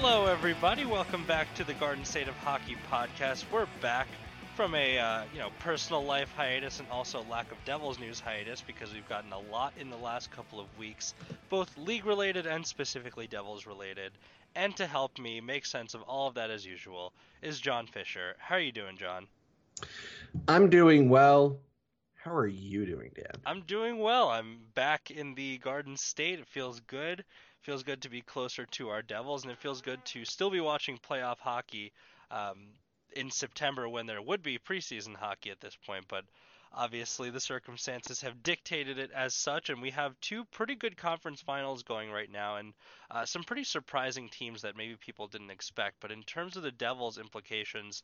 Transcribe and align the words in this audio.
Hello, 0.00 0.26
everybody. 0.26 0.86
Welcome 0.86 1.24
back 1.24 1.52
to 1.56 1.64
the 1.64 1.74
Garden 1.74 2.04
State 2.04 2.28
of 2.28 2.36
Hockey 2.36 2.76
podcast. 2.88 3.44
We're 3.50 3.66
back 3.80 4.06
from 4.54 4.76
a 4.76 4.96
uh, 4.96 5.22
you 5.32 5.40
know 5.40 5.50
personal 5.58 6.04
life 6.04 6.32
hiatus 6.36 6.78
and 6.78 6.88
also 6.88 7.24
lack 7.28 7.50
of 7.50 7.58
Devils 7.64 7.98
news 7.98 8.20
hiatus 8.20 8.60
because 8.60 8.94
we've 8.94 9.08
gotten 9.08 9.32
a 9.32 9.40
lot 9.50 9.72
in 9.76 9.90
the 9.90 9.96
last 9.96 10.30
couple 10.30 10.60
of 10.60 10.66
weeks, 10.78 11.14
both 11.50 11.76
league 11.76 12.06
related 12.06 12.46
and 12.46 12.64
specifically 12.64 13.26
Devils 13.26 13.66
related. 13.66 14.12
And 14.54 14.74
to 14.76 14.86
help 14.86 15.18
me 15.18 15.40
make 15.40 15.66
sense 15.66 15.94
of 15.94 16.02
all 16.02 16.28
of 16.28 16.34
that 16.34 16.48
as 16.48 16.64
usual 16.64 17.12
is 17.42 17.58
John 17.58 17.88
Fisher. 17.88 18.36
How 18.38 18.54
are 18.54 18.60
you 18.60 18.70
doing, 18.70 18.98
John? 18.98 19.26
I'm 20.46 20.70
doing 20.70 21.08
well. 21.08 21.58
How 22.14 22.36
are 22.36 22.46
you 22.46 22.86
doing, 22.86 23.10
Dan? 23.16 23.40
I'm 23.44 23.62
doing 23.62 23.98
well. 23.98 24.28
I'm 24.28 24.58
back 24.74 25.10
in 25.10 25.34
the 25.34 25.58
Garden 25.58 25.96
State. 25.96 26.38
It 26.38 26.46
feels 26.46 26.78
good 26.78 27.24
feels 27.62 27.82
good 27.82 28.02
to 28.02 28.10
be 28.10 28.20
closer 28.20 28.66
to 28.66 28.88
our 28.88 29.02
Devils, 29.02 29.42
and 29.42 29.52
it 29.52 29.58
feels 29.58 29.82
good 29.82 30.04
to 30.06 30.24
still 30.24 30.50
be 30.50 30.60
watching 30.60 30.98
playoff 30.98 31.38
hockey 31.38 31.92
um, 32.30 32.68
in 33.14 33.30
September 33.30 33.88
when 33.88 34.06
there 34.06 34.22
would 34.22 34.42
be 34.42 34.58
preseason 34.58 35.16
hockey 35.16 35.50
at 35.50 35.60
this 35.60 35.76
point. 35.86 36.04
But 36.08 36.24
obviously, 36.72 37.30
the 37.30 37.40
circumstances 37.40 38.20
have 38.22 38.42
dictated 38.42 38.98
it 38.98 39.10
as 39.12 39.34
such, 39.34 39.70
and 39.70 39.82
we 39.82 39.90
have 39.90 40.20
two 40.20 40.44
pretty 40.46 40.74
good 40.74 40.96
conference 40.96 41.40
finals 41.40 41.82
going 41.82 42.10
right 42.10 42.30
now, 42.30 42.56
and 42.56 42.74
uh, 43.10 43.24
some 43.24 43.44
pretty 43.44 43.64
surprising 43.64 44.28
teams 44.28 44.62
that 44.62 44.76
maybe 44.76 44.96
people 44.96 45.26
didn't 45.26 45.50
expect. 45.50 45.96
But 46.00 46.12
in 46.12 46.22
terms 46.22 46.56
of 46.56 46.62
the 46.62 46.70
Devils' 46.70 47.18
implications, 47.18 48.02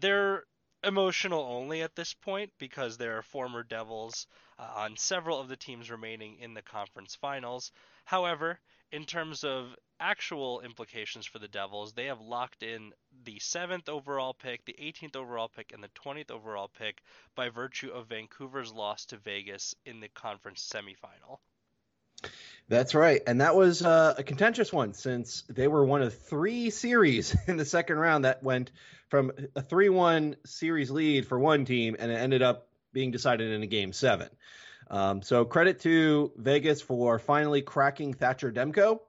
they're 0.00 0.44
emotional 0.84 1.42
only 1.42 1.82
at 1.82 1.94
this 1.94 2.12
point 2.12 2.50
because 2.58 2.96
there 2.96 3.16
are 3.16 3.22
former 3.22 3.62
Devils 3.62 4.26
uh, 4.58 4.68
on 4.76 4.96
several 4.96 5.40
of 5.40 5.48
the 5.48 5.56
teams 5.56 5.90
remaining 5.90 6.38
in 6.40 6.54
the 6.54 6.62
conference 6.62 7.14
finals. 7.14 7.72
However, 8.04 8.58
in 8.90 9.04
terms 9.04 9.44
of 9.44 9.74
actual 9.98 10.60
implications 10.60 11.26
for 11.26 11.38
the 11.38 11.48
Devils, 11.48 11.92
they 11.92 12.06
have 12.06 12.20
locked 12.20 12.62
in 12.62 12.92
the 13.24 13.38
7th 13.38 13.88
overall 13.88 14.34
pick, 14.34 14.64
the 14.64 14.76
18th 14.80 15.16
overall 15.16 15.48
pick, 15.48 15.72
and 15.72 15.82
the 15.82 15.88
20th 15.88 16.30
overall 16.30 16.68
pick 16.68 17.02
by 17.34 17.48
virtue 17.48 17.90
of 17.90 18.08
Vancouver's 18.08 18.72
loss 18.72 19.06
to 19.06 19.16
Vegas 19.16 19.74
in 19.86 20.00
the 20.00 20.08
conference 20.08 20.68
semifinal. 20.68 21.38
That's 22.68 22.94
right. 22.94 23.20
And 23.26 23.40
that 23.40 23.56
was 23.56 23.82
uh, 23.82 24.14
a 24.16 24.22
contentious 24.22 24.72
one 24.72 24.94
since 24.94 25.42
they 25.48 25.68
were 25.68 25.84
one 25.84 26.02
of 26.02 26.16
three 26.16 26.70
series 26.70 27.36
in 27.46 27.56
the 27.56 27.64
second 27.64 27.98
round 27.98 28.24
that 28.24 28.42
went 28.42 28.70
from 29.08 29.32
a 29.54 29.62
3 29.62 29.88
1 29.88 30.36
series 30.44 30.90
lead 30.90 31.26
for 31.26 31.38
one 31.38 31.64
team 31.64 31.96
and 31.98 32.10
it 32.10 32.16
ended 32.16 32.42
up 32.42 32.68
being 32.92 33.10
decided 33.10 33.50
in 33.50 33.62
a 33.62 33.66
game 33.66 33.92
seven. 33.92 34.28
Um, 34.90 35.22
so 35.22 35.44
credit 35.44 35.80
to 35.80 36.32
Vegas 36.36 36.82
for 36.82 37.18
finally 37.18 37.62
cracking 37.62 38.14
Thatcher 38.14 38.52
Demko 38.52 39.00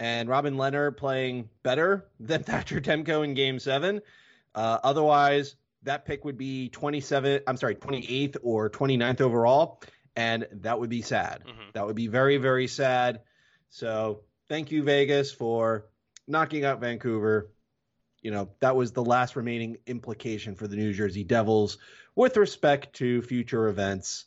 and 0.00 0.28
Robin 0.28 0.54
Lehner 0.54 0.96
playing 0.96 1.48
better 1.62 2.06
than 2.20 2.42
Thatcher 2.42 2.80
Demko 2.80 3.24
in 3.24 3.34
game 3.34 3.58
seven. 3.58 4.00
Uh, 4.54 4.78
otherwise, 4.82 5.56
that 5.82 6.04
pick 6.04 6.24
would 6.24 6.38
be 6.38 6.68
27, 6.70 7.42
I'm 7.46 7.56
sorry, 7.56 7.76
28th 7.76 8.38
or 8.42 8.70
29th 8.70 9.20
overall. 9.20 9.80
And 10.16 10.48
that 10.52 10.80
would 10.80 10.90
be 10.90 11.02
sad. 11.02 11.44
Mm-hmm. 11.46 11.70
That 11.74 11.86
would 11.86 11.94
be 11.94 12.08
very, 12.08 12.38
very 12.38 12.66
sad. 12.66 13.20
So 13.70 14.22
thank 14.48 14.72
you, 14.72 14.82
Vegas, 14.82 15.30
for 15.30 15.86
knocking 16.26 16.64
out 16.64 16.80
Vancouver. 16.80 17.52
You 18.20 18.32
know, 18.32 18.48
that 18.58 18.74
was 18.74 18.90
the 18.90 19.04
last 19.04 19.36
remaining 19.36 19.76
implication 19.86 20.56
for 20.56 20.66
the 20.66 20.74
New 20.74 20.92
Jersey 20.92 21.22
Devils 21.22 21.78
with 22.16 22.36
respect 22.36 22.94
to 22.94 23.22
future 23.22 23.68
events 23.68 24.24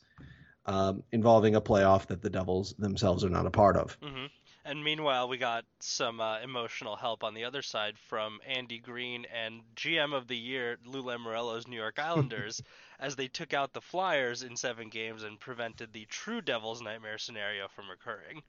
um, 0.66 1.02
involving 1.12 1.56
a 1.56 1.60
playoff 1.60 2.06
that 2.06 2.22
the 2.22 2.30
Devils 2.30 2.74
themselves 2.78 3.24
are 3.24 3.30
not 3.30 3.46
a 3.46 3.50
part 3.50 3.76
of. 3.76 3.98
Mm-hmm. 4.00 4.26
And 4.64 4.84
meanwhile, 4.84 5.28
we 5.28 5.38
got 5.38 5.64
some 5.80 6.20
uh, 6.20 6.38
emotional 6.38 6.94
help 6.94 7.24
on 7.24 7.34
the 7.34 7.44
other 7.44 7.62
side 7.62 7.98
from 7.98 8.38
Andy 8.46 8.78
Greene 8.78 9.26
and 9.34 9.62
GM 9.74 10.14
of 10.14 10.28
the 10.28 10.36
year 10.36 10.78
Lou 10.84 11.02
Lamoriello's 11.02 11.66
New 11.66 11.76
York 11.76 11.98
Islanders 11.98 12.62
as 13.00 13.16
they 13.16 13.26
took 13.26 13.52
out 13.52 13.72
the 13.72 13.80
Flyers 13.80 14.44
in 14.44 14.56
seven 14.56 14.88
games 14.88 15.24
and 15.24 15.40
prevented 15.40 15.92
the 15.92 16.04
true 16.04 16.40
Devils 16.40 16.80
nightmare 16.80 17.18
scenario 17.18 17.66
from 17.74 17.86
occurring. 17.90 18.42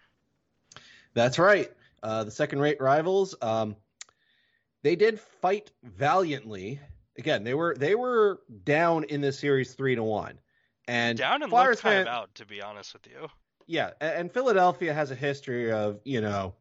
That's 1.16 1.40
right. 1.40 1.72
Uh, 2.04 2.26
the 2.26 2.32
second-rate 2.32 2.80
rivals. 2.80 3.34
Um, 3.42 3.76
they 4.84 4.96
did 4.96 5.20
fight 5.20 5.72
valiantly. 5.84 6.80
Again, 7.18 7.44
they 7.44 7.54
were 7.54 7.76
they 7.76 7.96
were 7.96 8.42
down 8.64 9.06
in 9.06 9.22
this 9.22 9.40
series 9.40 9.74
three 9.74 9.96
to 9.96 10.04
one. 10.04 10.38
And 10.88 11.18
down 11.18 11.42
and 11.42 11.50
Flyers 11.50 11.80
kind 11.80 12.02
of 12.02 12.08
out, 12.08 12.36
to 12.36 12.46
be 12.46 12.62
honest 12.62 12.94
with 12.94 13.08
you. 13.08 13.28
Yeah, 13.68 13.92
and 14.02 14.32
Philadelphia 14.32 14.94
has 14.94 15.12
a 15.12 15.16
history 15.16 15.72
of 15.72 16.00
you 16.04 16.22
know 16.22 16.54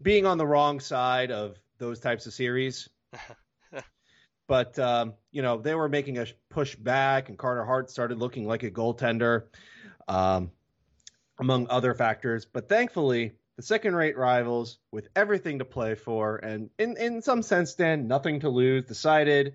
being 0.00 0.26
on 0.26 0.38
the 0.38 0.46
wrong 0.46 0.80
side 0.80 1.30
of 1.30 1.58
those 1.78 2.00
types 2.00 2.26
of 2.26 2.34
series. 2.34 2.88
but 4.48 4.78
um, 4.78 5.14
you 5.30 5.42
know 5.42 5.58
they 5.58 5.74
were 5.74 5.88
making 5.88 6.18
a 6.18 6.26
push 6.50 6.74
back, 6.76 7.28
and 7.28 7.38
Carter 7.38 7.64
Hart 7.64 7.90
started 7.90 8.18
looking 8.18 8.46
like 8.46 8.62
a 8.62 8.70
goaltender, 8.70 9.44
um, 10.06 10.50
among 11.38 11.68
other 11.70 11.94
factors. 11.94 12.44
But 12.44 12.68
thankfully, 12.68 13.32
the 13.56 13.62
second-rate 13.62 14.18
rivals, 14.18 14.78
with 14.92 15.08
everything 15.16 15.60
to 15.60 15.64
play 15.64 15.94
for, 15.94 16.36
and 16.36 16.68
in 16.78 16.98
in 16.98 17.22
some 17.22 17.42
sense, 17.42 17.74
then 17.74 18.08
nothing 18.08 18.40
to 18.40 18.50
lose, 18.50 18.84
decided 18.84 19.54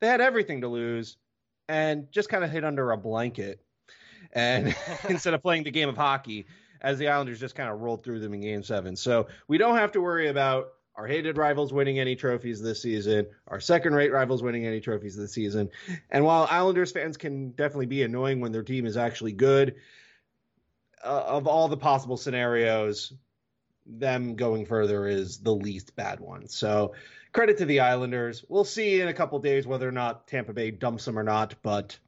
they 0.00 0.06
had 0.06 0.20
everything 0.20 0.60
to 0.60 0.68
lose 0.68 1.16
and 1.68 2.10
just 2.10 2.28
kind 2.28 2.44
of 2.44 2.50
hid 2.50 2.64
under 2.64 2.90
a 2.90 2.96
blanket 2.96 3.60
and 4.32 4.74
instead 5.08 5.34
of 5.34 5.42
playing 5.42 5.64
the 5.64 5.70
game 5.70 5.88
of 5.88 5.96
hockey 5.96 6.46
as 6.80 6.98
the 6.98 7.08
Islanders 7.08 7.40
just 7.40 7.54
kind 7.54 7.70
of 7.70 7.80
rolled 7.80 8.04
through 8.04 8.20
them 8.20 8.34
in 8.34 8.40
game 8.40 8.62
7. 8.62 8.96
So, 8.96 9.28
we 9.48 9.58
don't 9.58 9.76
have 9.76 9.92
to 9.92 10.00
worry 10.00 10.28
about 10.28 10.74
our 10.96 11.06
hated 11.06 11.36
rivals 11.36 11.72
winning 11.72 11.98
any 11.98 12.16
trophies 12.16 12.60
this 12.60 12.80
season, 12.80 13.26
our 13.48 13.60
second-rate 13.60 14.12
rivals 14.12 14.42
winning 14.42 14.66
any 14.66 14.80
trophies 14.80 15.14
this 15.14 15.32
season. 15.32 15.68
And 16.10 16.24
while 16.24 16.48
Islanders 16.50 16.90
fans 16.90 17.18
can 17.18 17.50
definitely 17.50 17.86
be 17.86 18.02
annoying 18.02 18.40
when 18.40 18.52
their 18.52 18.62
team 18.62 18.86
is 18.86 18.96
actually 18.96 19.32
good, 19.32 19.76
uh, 21.04 21.24
of 21.26 21.46
all 21.46 21.68
the 21.68 21.76
possible 21.76 22.16
scenarios, 22.16 23.12
them 23.84 24.36
going 24.36 24.64
further 24.64 25.06
is 25.06 25.38
the 25.38 25.54
least 25.54 25.94
bad 25.96 26.18
one. 26.18 26.48
So 26.48 26.94
credit 27.36 27.58
to 27.58 27.66
the 27.66 27.80
Islanders. 27.80 28.46
We'll 28.48 28.64
see 28.64 29.02
in 29.02 29.08
a 29.08 29.12
couple 29.12 29.38
days 29.38 29.66
whether 29.66 29.86
or 29.86 29.92
not 29.92 30.26
Tampa 30.26 30.54
Bay 30.54 30.70
dumps 30.70 31.04
them 31.04 31.18
or 31.18 31.22
not. 31.22 31.54
But 31.62 31.98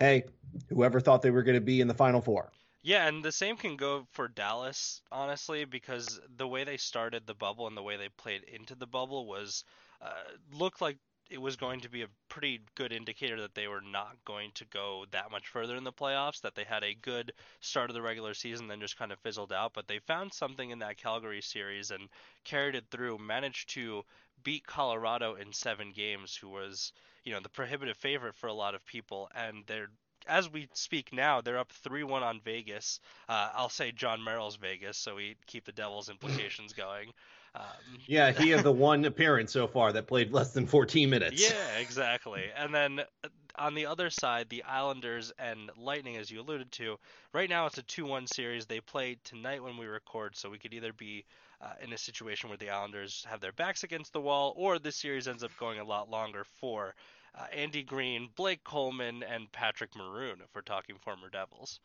hey, 0.00 0.24
whoever 0.70 0.98
thought 0.98 1.20
they 1.20 1.30
were 1.30 1.42
going 1.42 1.56
to 1.56 1.60
be 1.60 1.82
in 1.82 1.88
the 1.88 1.94
Final 1.94 2.22
Four. 2.22 2.50
Yeah, 2.82 3.06
and 3.06 3.22
the 3.22 3.32
same 3.32 3.58
can 3.58 3.76
go 3.76 4.06
for 4.12 4.28
Dallas, 4.28 5.02
honestly, 5.12 5.66
because 5.66 6.20
the 6.38 6.48
way 6.48 6.64
they 6.64 6.78
started 6.78 7.26
the 7.26 7.34
bubble 7.34 7.66
and 7.66 7.76
the 7.76 7.82
way 7.82 7.98
they 7.98 8.08
played 8.08 8.44
into 8.44 8.74
the 8.74 8.86
bubble 8.86 9.26
was 9.26 9.64
uh, 10.00 10.08
looked 10.54 10.80
like 10.80 10.96
it 11.28 11.40
was 11.40 11.56
going 11.56 11.80
to 11.80 11.90
be 11.90 12.02
a 12.02 12.08
pretty 12.28 12.60
good 12.76 12.92
indicator 12.92 13.40
that 13.40 13.54
they 13.54 13.66
were 13.66 13.80
not 13.80 14.16
going 14.24 14.52
to 14.54 14.64
go 14.66 15.04
that 15.10 15.30
much 15.30 15.48
further 15.48 15.76
in 15.76 15.84
the 15.84 15.92
playoffs, 15.92 16.40
that 16.42 16.54
they 16.54 16.64
had 16.64 16.84
a 16.84 16.94
good 16.94 17.32
start 17.60 17.90
of 17.90 17.94
the 17.94 18.02
regular 18.02 18.32
season, 18.32 18.68
then 18.68 18.80
just 18.80 18.96
kind 18.96 19.10
of 19.12 19.18
fizzled 19.18 19.52
out. 19.52 19.72
But 19.74 19.88
they 19.88 19.98
found 19.98 20.32
something 20.32 20.70
in 20.70 20.78
that 20.78 20.96
Calgary 20.96 21.42
series 21.42 21.90
and 21.90 22.08
carried 22.44 22.76
it 22.76 22.84
through, 22.90 23.18
managed 23.18 23.70
to 23.70 24.04
beat 24.42 24.66
Colorado 24.66 25.34
in 25.34 25.52
seven 25.52 25.92
games, 25.92 26.36
who 26.36 26.48
was, 26.48 26.92
you 27.24 27.32
know, 27.32 27.40
the 27.40 27.48
prohibitive 27.48 27.96
favorite 27.96 28.34
for 28.34 28.46
a 28.46 28.52
lot 28.52 28.74
of 28.74 28.84
people. 28.86 29.30
And 29.34 29.64
they're 29.66 29.88
as 30.28 30.50
we 30.52 30.68
speak 30.72 31.12
now, 31.12 31.40
they're 31.40 31.58
up 31.58 31.72
3 31.72 32.02
1 32.02 32.22
on 32.22 32.40
Vegas. 32.44 33.00
Uh, 33.28 33.50
I'll 33.54 33.68
say 33.68 33.92
Jon 33.92 34.22
Merrill's 34.22 34.56
Vegas, 34.56 34.98
so 34.98 35.16
we 35.16 35.36
keep 35.46 35.64
the 35.64 35.72
Devils' 35.72 36.08
implications 36.08 36.72
going. 36.76 37.12
Um, 37.54 37.62
yeah, 38.06 38.32
he 38.32 38.50
had 38.50 38.64
the 38.64 38.72
one 38.90 39.04
appearance 39.04 39.52
so 39.52 39.66
far 39.66 39.92
that 39.92 40.06
played 40.06 40.32
less 40.32 40.52
than 40.52 40.66
14 40.66 41.08
minutes. 41.08 41.40
Yeah, 41.40 41.78
exactly. 41.78 42.44
And 42.56 42.74
then 42.74 43.00
uh, 43.00 43.28
on 43.56 43.74
the 43.74 43.86
other 43.86 44.10
side, 44.10 44.48
the 44.50 44.62
Islanders 44.64 45.32
and 45.38 45.70
Lightning, 45.76 46.16
as 46.16 46.30
you 46.30 46.40
alluded 46.40 46.70
to, 46.72 46.98
right 47.32 47.48
now 47.48 47.66
it's 47.66 47.78
a 47.78 47.82
2 47.82 48.04
1 48.04 48.26
series. 48.26 48.66
They 48.66 48.80
play 48.80 49.16
tonight 49.24 49.62
when 49.62 49.78
we 49.78 49.86
record, 49.86 50.36
so 50.36 50.50
we 50.50 50.58
could 50.58 50.74
either 50.74 50.92
be 50.92 51.24
uh, 51.60 51.72
in 51.82 51.92
a 51.92 51.98
situation 51.98 52.48
where 52.48 52.58
the 52.58 52.70
Islanders 52.70 53.24
have 53.28 53.40
their 53.40 53.52
backs 53.52 53.84
against 53.84 54.12
the 54.12 54.20
wall, 54.20 54.54
or 54.56 54.78
this 54.78 54.96
series 54.96 55.28
ends 55.28 55.42
up 55.42 55.50
going 55.58 55.78
a 55.78 55.84
lot 55.84 56.10
longer 56.10 56.44
for 56.60 56.94
uh, 57.34 57.46
Andy 57.52 57.82
Greene, 57.82 58.28
Blake 58.36 58.64
Coleman, 58.64 59.22
and 59.22 59.50
Patrick 59.52 59.94
Maroon, 59.96 60.40
if 60.42 60.54
we're 60.54 60.62
talking 60.62 60.96
former 60.98 61.28
Devils. 61.28 61.80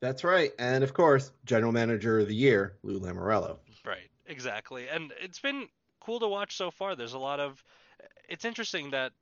That's 0.00 0.24
right. 0.24 0.52
And 0.58 0.82
of 0.82 0.94
course, 0.94 1.30
General 1.44 1.72
Manager 1.72 2.20
of 2.20 2.28
the 2.28 2.34
Year, 2.34 2.74
Lou 2.82 2.98
Lamoriello. 2.98 3.58
Right. 3.84 4.08
Exactly. 4.26 4.88
And 4.88 5.12
it's 5.20 5.40
been 5.40 5.68
cool 6.00 6.20
to 6.20 6.28
watch 6.28 6.56
so 6.56 6.70
far. 6.70 6.96
There's 6.96 7.12
a 7.12 7.18
lot 7.18 7.40
of 7.40 7.62
it's 8.28 8.44
interesting 8.44 8.92
that 8.92 9.12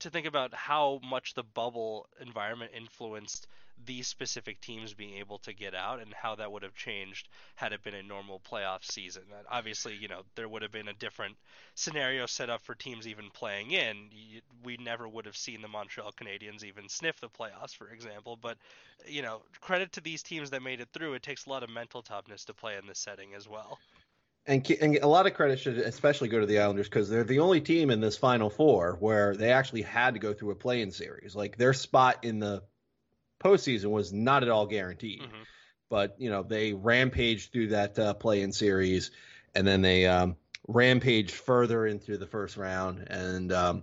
to 0.00 0.10
think 0.10 0.26
about 0.26 0.52
how 0.52 1.00
much 1.08 1.34
the 1.34 1.44
bubble 1.44 2.08
environment 2.20 2.72
influenced 2.76 3.46
these 3.86 4.06
specific 4.06 4.60
teams 4.60 4.94
being 4.94 5.14
able 5.18 5.38
to 5.38 5.52
get 5.52 5.74
out 5.74 6.00
and 6.00 6.12
how 6.14 6.34
that 6.34 6.50
would 6.50 6.62
have 6.62 6.74
changed 6.74 7.28
had 7.54 7.72
it 7.72 7.82
been 7.82 7.94
a 7.94 8.02
normal 8.02 8.40
playoff 8.50 8.84
season. 8.84 9.22
Obviously, 9.50 9.94
you 9.94 10.08
know, 10.08 10.22
there 10.36 10.48
would 10.48 10.62
have 10.62 10.72
been 10.72 10.88
a 10.88 10.94
different 10.94 11.36
scenario 11.74 12.26
set 12.26 12.50
up 12.50 12.62
for 12.62 12.74
teams 12.74 13.06
even 13.06 13.30
playing 13.30 13.72
in. 13.72 14.08
We 14.62 14.76
never 14.76 15.06
would 15.08 15.26
have 15.26 15.36
seen 15.36 15.60
the 15.62 15.68
Montreal 15.68 16.12
Canadiens 16.12 16.64
even 16.64 16.88
sniff 16.88 17.20
the 17.20 17.28
playoffs, 17.28 17.74
for 17.74 17.88
example. 17.88 18.38
But, 18.40 18.56
you 19.06 19.22
know, 19.22 19.42
credit 19.60 19.92
to 19.92 20.00
these 20.00 20.22
teams 20.22 20.50
that 20.50 20.62
made 20.62 20.80
it 20.80 20.88
through. 20.92 21.14
It 21.14 21.22
takes 21.22 21.46
a 21.46 21.50
lot 21.50 21.62
of 21.62 21.70
mental 21.70 22.02
toughness 22.02 22.44
to 22.46 22.54
play 22.54 22.76
in 22.76 22.86
this 22.86 22.98
setting 22.98 23.34
as 23.34 23.48
well. 23.48 23.78
And, 24.46 24.68
and 24.80 24.96
a 24.98 25.06
lot 25.06 25.26
of 25.26 25.32
credit 25.32 25.58
should 25.58 25.78
especially 25.78 26.28
go 26.28 26.38
to 26.38 26.46
the 26.46 26.58
Islanders 26.58 26.88
because 26.88 27.08
they're 27.08 27.24
the 27.24 27.38
only 27.38 27.62
team 27.62 27.90
in 27.90 28.00
this 28.00 28.18
Final 28.18 28.50
Four 28.50 28.96
where 29.00 29.34
they 29.34 29.50
actually 29.50 29.82
had 29.82 30.14
to 30.14 30.20
go 30.20 30.34
through 30.34 30.50
a 30.50 30.54
play-in 30.54 30.90
series. 30.90 31.34
Like 31.34 31.56
their 31.56 31.72
spot 31.72 32.24
in 32.24 32.40
the 32.40 32.62
postseason 33.44 33.90
was 33.90 34.12
not 34.12 34.42
at 34.42 34.48
all 34.48 34.66
guaranteed. 34.66 35.22
Mm-hmm. 35.22 35.42
But 35.90 36.16
you 36.18 36.30
know 36.30 36.42
they 36.42 36.72
rampaged 36.72 37.52
through 37.52 37.68
that 37.68 37.98
uh, 37.98 38.14
play-in 38.14 38.52
series, 38.52 39.10
and 39.54 39.66
then 39.66 39.82
they 39.82 40.06
um, 40.06 40.36
rampaged 40.66 41.32
further 41.32 41.86
into 41.86 42.16
the 42.16 42.26
first 42.26 42.56
round, 42.56 43.06
and 43.08 43.52
um, 43.52 43.82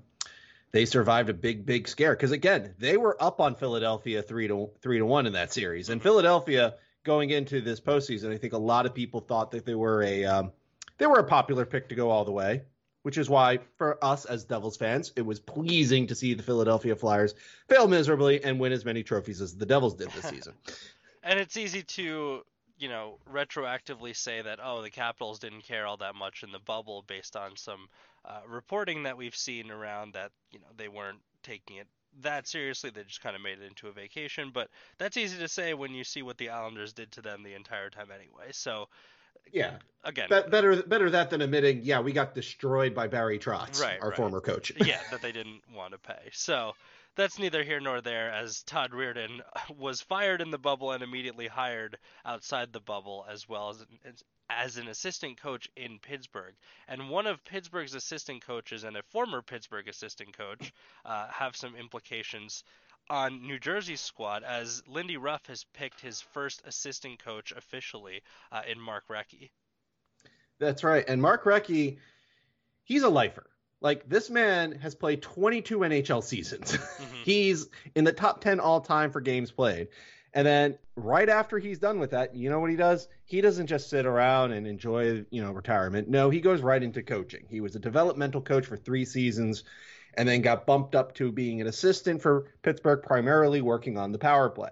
they 0.72 0.86
survived 0.86 1.30
a 1.30 1.34
big, 1.34 1.66
big 1.66 1.88
scare. 1.88 2.14
Because 2.14 2.32
again, 2.32 2.74
they 2.80 2.98
were 2.98 3.22
up 3.22 3.40
on 3.40 3.56
Philadelphia 3.56 4.22
three 4.24 4.48
to 4.48 4.72
three 4.82 4.98
to 4.98 5.06
one 5.06 5.28
in 5.28 5.34
that 5.34 5.54
series, 5.54 5.90
and 5.90 6.02
mm-hmm. 6.02 6.10
Philadelphia 6.10 6.76
going 7.04 7.30
into 7.30 7.62
this 7.62 7.80
postseason, 7.80 8.34
I 8.34 8.38
think 8.38 8.54
a 8.54 8.58
lot 8.58 8.86
of 8.86 8.94
people 8.94 9.22
thought 9.22 9.52
that 9.52 9.66
they 9.66 9.76
were 9.76 10.04
a 10.04 10.26
um, 10.26 10.52
they 10.98 11.06
were 11.06 11.20
a 11.20 11.24
popular 11.24 11.66
pick 11.66 11.90
to 11.90 11.96
go 11.96 12.10
all 12.10 12.26
the 12.26 12.32
way, 12.32 12.64
which 13.04 13.18
is 13.18 13.30
why 13.30 13.60
for 13.78 14.04
us 14.04 14.26
as 14.26 14.44
Devils 14.44 14.78
fans, 14.78 15.12
it 15.16 15.26
was 15.26 15.40
pleasing 15.40 16.08
to 16.08 16.16
see 16.16 16.34
the 16.34 16.44
Philadelphia 16.44 16.96
Flyers 16.96 17.34
fail 17.68 17.88
miserably 17.88 18.44
and 18.44 18.60
win 18.60 18.72
as 18.72 18.86
many 18.86 19.04
trophies 19.04 19.42
as 19.42 19.56
the 19.56 19.66
Devils 19.66 19.96
did 19.96 20.10
this 20.12 20.26
season. 20.26 20.54
and 21.24 21.40
it's 21.40 21.58
easy 21.58 21.84
to 21.84 22.44
you 22.78 22.90
know 22.90 23.18
retroactively 23.32 24.16
say 24.16 24.42
that 24.42 24.60
oh 24.64 24.82
the 24.82 24.90
Capitals 24.90 25.40
didn't 25.40 25.64
care 25.64 25.86
all 25.86 25.98
that 25.98 26.16
much 26.16 26.44
in 26.44 26.52
the 26.52 26.60
bubble 26.60 27.04
based 27.08 27.36
on 27.36 27.56
some 27.56 27.88
uh, 28.26 28.42
reporting 28.48 29.04
that 29.04 29.18
we've 29.18 29.36
seen 29.36 29.72
around 29.72 30.14
that 30.14 30.32
you 30.52 30.60
know 30.60 30.68
they 30.78 30.88
weren't 30.88 31.20
taking 31.44 31.78
it 31.78 31.88
that 32.22 32.48
seriously. 32.48 32.90
They 32.90 33.04
just 33.04 33.22
kind 33.22 33.36
of 33.36 33.42
made 33.42 33.60
it 33.60 33.66
into 33.66 33.88
a 33.88 33.92
vacation. 33.92 34.52
But 34.54 34.70
that's 34.98 35.18
easy 35.18 35.38
to 35.40 35.48
say 35.48 35.74
when 35.74 35.94
you 35.94 36.04
see 36.04 36.22
what 36.22 36.38
the 36.38 36.50
Islanders 36.50 36.94
did 36.94 37.12
to 37.14 37.22
them 37.22 37.44
the 37.44 37.54
entire 37.54 37.90
time 37.90 38.10
anyway. 38.14 38.50
So 38.52 38.90
yeah, 39.52 39.78
again, 40.04 40.28
Be- 40.30 40.50
better 40.50 40.82
better 40.84 41.10
that 41.10 41.30
than 41.30 41.42
admitting 41.42 41.82
yeah 41.84 42.00
we 42.00 42.12
got 42.12 42.34
destroyed 42.34 42.94
by 42.94 43.08
Barry 43.08 43.40
Trotz, 43.40 43.82
right, 43.82 44.00
our 44.02 44.10
right. 44.10 44.18
former 44.18 44.42
coach. 44.42 44.72
yeah, 44.86 45.00
that 45.12 45.22
they 45.22 45.32
didn't 45.32 45.62
want 45.74 45.94
to 45.94 46.00
pay. 46.00 46.30
So 46.32 46.74
that's 47.16 47.40
neither 47.40 47.64
here 47.64 47.80
nor 47.80 48.02
there, 48.02 48.32
as 48.32 48.64
Todd 48.64 48.92
Reirden 48.92 49.42
was 49.78 50.02
fired 50.02 50.42
in 50.42 50.52
the 50.52 50.58
bubble 50.58 50.92
and 50.92 51.04
immediately 51.04 51.48
hired 51.48 51.98
outside 52.26 52.72
the 52.72 52.80
bubble, 52.80 53.26
as 53.30 53.48
well 53.48 53.70
as 53.70 53.86
as 54.50 54.78
an 54.78 54.88
assistant 54.88 55.40
coach 55.40 55.70
in 55.78 56.00
Pittsburgh. 56.00 56.54
And 56.88 57.10
one 57.10 57.26
of 57.28 57.44
Pittsburgh's 57.46 57.96
assistant 57.96 58.46
coaches 58.46 58.84
and 58.84 58.98
a 58.98 59.04
former 59.04 59.42
Pittsburgh 59.42 59.88
assistant 59.88 60.38
coach 60.38 60.74
uh, 61.06 61.28
have 61.30 61.56
some 61.56 61.76
implications 61.76 62.64
on 63.12 63.46
New 63.46 63.60
Jersey's 63.60 64.00
squad, 64.00 64.44
as 64.44 64.82
Lindy 64.88 65.18
Ruff 65.18 65.46
has 65.48 65.66
picked 65.74 66.00
his 66.00 66.22
first 66.22 66.62
assistant 66.66 67.22
coach 67.22 67.52
officially 67.52 68.22
uh, 68.54 68.62
in 68.66 68.80
Mark 68.80 69.04
Recchi. 69.12 69.50
That's 70.60 70.84
right, 70.84 71.04
and 71.08 71.22
Mark 71.22 71.44
Recchi, 71.44 71.98
he's 72.86 73.04
a 73.04 73.10
lifer. 73.10 73.48
Like 73.82 74.08
this 74.08 74.30
man 74.30 74.80
has 74.80 74.96
played 74.96 75.22
22 75.22 75.80
NHL 75.80 76.24
seasons. 76.24 76.78
Mm-hmm. 77.02 77.24
he's 77.24 77.68
in 77.96 78.04
the 78.04 78.14
top 78.14 78.42
10 78.42 78.60
all 78.60 78.80
time 78.80 79.12
for 79.12 79.22
games 79.22 79.52
played. 79.52 79.88
And 80.34 80.46
then 80.46 80.78
right 80.96 81.28
after 81.28 81.58
he's 81.58 81.80
done 81.80 82.00
with 82.00 82.12
that, 82.12 82.36
you 82.36 82.50
know 82.50 82.60
what 82.60 82.70
he 82.70 82.76
does? 82.76 83.08
He 83.26 83.42
doesn't 83.42 83.68
just 83.68 83.90
sit 83.90 84.06
around 84.06 84.52
and 84.52 84.68
enjoy, 84.68 85.26
you 85.32 85.42
know, 85.42 85.52
retirement. 85.52 86.08
No, 86.08 86.30
he 86.30 86.42
goes 86.42 86.62
right 86.62 86.82
into 86.82 87.02
coaching. 87.02 87.46
He 87.50 87.60
was 87.60 87.76
a 87.76 87.80
developmental 87.80 88.42
coach 88.42 88.66
for 88.68 88.78
3 88.78 89.04
seasons 89.04 89.64
and 90.16 90.28
then 90.28 90.42
got 90.42 90.66
bumped 90.66 90.96
up 90.96 91.14
to 91.16 91.32
being 91.32 91.62
an 91.62 91.68
assistant 91.68 92.22
for 92.22 92.54
Pittsburgh 92.62 93.02
primarily 93.04 93.62
working 93.62 93.98
on 93.98 94.12
the 94.12 94.20
power 94.20 94.50
play. 94.50 94.72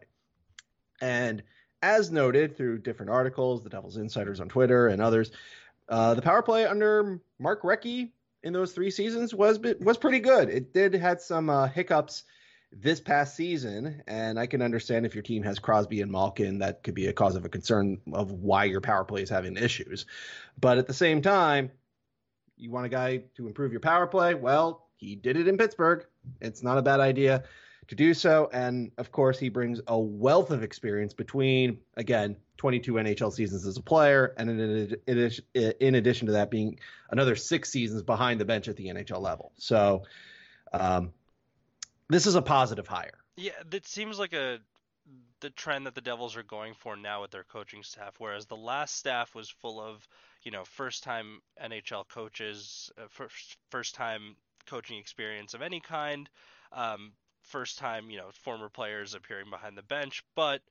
And 1.01 1.43
as 1.81 2.11
noted 2.11 2.57
through 2.57 2.79
different 2.79 3.11
articles, 3.11 3.63
the 3.63 3.69
Devil's 3.69 3.97
Insiders 3.97 4.41
on 4.41 4.49
Twitter 4.49 4.87
and 4.87 5.01
others, 5.01 5.31
uh, 5.87 6.13
the 6.13 6.21
power 6.21 6.41
play 6.41 6.65
under 6.65 7.21
Mark 7.39 7.63
Recchi 7.63 8.11
in 8.43 8.53
those 8.53 8.73
three 8.73 8.91
seasons 8.91 9.33
was 9.33 9.59
was 9.79 9.97
pretty 9.97 10.19
good. 10.19 10.49
It 10.49 10.73
did 10.73 10.93
had 10.93 11.21
some 11.21 11.49
uh, 11.49 11.67
hiccups 11.67 12.23
this 12.71 12.99
past 12.99 13.35
season, 13.35 14.03
and 14.07 14.39
I 14.39 14.45
can 14.45 14.61
understand 14.61 15.05
if 15.05 15.15
your 15.15 15.23
team 15.23 15.41
has 15.43 15.57
Crosby 15.57 16.01
and 16.01 16.11
Malkin, 16.11 16.59
that 16.59 16.83
could 16.83 16.93
be 16.93 17.07
a 17.07 17.13
cause 17.13 17.35
of 17.35 17.45
a 17.45 17.49
concern 17.49 17.99
of 18.13 18.31
why 18.31 18.65
your 18.65 18.81
power 18.81 19.03
play 19.03 19.23
is 19.23 19.29
having 19.29 19.57
issues. 19.57 20.05
But 20.59 20.77
at 20.77 20.85
the 20.85 20.93
same 20.93 21.21
time, 21.21 21.71
you 22.57 22.69
want 22.69 22.85
a 22.85 22.89
guy 22.89 23.23
to 23.37 23.47
improve 23.47 23.71
your 23.71 23.81
power 23.81 24.05
play. 24.05 24.35
Well, 24.35 24.88
he 24.99 25.15
did 25.15 25.37
it 25.37 25.47
in 25.47 25.57
Pittsburgh. 25.57 26.05
It's 26.41 26.61
not 26.61 26.77
a 26.77 26.81
bad 26.81 26.99
idea 26.99 27.43
to 27.87 27.95
do 27.95 28.13
so. 28.13 28.49
And 28.53 28.91
of 28.97 29.11
course, 29.11 29.39
he 29.39 29.49
brings 29.49 29.81
a 29.87 29.97
wealth 29.97 30.51
of 30.51 30.61
experience 30.61 31.13
between, 31.13 31.79
again, 31.95 32.35
22 32.57 32.93
NHL 32.93 33.31
seasons 33.31 33.65
as 33.65 33.77
a 33.77 33.81
player, 33.81 34.33
and 34.37 34.49
in, 34.49 35.95
addition 35.95 36.25
to 36.27 36.33
that, 36.33 36.51
being 36.51 36.79
another 37.09 37.35
six 37.35 37.71
seasons 37.71 38.03
behind 38.03 38.41
the 38.41 38.45
bench 38.45 38.67
at 38.67 38.75
the 38.75 38.87
NHL 38.87 39.21
level. 39.21 39.53
So, 39.57 40.03
um, 40.73 41.13
this 42.09 42.27
is 42.27 42.35
a 42.35 42.41
positive 42.41 42.85
hire. 42.85 43.17
Yeah, 43.37 43.53
it 43.71 43.87
seems 43.87 44.19
like 44.19 44.33
a 44.33 44.59
the 45.39 45.49
trend 45.49 45.85
that 45.85 45.95
the 45.95 46.01
Devils 46.01 46.35
are 46.35 46.43
going 46.43 46.73
for 46.73 46.97
now 46.97 47.21
with 47.21 47.31
their 47.31 47.45
coaching 47.45 47.81
staff, 47.81 48.15
whereas 48.17 48.45
the 48.45 48.57
last 48.57 48.97
staff 48.97 49.33
was 49.33 49.49
full 49.49 49.79
of, 49.79 50.05
you 50.43 50.51
know, 50.51 50.65
first 50.65 51.03
time 51.03 51.39
NHL 51.63 52.09
coaches, 52.09 52.91
uh, 52.97 53.05
first 53.09 53.57
first 53.69 53.95
time 53.95 54.35
coaching 54.69 54.97
experience 54.97 55.53
of 55.53 55.61
any 55.61 55.79
kind, 55.79 56.29
um, 56.71 57.11
first 57.41 57.77
time, 57.77 58.09
you 58.09 58.17
know, 58.17 58.29
former 58.33 58.69
players 58.69 59.15
appearing 59.15 59.49
behind 59.49 59.77
the 59.77 59.83
bench, 59.83 60.23
but 60.35 60.61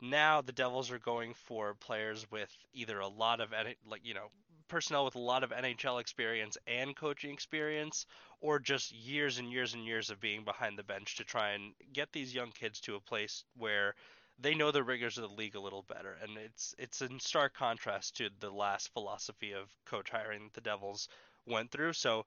now 0.00 0.40
the 0.40 0.52
Devils 0.52 0.90
are 0.90 0.98
going 0.98 1.32
for 1.34 1.74
players 1.74 2.26
with 2.30 2.50
either 2.72 2.98
a 2.98 3.08
lot 3.08 3.40
of 3.40 3.52
like 3.86 4.04
you 4.04 4.14
know 4.14 4.28
personnel 4.68 5.04
with 5.04 5.14
a 5.14 5.20
lot 5.20 5.44
of 5.44 5.50
NHL 5.50 6.00
experience 6.00 6.56
and 6.66 6.96
coaching 6.96 7.32
experience, 7.32 8.06
or 8.40 8.58
just 8.58 8.92
years 8.92 9.38
and 9.38 9.52
years 9.52 9.74
and 9.74 9.84
years 9.84 10.10
of 10.10 10.18
being 10.20 10.44
behind 10.44 10.78
the 10.78 10.82
bench 10.82 11.16
to 11.16 11.24
try 11.24 11.50
and 11.50 11.74
get 11.92 12.10
these 12.12 12.34
young 12.34 12.50
kids 12.50 12.80
to 12.80 12.96
a 12.96 13.00
place 13.00 13.44
where 13.56 13.94
they 14.38 14.54
know 14.54 14.70
the 14.70 14.82
rigors 14.82 15.18
of 15.18 15.28
the 15.28 15.36
league 15.36 15.54
a 15.54 15.60
little 15.60 15.82
better. 15.82 16.16
And 16.22 16.36
it's 16.38 16.74
it's 16.78 17.02
in 17.02 17.20
stark 17.20 17.54
contrast 17.54 18.16
to 18.16 18.30
the 18.40 18.50
last 18.50 18.92
philosophy 18.92 19.52
of 19.52 19.70
coach 19.84 20.10
hiring 20.10 20.44
that 20.44 20.54
the 20.54 20.60
Devils 20.62 21.08
went 21.46 21.70
through. 21.70 21.92
So 21.92 22.24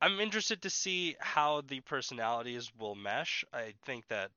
I'm 0.00 0.20
interested 0.20 0.62
to 0.62 0.70
see 0.70 1.16
how 1.18 1.62
the 1.62 1.80
personalities 1.80 2.70
will 2.78 2.94
mesh. 2.94 3.44
I 3.52 3.74
think 3.84 4.06
that 4.08 4.30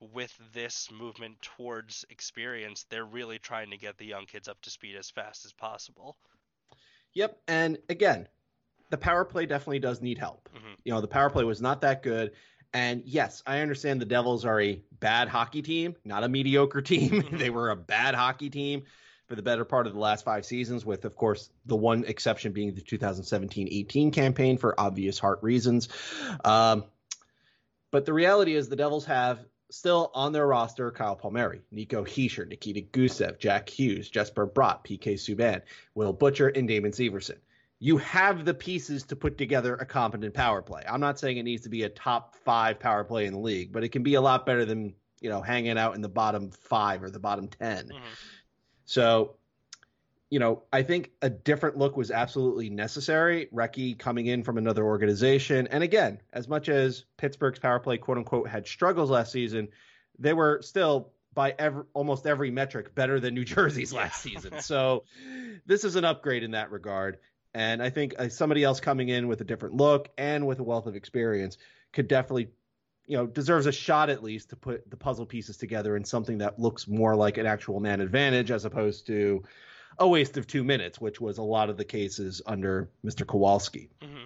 with 0.00 0.32
this 0.52 0.88
movement 0.90 1.40
towards 1.42 2.04
experience, 2.10 2.86
they're 2.88 3.04
really 3.04 3.38
trying 3.38 3.70
to 3.70 3.76
get 3.76 3.98
the 3.98 4.06
young 4.06 4.26
kids 4.26 4.48
up 4.48 4.60
to 4.62 4.70
speed 4.70 4.96
as 4.96 5.10
fast 5.10 5.44
as 5.44 5.52
possible. 5.52 6.16
Yep, 7.14 7.38
and 7.46 7.78
again, 7.88 8.28
the 8.90 8.96
power 8.96 9.24
play 9.24 9.46
definitely 9.46 9.78
does 9.78 10.00
need 10.00 10.18
help. 10.18 10.48
Mm-hmm. 10.54 10.74
You 10.84 10.92
know, 10.92 11.00
the 11.00 11.08
power 11.08 11.30
play 11.30 11.44
was 11.44 11.60
not 11.60 11.80
that 11.82 12.02
good. 12.02 12.32
And 12.72 13.02
yes, 13.04 13.42
I 13.46 13.60
understand 13.60 14.00
the 14.00 14.06
Devils 14.06 14.44
are 14.44 14.60
a 14.60 14.82
bad 14.98 15.28
hockey 15.28 15.62
team, 15.62 15.94
not 16.04 16.24
a 16.24 16.28
mediocre 16.28 16.82
team. 16.82 17.10
Mm-hmm. 17.24 17.38
they 17.38 17.50
were 17.50 17.70
a 17.70 17.76
bad 17.76 18.14
hockey 18.14 18.50
team 18.50 18.82
for 19.34 19.36
the 19.36 19.42
better 19.42 19.64
part 19.64 19.88
of 19.88 19.92
the 19.92 19.98
last 19.98 20.24
five 20.24 20.46
seasons, 20.46 20.86
with, 20.86 21.04
of 21.04 21.16
course, 21.16 21.50
the 21.66 21.74
one 21.74 22.04
exception 22.04 22.52
being 22.52 22.72
the 22.72 22.80
2017 22.80 23.68
18 23.68 24.12
campaign 24.12 24.58
for 24.58 24.78
obvious 24.78 25.18
heart 25.18 25.40
reasons. 25.42 25.88
Um, 26.44 26.84
but 27.90 28.06
the 28.06 28.12
reality 28.12 28.54
is 28.54 28.68
the 28.68 28.76
Devils 28.76 29.06
have 29.06 29.40
still 29.70 30.12
on 30.14 30.32
their 30.32 30.46
roster 30.46 30.92
Kyle 30.92 31.16
Palmieri, 31.16 31.62
Nico 31.72 32.04
Hischier, 32.04 32.46
Nikita 32.46 32.82
Gusev, 32.82 33.40
Jack 33.40 33.68
Hughes, 33.68 34.08
Jesper 34.08 34.46
Bratt, 34.46 34.84
PK 34.84 35.14
Subban, 35.14 35.62
Will 35.96 36.12
Butcher, 36.12 36.48
and 36.48 36.68
Damon 36.68 36.92
Severson. 36.92 37.38
You 37.80 37.96
have 37.98 38.44
the 38.44 38.54
pieces 38.54 39.02
to 39.04 39.16
put 39.16 39.36
together 39.36 39.74
a 39.74 39.84
competent 39.84 40.32
power 40.32 40.62
play. 40.62 40.84
I'm 40.88 41.00
not 41.00 41.18
saying 41.18 41.38
it 41.38 41.42
needs 41.42 41.64
to 41.64 41.68
be 41.70 41.82
a 41.82 41.88
top 41.88 42.36
five 42.44 42.78
power 42.78 43.02
play 43.02 43.26
in 43.26 43.32
the 43.32 43.40
league, 43.40 43.72
but 43.72 43.82
it 43.82 43.88
can 43.88 44.04
be 44.04 44.14
a 44.14 44.20
lot 44.20 44.46
better 44.46 44.64
than 44.64 44.94
you 45.20 45.28
know 45.28 45.42
hanging 45.42 45.76
out 45.76 45.96
in 45.96 46.02
the 46.02 46.08
bottom 46.08 46.50
five 46.50 47.02
or 47.02 47.10
the 47.10 47.18
bottom 47.18 47.48
10 47.48 47.88
mm-hmm. 47.88 47.98
So, 48.84 49.36
you 50.30 50.38
know, 50.38 50.62
I 50.72 50.82
think 50.82 51.10
a 51.22 51.30
different 51.30 51.76
look 51.76 51.96
was 51.96 52.10
absolutely 52.10 52.70
necessary. 52.70 53.48
Recchi 53.54 53.98
coming 53.98 54.26
in 54.26 54.42
from 54.42 54.58
another 54.58 54.84
organization. 54.84 55.68
And 55.68 55.82
again, 55.82 56.20
as 56.32 56.48
much 56.48 56.68
as 56.68 57.04
Pittsburgh's 57.16 57.58
power 57.58 57.78
play, 57.78 57.98
quote 57.98 58.18
unquote, 58.18 58.48
had 58.48 58.66
struggles 58.66 59.10
last 59.10 59.32
season, 59.32 59.68
they 60.18 60.32
were 60.32 60.60
still 60.62 61.12
by 61.34 61.54
every, 61.58 61.84
almost 61.94 62.26
every 62.26 62.50
metric 62.50 62.94
better 62.94 63.20
than 63.20 63.34
New 63.34 63.44
Jersey's 63.44 63.92
last 63.92 64.22
season. 64.22 64.60
so 64.60 65.04
this 65.66 65.84
is 65.84 65.96
an 65.96 66.04
upgrade 66.04 66.42
in 66.42 66.52
that 66.52 66.70
regard. 66.70 67.18
And 67.54 67.82
I 67.82 67.90
think 67.90 68.14
uh, 68.18 68.28
somebody 68.28 68.64
else 68.64 68.80
coming 68.80 69.08
in 69.08 69.28
with 69.28 69.40
a 69.40 69.44
different 69.44 69.76
look 69.76 70.08
and 70.18 70.46
with 70.46 70.58
a 70.58 70.64
wealth 70.64 70.86
of 70.86 70.96
experience 70.96 71.56
could 71.92 72.08
definitely 72.08 72.48
you 73.06 73.16
know 73.16 73.26
deserves 73.26 73.66
a 73.66 73.72
shot 73.72 74.10
at 74.10 74.22
least 74.22 74.50
to 74.50 74.56
put 74.56 74.88
the 74.90 74.96
puzzle 74.96 75.26
pieces 75.26 75.56
together 75.56 75.96
in 75.96 76.04
something 76.04 76.38
that 76.38 76.58
looks 76.58 76.88
more 76.88 77.14
like 77.14 77.38
an 77.38 77.46
actual 77.46 77.80
man 77.80 78.00
advantage 78.00 78.50
as 78.50 78.64
opposed 78.64 79.06
to 79.06 79.42
a 79.98 80.08
waste 80.08 80.36
of 80.36 80.46
two 80.46 80.64
minutes, 80.64 81.00
which 81.00 81.20
was 81.20 81.38
a 81.38 81.42
lot 81.42 81.70
of 81.70 81.76
the 81.76 81.84
cases 81.84 82.42
under 82.46 82.88
Mr. 83.04 83.24
Kowalsky. 83.24 83.88
Mm-hmm. 84.02 84.24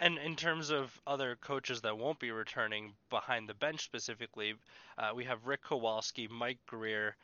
And 0.00 0.18
in 0.18 0.34
terms 0.34 0.70
of 0.70 0.98
other 1.06 1.36
coaches 1.36 1.82
that 1.82 1.98
won't 1.98 2.18
be 2.18 2.30
returning 2.30 2.94
behind 3.10 3.48
the 3.48 3.54
bench 3.54 3.84
specifically, 3.84 4.54
uh, 4.96 5.10
we 5.14 5.24
have 5.24 5.46
Rick 5.46 5.64
Kowalsky, 5.64 6.28
Mike 6.30 6.58
Grier, 6.66 7.16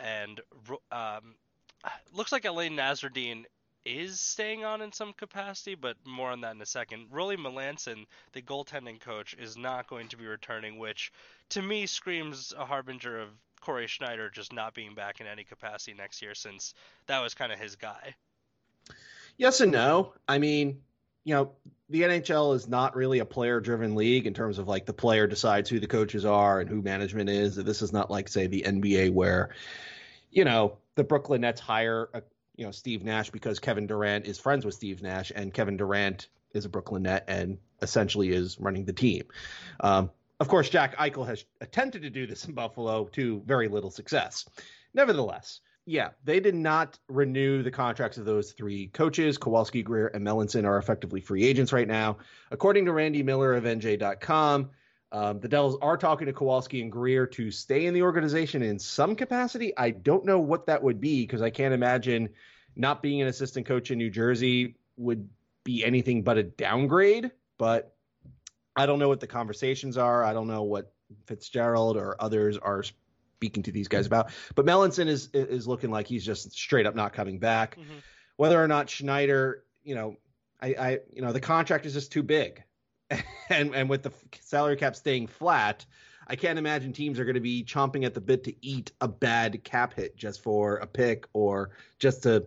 and 0.00 0.40
um, 0.90 1.36
looks 2.12 2.32
like 2.32 2.44
Alain 2.44 2.72
Nasreddine 2.72 3.44
is 3.84 4.20
staying 4.20 4.64
on 4.64 4.82
in 4.82 4.92
some 4.92 5.12
capacity, 5.12 5.74
but 5.74 5.96
more 6.06 6.30
on 6.30 6.40
that 6.40 6.54
in 6.54 6.62
a 6.62 6.66
second. 6.66 7.06
Rollie 7.12 7.36
Melanson, 7.36 8.06
the 8.32 8.42
goaltending 8.42 9.00
coach, 9.00 9.34
is 9.38 9.56
not 9.56 9.88
going 9.88 10.08
to 10.08 10.16
be 10.16 10.26
returning, 10.26 10.78
which 10.78 11.12
to 11.50 11.62
me 11.62 11.86
screams 11.86 12.54
a 12.56 12.64
harbinger 12.64 13.20
of 13.20 13.28
Cory 13.60 13.86
Schneider 13.86 14.30
just 14.30 14.52
not 14.52 14.74
being 14.74 14.94
back 14.94 15.20
in 15.20 15.26
any 15.26 15.44
capacity 15.44 15.94
next 15.94 16.22
year, 16.22 16.34
since 16.34 16.74
that 17.06 17.20
was 17.20 17.34
kind 17.34 17.52
of 17.52 17.58
his 17.58 17.76
guy. 17.76 18.14
Yes 19.36 19.60
and 19.60 19.72
no. 19.72 20.12
I 20.28 20.38
mean, 20.38 20.82
you 21.24 21.34
know, 21.34 21.52
the 21.88 22.02
NHL 22.02 22.54
is 22.54 22.68
not 22.68 22.94
really 22.94 23.18
a 23.18 23.24
player 23.24 23.60
driven 23.60 23.94
league 23.94 24.26
in 24.26 24.34
terms 24.34 24.58
of 24.58 24.68
like 24.68 24.86
the 24.86 24.92
player 24.92 25.26
decides 25.26 25.68
who 25.70 25.80
the 25.80 25.86
coaches 25.86 26.24
are 26.24 26.60
and 26.60 26.68
who 26.68 26.82
management 26.82 27.30
is. 27.30 27.56
This 27.56 27.82
is 27.82 27.92
not 27.92 28.10
like, 28.10 28.28
say, 28.28 28.46
the 28.46 28.62
NBA 28.62 29.12
where, 29.12 29.50
you 30.30 30.44
know, 30.44 30.76
the 30.94 31.04
Brooklyn 31.04 31.40
Nets 31.40 31.60
hire 31.60 32.08
a 32.14 32.22
you 32.56 32.64
know 32.64 32.70
Steve 32.70 33.04
Nash 33.04 33.30
because 33.30 33.58
Kevin 33.58 33.86
Durant 33.86 34.26
is 34.26 34.38
friends 34.38 34.64
with 34.64 34.74
Steve 34.74 35.02
Nash, 35.02 35.32
and 35.34 35.52
Kevin 35.52 35.76
Durant 35.76 36.28
is 36.52 36.64
a 36.64 36.68
Brooklyn 36.68 37.02
Net 37.02 37.24
and 37.28 37.58
essentially 37.82 38.30
is 38.30 38.58
running 38.60 38.84
the 38.84 38.92
team. 38.92 39.24
Um, 39.80 40.10
of 40.40 40.48
course, 40.48 40.68
Jack 40.68 40.96
Eichel 40.96 41.26
has 41.26 41.44
attempted 41.60 42.02
to 42.02 42.10
do 42.10 42.26
this 42.26 42.44
in 42.44 42.54
Buffalo 42.54 43.04
to 43.12 43.42
very 43.46 43.68
little 43.68 43.90
success. 43.90 44.44
Nevertheless, 44.92 45.60
yeah, 45.86 46.10
they 46.24 46.40
did 46.40 46.54
not 46.54 46.98
renew 47.08 47.62
the 47.62 47.70
contracts 47.70 48.18
of 48.18 48.24
those 48.24 48.52
three 48.52 48.88
coaches. 48.88 49.38
Kowalsky, 49.38 49.84
Grier, 49.84 50.08
and 50.08 50.26
Melanson 50.26 50.64
are 50.64 50.78
effectively 50.78 51.20
free 51.20 51.44
agents 51.44 51.72
right 51.72 51.86
now. 51.86 52.18
According 52.50 52.86
to 52.86 52.92
Randy 52.92 53.22
Miller 53.22 53.54
of 53.54 53.64
NJ.com, 53.64 54.70
um, 55.14 55.38
the 55.38 55.46
Devils 55.46 55.78
are 55.80 55.96
talking 55.96 56.26
to 56.26 56.32
Kowalsky 56.32 56.82
and 56.82 56.90
Grier 56.90 57.24
to 57.24 57.52
stay 57.52 57.86
in 57.86 57.94
the 57.94 58.02
organization 58.02 58.62
in 58.62 58.80
some 58.80 59.14
capacity. 59.14 59.72
I 59.78 59.90
don't 59.90 60.24
know 60.24 60.40
what 60.40 60.66
that 60.66 60.82
would 60.82 61.00
be 61.00 61.22
because 61.22 61.40
I 61.40 61.50
can't 61.50 61.72
imagine 61.72 62.30
not 62.74 63.00
being 63.00 63.22
an 63.22 63.28
assistant 63.28 63.64
coach 63.64 63.92
in 63.92 63.98
New 63.98 64.10
Jersey 64.10 64.74
would 64.96 65.28
be 65.62 65.84
anything 65.84 66.24
but 66.24 66.36
a 66.36 66.42
downgrade. 66.42 67.30
But 67.58 67.94
I 68.74 68.86
don't 68.86 68.98
know 68.98 69.08
what 69.08 69.20
the 69.20 69.28
conversations 69.28 69.96
are. 69.96 70.24
I 70.24 70.32
don't 70.32 70.48
know 70.48 70.64
what 70.64 70.92
Fitzgerald 71.26 71.96
or 71.96 72.16
others 72.18 72.58
are 72.58 72.82
speaking 72.82 73.62
to 73.62 73.70
these 73.70 73.86
guys 73.86 74.06
about. 74.06 74.32
But 74.56 74.66
Melanson 74.66 75.06
is 75.06 75.28
is 75.32 75.68
looking 75.68 75.92
like 75.92 76.08
he's 76.08 76.26
just 76.26 76.50
straight 76.50 76.86
up 76.86 76.96
not 76.96 77.12
coming 77.12 77.38
back. 77.38 77.76
Mm-hmm. 77.76 77.98
Whether 78.36 78.60
or 78.60 78.66
not 78.66 78.90
Schneider, 78.90 79.62
you 79.84 79.94
know, 79.94 80.16
I, 80.60 80.66
I, 80.66 80.98
you 81.12 81.22
know, 81.22 81.32
the 81.32 81.38
contract 81.38 81.86
is 81.86 81.92
just 81.92 82.10
too 82.10 82.24
big. 82.24 82.64
and 83.48 83.74
and 83.74 83.88
with 83.88 84.02
the 84.02 84.12
salary 84.40 84.76
cap 84.76 84.96
staying 84.96 85.26
flat, 85.26 85.84
I 86.26 86.36
can't 86.36 86.58
imagine 86.58 86.92
teams 86.92 87.18
are 87.18 87.24
going 87.24 87.34
to 87.34 87.40
be 87.40 87.64
chomping 87.64 88.04
at 88.04 88.14
the 88.14 88.20
bit 88.20 88.44
to 88.44 88.54
eat 88.60 88.92
a 89.00 89.08
bad 89.08 89.62
cap 89.64 89.94
hit 89.94 90.16
just 90.16 90.42
for 90.42 90.76
a 90.76 90.86
pick 90.86 91.26
or 91.32 91.70
just 91.98 92.22
to, 92.24 92.46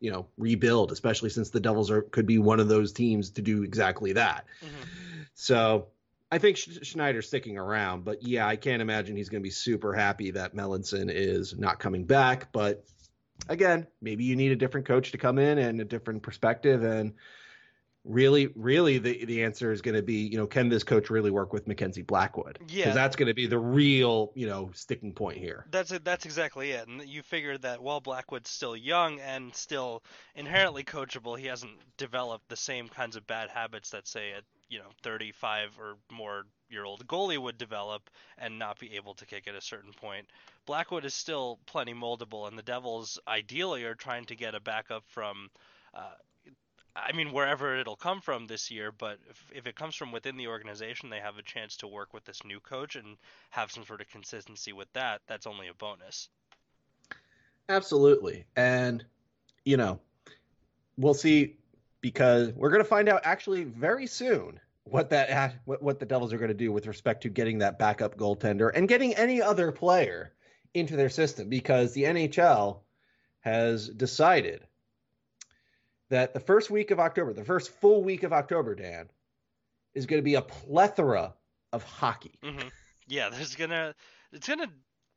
you 0.00 0.10
know, 0.10 0.26
rebuild. 0.36 0.92
Especially 0.92 1.30
since 1.30 1.50
the 1.50 1.60
Devils 1.60 1.90
are 1.90 2.02
could 2.02 2.26
be 2.26 2.38
one 2.38 2.60
of 2.60 2.68
those 2.68 2.92
teams 2.92 3.30
to 3.30 3.42
do 3.42 3.62
exactly 3.62 4.12
that. 4.12 4.46
Mm-hmm. 4.60 5.22
So 5.34 5.88
I 6.30 6.38
think 6.38 6.56
Schneider's 6.56 7.28
sticking 7.28 7.56
around, 7.56 8.04
but 8.04 8.22
yeah, 8.22 8.46
I 8.46 8.56
can't 8.56 8.82
imagine 8.82 9.16
he's 9.16 9.28
going 9.28 9.42
to 9.42 9.46
be 9.46 9.50
super 9.50 9.94
happy 9.94 10.32
that 10.32 10.54
Melanson 10.56 11.10
is 11.12 11.56
not 11.56 11.78
coming 11.78 12.04
back. 12.04 12.50
But 12.52 12.84
again, 13.48 13.86
maybe 14.00 14.24
you 14.24 14.34
need 14.34 14.52
a 14.52 14.56
different 14.56 14.86
coach 14.86 15.12
to 15.12 15.18
come 15.18 15.38
in 15.38 15.58
and 15.58 15.80
a 15.80 15.84
different 15.84 16.22
perspective 16.22 16.82
and 16.82 17.14
really, 18.06 18.48
really, 18.54 18.98
the 18.98 19.24
the 19.24 19.42
answer 19.42 19.72
is 19.72 19.82
going 19.82 19.94
to 19.94 20.02
be, 20.02 20.14
you 20.14 20.38
know, 20.38 20.46
can 20.46 20.68
this 20.68 20.84
coach 20.84 21.10
really 21.10 21.30
work 21.30 21.52
with 21.52 21.66
Mackenzie 21.66 22.02
Blackwood? 22.02 22.58
Yeah, 22.68 22.84
because 22.84 22.94
that's 22.94 23.16
going 23.16 23.28
to 23.28 23.34
be 23.34 23.46
the 23.46 23.58
real, 23.58 24.32
you 24.34 24.46
know, 24.46 24.70
sticking 24.72 25.12
point 25.12 25.38
here. 25.38 25.66
That's 25.70 25.90
it. 25.92 26.04
That's 26.04 26.24
exactly 26.24 26.70
it. 26.70 26.88
And 26.88 27.04
you 27.04 27.22
figure 27.22 27.58
that 27.58 27.82
while 27.82 28.00
Blackwood's 28.00 28.50
still 28.50 28.76
young 28.76 29.20
and 29.20 29.54
still 29.54 30.02
inherently 30.34 30.84
coachable, 30.84 31.38
he 31.38 31.46
hasn't 31.46 31.72
developed 31.96 32.48
the 32.48 32.56
same 32.56 32.88
kinds 32.88 33.16
of 33.16 33.26
bad 33.26 33.50
habits 33.50 33.90
that 33.90 34.06
say 34.06 34.32
a 34.32 34.40
you 34.68 34.78
know 34.78 34.90
35 35.02 35.78
or 35.78 35.96
more 36.10 36.44
year 36.68 36.84
old 36.84 37.06
goalie 37.06 37.38
would 37.38 37.58
develop 37.58 38.10
and 38.38 38.58
not 38.58 38.78
be 38.78 38.96
able 38.96 39.14
to 39.14 39.26
kick 39.26 39.46
at 39.46 39.54
a 39.54 39.60
certain 39.60 39.92
point. 39.92 40.26
Blackwood 40.66 41.04
is 41.04 41.14
still 41.14 41.58
plenty 41.66 41.94
moldable, 41.94 42.48
and 42.48 42.58
the 42.58 42.62
Devils 42.62 43.18
ideally 43.28 43.84
are 43.84 43.94
trying 43.94 44.24
to 44.26 44.34
get 44.34 44.54
a 44.54 44.60
backup 44.60 45.04
from. 45.08 45.48
Uh, 45.94 46.14
I 46.96 47.12
mean, 47.12 47.32
wherever 47.32 47.78
it'll 47.78 47.96
come 47.96 48.20
from 48.20 48.46
this 48.46 48.70
year, 48.70 48.90
but 48.90 49.18
if, 49.28 49.44
if, 49.54 49.66
it 49.66 49.76
comes 49.76 49.94
from 49.94 50.12
within 50.12 50.36
the 50.36 50.48
organization, 50.48 51.10
they 51.10 51.20
have 51.20 51.36
a 51.36 51.42
chance 51.42 51.76
to 51.78 51.86
work 51.86 52.14
with 52.14 52.24
this 52.24 52.42
new 52.44 52.58
coach 52.58 52.96
and 52.96 53.16
have 53.50 53.70
some 53.70 53.84
sort 53.84 54.00
of 54.00 54.08
consistency 54.08 54.72
with 54.72 54.90
that. 54.94 55.20
That's 55.26 55.46
only 55.46 55.68
a 55.68 55.74
bonus. 55.74 56.28
Absolutely. 57.68 58.46
And, 58.56 59.04
you 59.64 59.76
know, 59.76 60.00
we'll 60.96 61.14
see 61.14 61.56
because 62.00 62.52
we're 62.52 62.70
going 62.70 62.82
to 62.82 62.88
find 62.88 63.08
out 63.08 63.22
actually 63.24 63.64
very 63.64 64.06
soon 64.06 64.58
what 64.84 65.10
that 65.10 65.56
what, 65.64 65.82
what 65.82 65.98
the 65.98 66.06
Devils 66.06 66.32
are 66.32 66.38
going 66.38 66.48
to 66.48 66.54
do 66.54 66.72
with 66.72 66.86
respect 66.86 67.22
to 67.22 67.28
getting 67.28 67.58
that 67.58 67.78
backup 67.78 68.16
goaltender 68.16 68.70
and 68.72 68.88
getting 68.88 69.14
any 69.14 69.42
other 69.42 69.72
player 69.72 70.32
into 70.72 70.96
their 70.96 71.08
system 71.08 71.48
because 71.48 71.92
the 71.92 72.04
NHL 72.04 72.78
has 73.40 73.88
decided 73.88 74.62
that 76.10 76.34
the 76.34 76.40
first 76.40 76.70
week 76.70 76.90
of 76.90 77.00
October, 77.00 77.32
the 77.32 77.44
first 77.44 77.70
full 77.80 78.02
week 78.02 78.22
of 78.22 78.32
October, 78.32 78.74
Dan, 78.74 79.08
is 79.94 80.06
going 80.06 80.18
to 80.18 80.24
be 80.24 80.34
a 80.34 80.42
plethora 80.42 81.34
of 81.72 81.82
hockey. 81.82 82.38
Mm-hmm. 82.44 82.68
Yeah, 83.08 83.28
there's 83.30 83.54
gonna 83.54 83.94
it's 84.32 84.48
gonna 84.48 84.70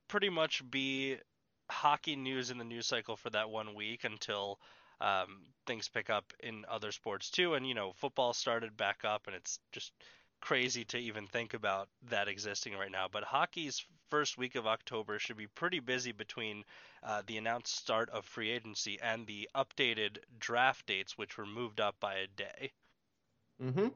pretty 0.08 0.30
much 0.30 0.64
be 0.70 1.18
hockey 1.70 2.16
news 2.16 2.52
in 2.52 2.58
the 2.58 2.64
news 2.64 2.88
cycle 2.88 3.16
for 3.16 3.30
that 3.32 3.50
one 3.50 3.76
week 3.76 4.04
until 4.04 4.60
um, 5.02 5.44
things 5.66 5.88
pick 5.88 6.10
up 6.10 6.34
in 6.42 6.66
other 6.70 6.92
sports 6.92 7.30
too. 7.30 7.54
And 7.54 7.68
you 7.68 7.74
know, 7.74 7.94
football 7.96 8.34
started 8.34 8.78
back 8.78 9.00
up, 9.04 9.28
and 9.28 9.36
it's 9.36 9.60
just 9.72 9.92
crazy 10.42 10.86
to 10.86 10.98
even 10.98 11.28
think 11.28 11.54
about 11.54 11.90
that 12.10 12.28
existing 12.28 12.74
right 12.74 12.92
now. 12.92 13.08
But 13.12 13.24
hockey's 13.24 13.86
first 14.10 14.38
week 14.38 14.56
of 14.56 14.68
October 14.68 15.20
should 15.20 15.38
be 15.38 15.48
pretty 15.48 15.80
busy 15.80 16.12
between 16.12 16.64
uh, 17.04 17.22
the 17.28 17.38
announced 17.38 17.76
start 17.76 18.10
of 18.10 18.26
free 18.26 18.50
agency 18.50 19.00
and 19.02 19.26
the 19.28 19.50
updated 19.56 20.18
draft 20.40 20.86
dates, 20.88 21.18
which 21.18 21.38
were 21.38 21.46
moved 21.46 21.80
up 21.80 21.96
by 22.00 22.16
a 22.16 22.28
day. 22.28 22.72
Mm-hmm. 23.62 23.88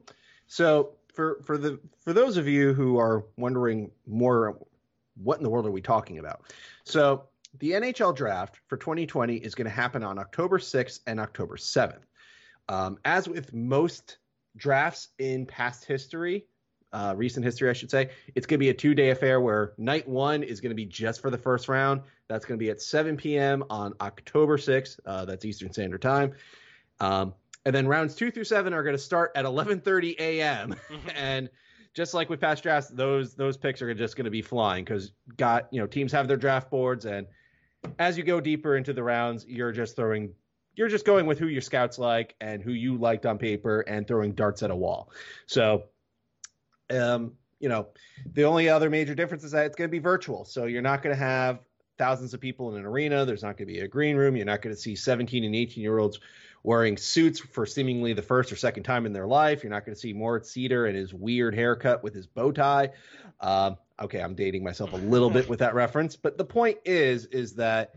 So 0.46 0.90
for 1.12 1.40
for 1.42 1.56
the 1.56 1.80
for 1.98 2.12
those 2.12 2.36
of 2.36 2.46
you 2.46 2.74
who 2.74 2.98
are 2.98 3.24
wondering 3.36 3.90
more, 4.06 4.58
what 5.22 5.38
in 5.38 5.42
the 5.42 5.50
world 5.50 5.66
are 5.66 5.70
we 5.70 5.80
talking 5.80 6.18
about? 6.18 6.42
So 6.84 7.24
the 7.58 7.72
NHL 7.72 8.14
draft 8.14 8.60
for 8.66 8.76
2020 8.76 9.36
is 9.36 9.54
going 9.54 9.66
to 9.66 9.70
happen 9.70 10.02
on 10.02 10.18
October 10.18 10.58
6th 10.58 11.00
and 11.06 11.20
October 11.20 11.56
7th. 11.56 12.02
Um, 12.68 12.98
as 13.04 13.28
with 13.28 13.52
most 13.52 14.18
drafts 14.56 15.08
in 15.18 15.46
past 15.46 15.84
history, 15.84 16.46
uh, 16.92 17.14
recent 17.16 17.44
history, 17.44 17.68
I 17.68 17.72
should 17.72 17.90
say, 17.90 18.10
it's 18.34 18.46
going 18.46 18.58
to 18.58 18.64
be 18.64 18.70
a 18.70 18.74
two 18.74 18.94
day 18.94 19.10
affair 19.10 19.40
where 19.40 19.72
night 19.78 20.08
one 20.08 20.42
is 20.42 20.60
going 20.60 20.70
to 20.70 20.76
be 20.76 20.86
just 20.86 21.20
for 21.20 21.30
the 21.30 21.38
first 21.38 21.68
round. 21.68 22.02
That's 22.28 22.44
going 22.44 22.58
to 22.58 22.64
be 22.64 22.70
at 22.70 22.80
7 22.80 23.16
p.m. 23.16 23.64
on 23.68 23.94
October 24.00 24.56
6th. 24.56 24.98
Uh, 25.04 25.24
that's 25.24 25.44
Eastern 25.44 25.72
Standard 25.72 26.02
Time. 26.02 26.32
Um, 27.00 27.34
and 27.66 27.74
then 27.74 27.88
rounds 27.88 28.14
two 28.14 28.30
through 28.30 28.44
seven 28.44 28.72
are 28.74 28.82
going 28.82 28.94
to 28.96 29.02
start 29.02 29.32
at 29.34 29.44
11:30 29.44 30.16
a.m. 30.18 30.74
and 31.14 31.48
just 31.94 32.12
like 32.12 32.28
with 32.28 32.40
past 32.40 32.62
drafts, 32.62 32.90
those 32.90 33.34
those 33.34 33.56
picks 33.56 33.80
are 33.80 33.92
just 33.94 34.16
going 34.16 34.26
to 34.26 34.30
be 34.30 34.42
flying 34.42 34.84
because 34.84 35.12
got 35.36 35.68
you 35.72 35.80
know 35.80 35.86
teams 35.86 36.12
have 36.12 36.28
their 36.28 36.36
draft 36.36 36.70
boards 36.70 37.06
and 37.06 37.26
as 37.98 38.16
you 38.16 38.24
go 38.24 38.40
deeper 38.40 38.76
into 38.76 38.92
the 38.92 39.02
rounds, 39.02 39.46
you're 39.46 39.72
just 39.72 39.96
throwing 39.96 40.32
you're 40.74 40.88
just 40.88 41.04
going 41.04 41.26
with 41.26 41.38
who 41.38 41.46
your 41.46 41.62
scouts 41.62 41.98
like 41.98 42.34
and 42.40 42.62
who 42.62 42.72
you 42.72 42.96
liked 42.96 43.26
on 43.26 43.38
paper 43.38 43.80
and 43.80 44.06
throwing 44.06 44.32
darts 44.32 44.62
at 44.62 44.70
a 44.70 44.76
wall. 44.76 45.10
So 45.46 45.84
um, 46.90 47.32
you 47.60 47.68
know, 47.68 47.88
the 48.32 48.44
only 48.44 48.68
other 48.68 48.90
major 48.90 49.14
difference 49.14 49.44
is 49.44 49.52
that 49.52 49.66
it's 49.66 49.76
going 49.76 49.88
to 49.88 49.92
be 49.92 49.98
virtual. 49.98 50.44
So 50.44 50.66
you're 50.66 50.82
not 50.82 51.02
going 51.02 51.16
to 51.16 51.22
have 51.22 51.60
thousands 51.96 52.34
of 52.34 52.40
people 52.40 52.72
in 52.72 52.78
an 52.78 52.84
arena. 52.84 53.24
There's 53.24 53.42
not 53.42 53.56
going 53.56 53.68
to 53.68 53.72
be 53.72 53.80
a 53.80 53.88
green 53.88 54.16
room. 54.16 54.36
You're 54.36 54.46
not 54.46 54.62
going 54.62 54.74
to 54.74 54.80
see 54.80 54.96
17 54.96 55.44
and 55.44 55.54
18 55.54 55.82
year 55.82 55.98
olds 55.98 56.20
wearing 56.62 56.96
suits 56.96 57.40
for 57.40 57.66
seemingly 57.66 58.12
the 58.12 58.22
first 58.22 58.50
or 58.50 58.56
second 58.56 58.82
time 58.82 59.06
in 59.06 59.12
their 59.12 59.26
life. 59.26 59.62
You're 59.62 59.72
not 59.72 59.84
going 59.84 59.94
to 59.94 60.00
see 60.00 60.12
Moritz 60.12 60.50
Seider 60.52 60.88
and 60.88 60.96
his 60.96 61.14
weird 61.14 61.54
haircut 61.54 62.02
with 62.02 62.14
his 62.14 62.26
bow 62.26 62.52
tie. 62.52 62.90
Um, 63.40 63.76
okay, 64.00 64.20
I'm 64.20 64.34
dating 64.34 64.64
myself 64.64 64.92
a 64.92 64.96
little 64.96 65.30
bit 65.30 65.48
with 65.48 65.60
that 65.60 65.74
reference, 65.74 66.16
but 66.16 66.38
the 66.38 66.44
point 66.44 66.78
is, 66.84 67.26
is 67.26 67.54
that 67.54 67.94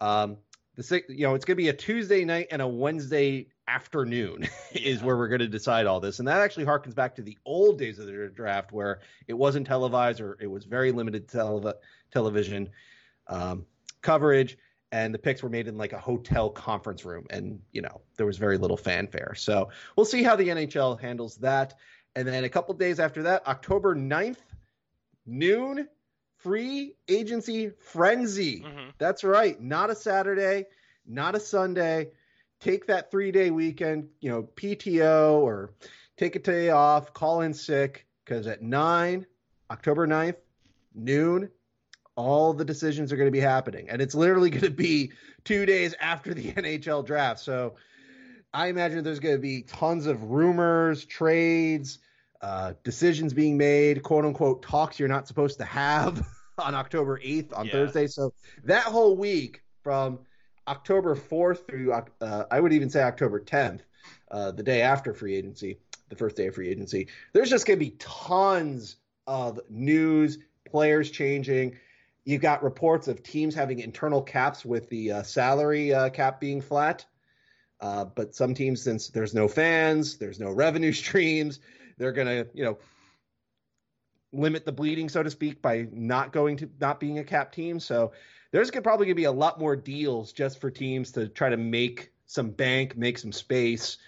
um, 0.00 0.38
the 0.76 1.02
you 1.08 1.26
know 1.26 1.34
it's 1.34 1.44
going 1.44 1.56
to 1.56 1.62
be 1.62 1.68
a 1.68 1.72
Tuesday 1.72 2.24
night 2.24 2.48
and 2.50 2.60
a 2.62 2.68
Wednesday 2.68 3.48
afternoon 3.66 4.48
is 4.72 5.02
where 5.02 5.16
we're 5.16 5.28
going 5.28 5.40
to 5.40 5.48
decide 5.48 5.86
all 5.86 6.00
this, 6.00 6.18
and 6.18 6.28
that 6.28 6.40
actually 6.40 6.66
harkens 6.66 6.94
back 6.94 7.16
to 7.16 7.22
the 7.22 7.36
old 7.44 7.78
days 7.78 7.98
of 7.98 8.06
the 8.06 8.30
draft 8.34 8.72
where 8.72 9.00
it 9.26 9.34
wasn't 9.34 9.66
televised 9.66 10.20
or 10.20 10.36
it 10.40 10.46
was 10.46 10.64
very 10.64 10.92
limited 10.92 11.28
tele- 11.28 11.74
television 12.12 12.68
um, 13.28 13.64
coverage, 14.02 14.58
and 14.92 15.12
the 15.12 15.18
picks 15.18 15.42
were 15.42 15.48
made 15.48 15.66
in 15.66 15.78
like 15.78 15.92
a 15.92 15.98
hotel 15.98 16.50
conference 16.50 17.04
room, 17.04 17.26
and 17.30 17.60
you 17.72 17.80
know 17.80 18.02
there 18.16 18.26
was 18.26 18.36
very 18.36 18.58
little 18.58 18.76
fanfare. 18.76 19.34
So 19.34 19.70
we'll 19.96 20.06
see 20.06 20.22
how 20.22 20.36
the 20.36 20.48
NHL 20.48 21.00
handles 21.00 21.36
that. 21.36 21.74
And 22.14 22.26
then 22.26 22.44
a 22.44 22.48
couple 22.48 22.74
days 22.74 22.98
after 22.98 23.22
that, 23.24 23.46
October 23.46 23.94
9th, 23.94 24.38
noon, 25.26 25.86
free 26.46 26.94
agency 27.08 27.70
frenzy. 27.70 28.60
Mm-hmm. 28.60 28.90
That's 28.98 29.24
right. 29.24 29.60
Not 29.60 29.90
a 29.90 29.96
Saturday, 29.96 30.66
not 31.04 31.34
a 31.34 31.40
Sunday, 31.40 32.10
take 32.60 32.86
that 32.86 33.10
three 33.10 33.32
day 33.32 33.50
weekend, 33.50 34.10
you 34.20 34.30
know, 34.30 34.44
PTO 34.54 35.40
or 35.40 35.72
take 36.16 36.36
a 36.36 36.38
day 36.38 36.70
off, 36.70 37.12
call 37.12 37.40
in 37.40 37.52
sick, 37.52 38.06
because 38.24 38.46
at 38.46 38.62
9, 38.62 39.26
October 39.72 40.06
9th, 40.06 40.36
noon, 40.94 41.50
all 42.14 42.52
the 42.52 42.64
decisions 42.64 43.12
are 43.12 43.16
going 43.16 43.26
to 43.26 43.32
be 43.32 43.40
happening. 43.40 43.90
And 43.90 44.00
it's 44.00 44.14
literally 44.14 44.50
going 44.56 44.62
to 44.62 44.70
be 44.70 45.10
two 45.42 45.66
days 45.66 45.96
after 46.00 46.32
the 46.32 46.52
NHL 46.52 47.04
draft. 47.04 47.40
So 47.40 47.74
I 48.54 48.68
imagine 48.68 49.02
there's 49.02 49.18
going 49.18 49.34
to 49.34 49.42
be 49.42 49.62
tons 49.62 50.06
of 50.06 50.30
rumors, 50.30 51.04
trades, 51.04 51.98
uh, 52.40 52.74
decisions 52.84 53.32
being 53.32 53.56
made, 53.56 54.04
quote 54.04 54.24
unquote, 54.24 54.62
talks 54.62 55.00
you're 55.00 55.08
not 55.08 55.26
supposed 55.26 55.58
to 55.58 55.64
have 55.64 56.24
on 56.58 56.74
October 56.74 57.18
8th 57.18 57.56
on 57.56 57.66
yeah. 57.66 57.72
Thursday. 57.72 58.06
So 58.06 58.32
that 58.64 58.84
whole 58.84 59.16
week 59.16 59.62
from 59.82 60.20
October 60.68 61.14
4th 61.14 61.66
through, 61.66 61.92
uh, 61.92 62.44
I 62.50 62.60
would 62.60 62.72
even 62.72 62.90
say 62.90 63.02
October 63.02 63.40
10th, 63.40 63.80
uh, 64.30 64.50
the 64.52 64.62
day 64.62 64.82
after 64.82 65.14
free 65.14 65.36
agency, 65.36 65.78
the 66.08 66.16
first 66.16 66.36
day 66.36 66.46
of 66.46 66.54
free 66.54 66.68
agency, 66.68 67.08
there's 67.32 67.50
just 67.50 67.66
going 67.66 67.78
to 67.78 67.84
be 67.84 67.96
tons 67.98 68.96
of 69.26 69.60
news, 69.68 70.38
players 70.68 71.10
changing. 71.10 71.76
You've 72.24 72.42
got 72.42 72.62
reports 72.62 73.08
of 73.08 73.22
teams 73.22 73.54
having 73.54 73.78
internal 73.80 74.22
caps 74.22 74.64
with 74.64 74.88
the 74.88 75.12
uh, 75.12 75.22
salary 75.22 75.94
uh, 75.94 76.10
cap 76.10 76.40
being 76.40 76.60
flat. 76.60 77.04
Uh, 77.80 78.04
but 78.04 78.34
some 78.34 78.54
teams, 78.54 78.82
since 78.82 79.08
there's 79.08 79.34
no 79.34 79.46
fans, 79.46 80.16
there's 80.16 80.40
no 80.40 80.50
revenue 80.50 80.92
streams, 80.92 81.60
they're 81.98 82.12
going 82.12 82.26
to, 82.26 82.48
you 82.54 82.64
know, 82.64 82.78
limit 84.32 84.64
the 84.64 84.72
bleeding, 84.72 85.08
so 85.08 85.22
to 85.22 85.30
speak, 85.30 85.62
by 85.62 85.86
not 85.92 86.32
going 86.32 86.58
to 86.58 86.70
not 86.80 87.00
being 87.00 87.18
a 87.18 87.24
cap 87.24 87.52
team. 87.52 87.80
So 87.80 88.12
there's 88.50 88.70
gonna, 88.70 88.82
probably 88.82 89.06
going 89.06 89.16
to 89.16 89.20
be 89.20 89.24
a 89.24 89.32
lot 89.32 89.58
more 89.58 89.76
deals 89.76 90.32
just 90.32 90.60
for 90.60 90.70
teams 90.70 91.12
to 91.12 91.28
try 91.28 91.50
to 91.50 91.56
make 91.56 92.12
some 92.26 92.50
bank, 92.50 92.96
make 92.96 93.18
some 93.18 93.32
space 93.32 93.98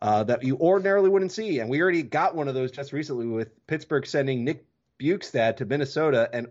uh, 0.00 0.24
that 0.24 0.42
you 0.42 0.56
ordinarily 0.58 1.08
wouldn't 1.08 1.32
see. 1.32 1.60
And 1.60 1.70
we 1.70 1.80
already 1.80 2.02
got 2.02 2.34
one 2.34 2.48
of 2.48 2.54
those 2.54 2.70
just 2.70 2.92
recently 2.92 3.26
with 3.26 3.66
Pittsburgh 3.66 4.06
sending 4.06 4.44
Nick 4.44 4.66
Bjugstad 5.00 5.56
to 5.58 5.64
Minnesota, 5.64 6.28
and 6.32 6.48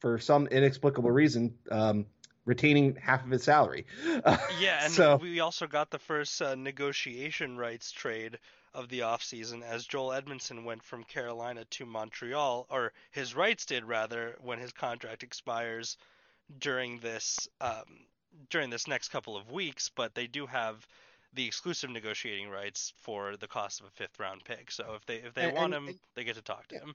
for 0.00 0.18
some 0.18 0.46
inexplicable 0.46 1.10
reason, 1.10 1.54
um, 1.70 2.06
retaining 2.44 2.96
half 2.96 3.24
of 3.24 3.30
his 3.30 3.42
salary. 3.42 3.86
yeah, 4.58 4.84
and 4.84 4.92
so, 4.92 5.16
we 5.16 5.40
also 5.40 5.66
got 5.66 5.90
the 5.90 5.98
first 5.98 6.40
uh, 6.40 6.54
negotiation 6.54 7.56
rights 7.56 7.92
trade 7.92 8.38
of 8.76 8.88
the 8.90 9.00
offseason 9.00 9.62
as 9.62 9.86
Joel 9.86 10.10
Edmundson 10.10 10.64
went 10.64 10.82
from 10.82 11.02
Carolina 11.02 11.64
to 11.70 11.86
Montreal, 11.86 12.66
or 12.70 12.92
his 13.10 13.34
rights 13.34 13.64
did 13.64 13.84
rather, 13.84 14.36
when 14.42 14.58
his 14.58 14.72
contract 14.72 15.22
expires 15.22 15.96
during 16.60 16.98
this 17.00 17.48
um, 17.60 18.06
during 18.50 18.70
this 18.70 18.86
next 18.86 19.08
couple 19.08 19.36
of 19.36 19.50
weeks. 19.50 19.88
But 19.88 20.14
they 20.14 20.26
do 20.26 20.46
have 20.46 20.86
the 21.32 21.46
exclusive 21.46 21.90
negotiating 21.90 22.50
rights 22.50 22.92
for 22.98 23.36
the 23.36 23.48
cost 23.48 23.80
of 23.80 23.86
a 23.86 23.90
fifth 23.90 24.20
round 24.20 24.44
pick. 24.44 24.70
So 24.70 24.92
if 24.94 25.06
they 25.06 25.16
if 25.16 25.34
they 25.34 25.44
and, 25.44 25.56
want 25.56 25.74
and, 25.74 25.88
him, 25.88 25.98
they 26.14 26.24
get 26.24 26.36
to 26.36 26.42
talk 26.42 26.68
to 26.68 26.76
him. 26.76 26.94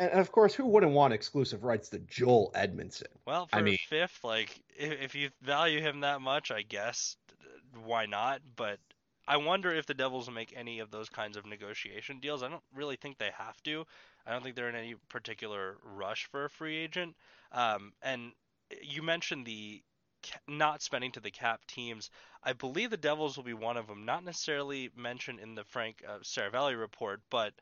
And, 0.00 0.12
of 0.12 0.30
course, 0.30 0.54
who 0.54 0.64
wouldn't 0.66 0.92
want 0.92 1.12
exclusive 1.12 1.64
rights 1.64 1.88
to 1.88 1.98
Joel 1.98 2.52
Edmundson? 2.54 3.08
Well, 3.26 3.48
for 3.48 3.56
I 3.56 3.62
mean, 3.62 3.78
fifth, 3.88 4.22
like 4.22 4.60
if, 4.76 5.02
if 5.02 5.14
you 5.16 5.30
value 5.42 5.80
him 5.80 6.00
that 6.00 6.20
much, 6.20 6.52
I 6.52 6.62
guess 6.62 7.16
why 7.84 8.06
not? 8.06 8.40
But 8.54 8.78
I 9.28 9.36
wonder 9.36 9.70
if 9.74 9.84
the 9.84 9.92
Devils 9.92 10.26
will 10.26 10.34
make 10.34 10.54
any 10.56 10.78
of 10.78 10.90
those 10.90 11.10
kinds 11.10 11.36
of 11.36 11.44
negotiation 11.44 12.18
deals. 12.18 12.42
I 12.42 12.48
don't 12.48 12.62
really 12.74 12.96
think 12.96 13.18
they 13.18 13.30
have 13.36 13.62
to. 13.64 13.84
I 14.26 14.32
don't 14.32 14.42
think 14.42 14.56
they're 14.56 14.70
in 14.70 14.74
any 14.74 14.94
particular 15.10 15.76
rush 15.82 16.24
for 16.30 16.46
a 16.46 16.50
free 16.50 16.78
agent. 16.78 17.14
Um, 17.52 17.92
and 18.02 18.32
you 18.82 19.02
mentioned 19.02 19.44
the 19.44 19.82
not 20.48 20.82
spending 20.82 21.12
to 21.12 21.20
the 21.20 21.30
cap 21.30 21.60
teams. 21.66 22.10
I 22.42 22.54
believe 22.54 22.88
the 22.88 22.96
Devils 22.96 23.36
will 23.36 23.44
be 23.44 23.52
one 23.52 23.76
of 23.76 23.86
them. 23.86 24.06
Not 24.06 24.24
necessarily 24.24 24.90
mentioned 24.96 25.40
in 25.40 25.54
the 25.54 25.64
Frank 25.64 26.02
uh, 26.08 26.20
Seravalli 26.22 26.78
report, 26.78 27.20
but 27.28 27.52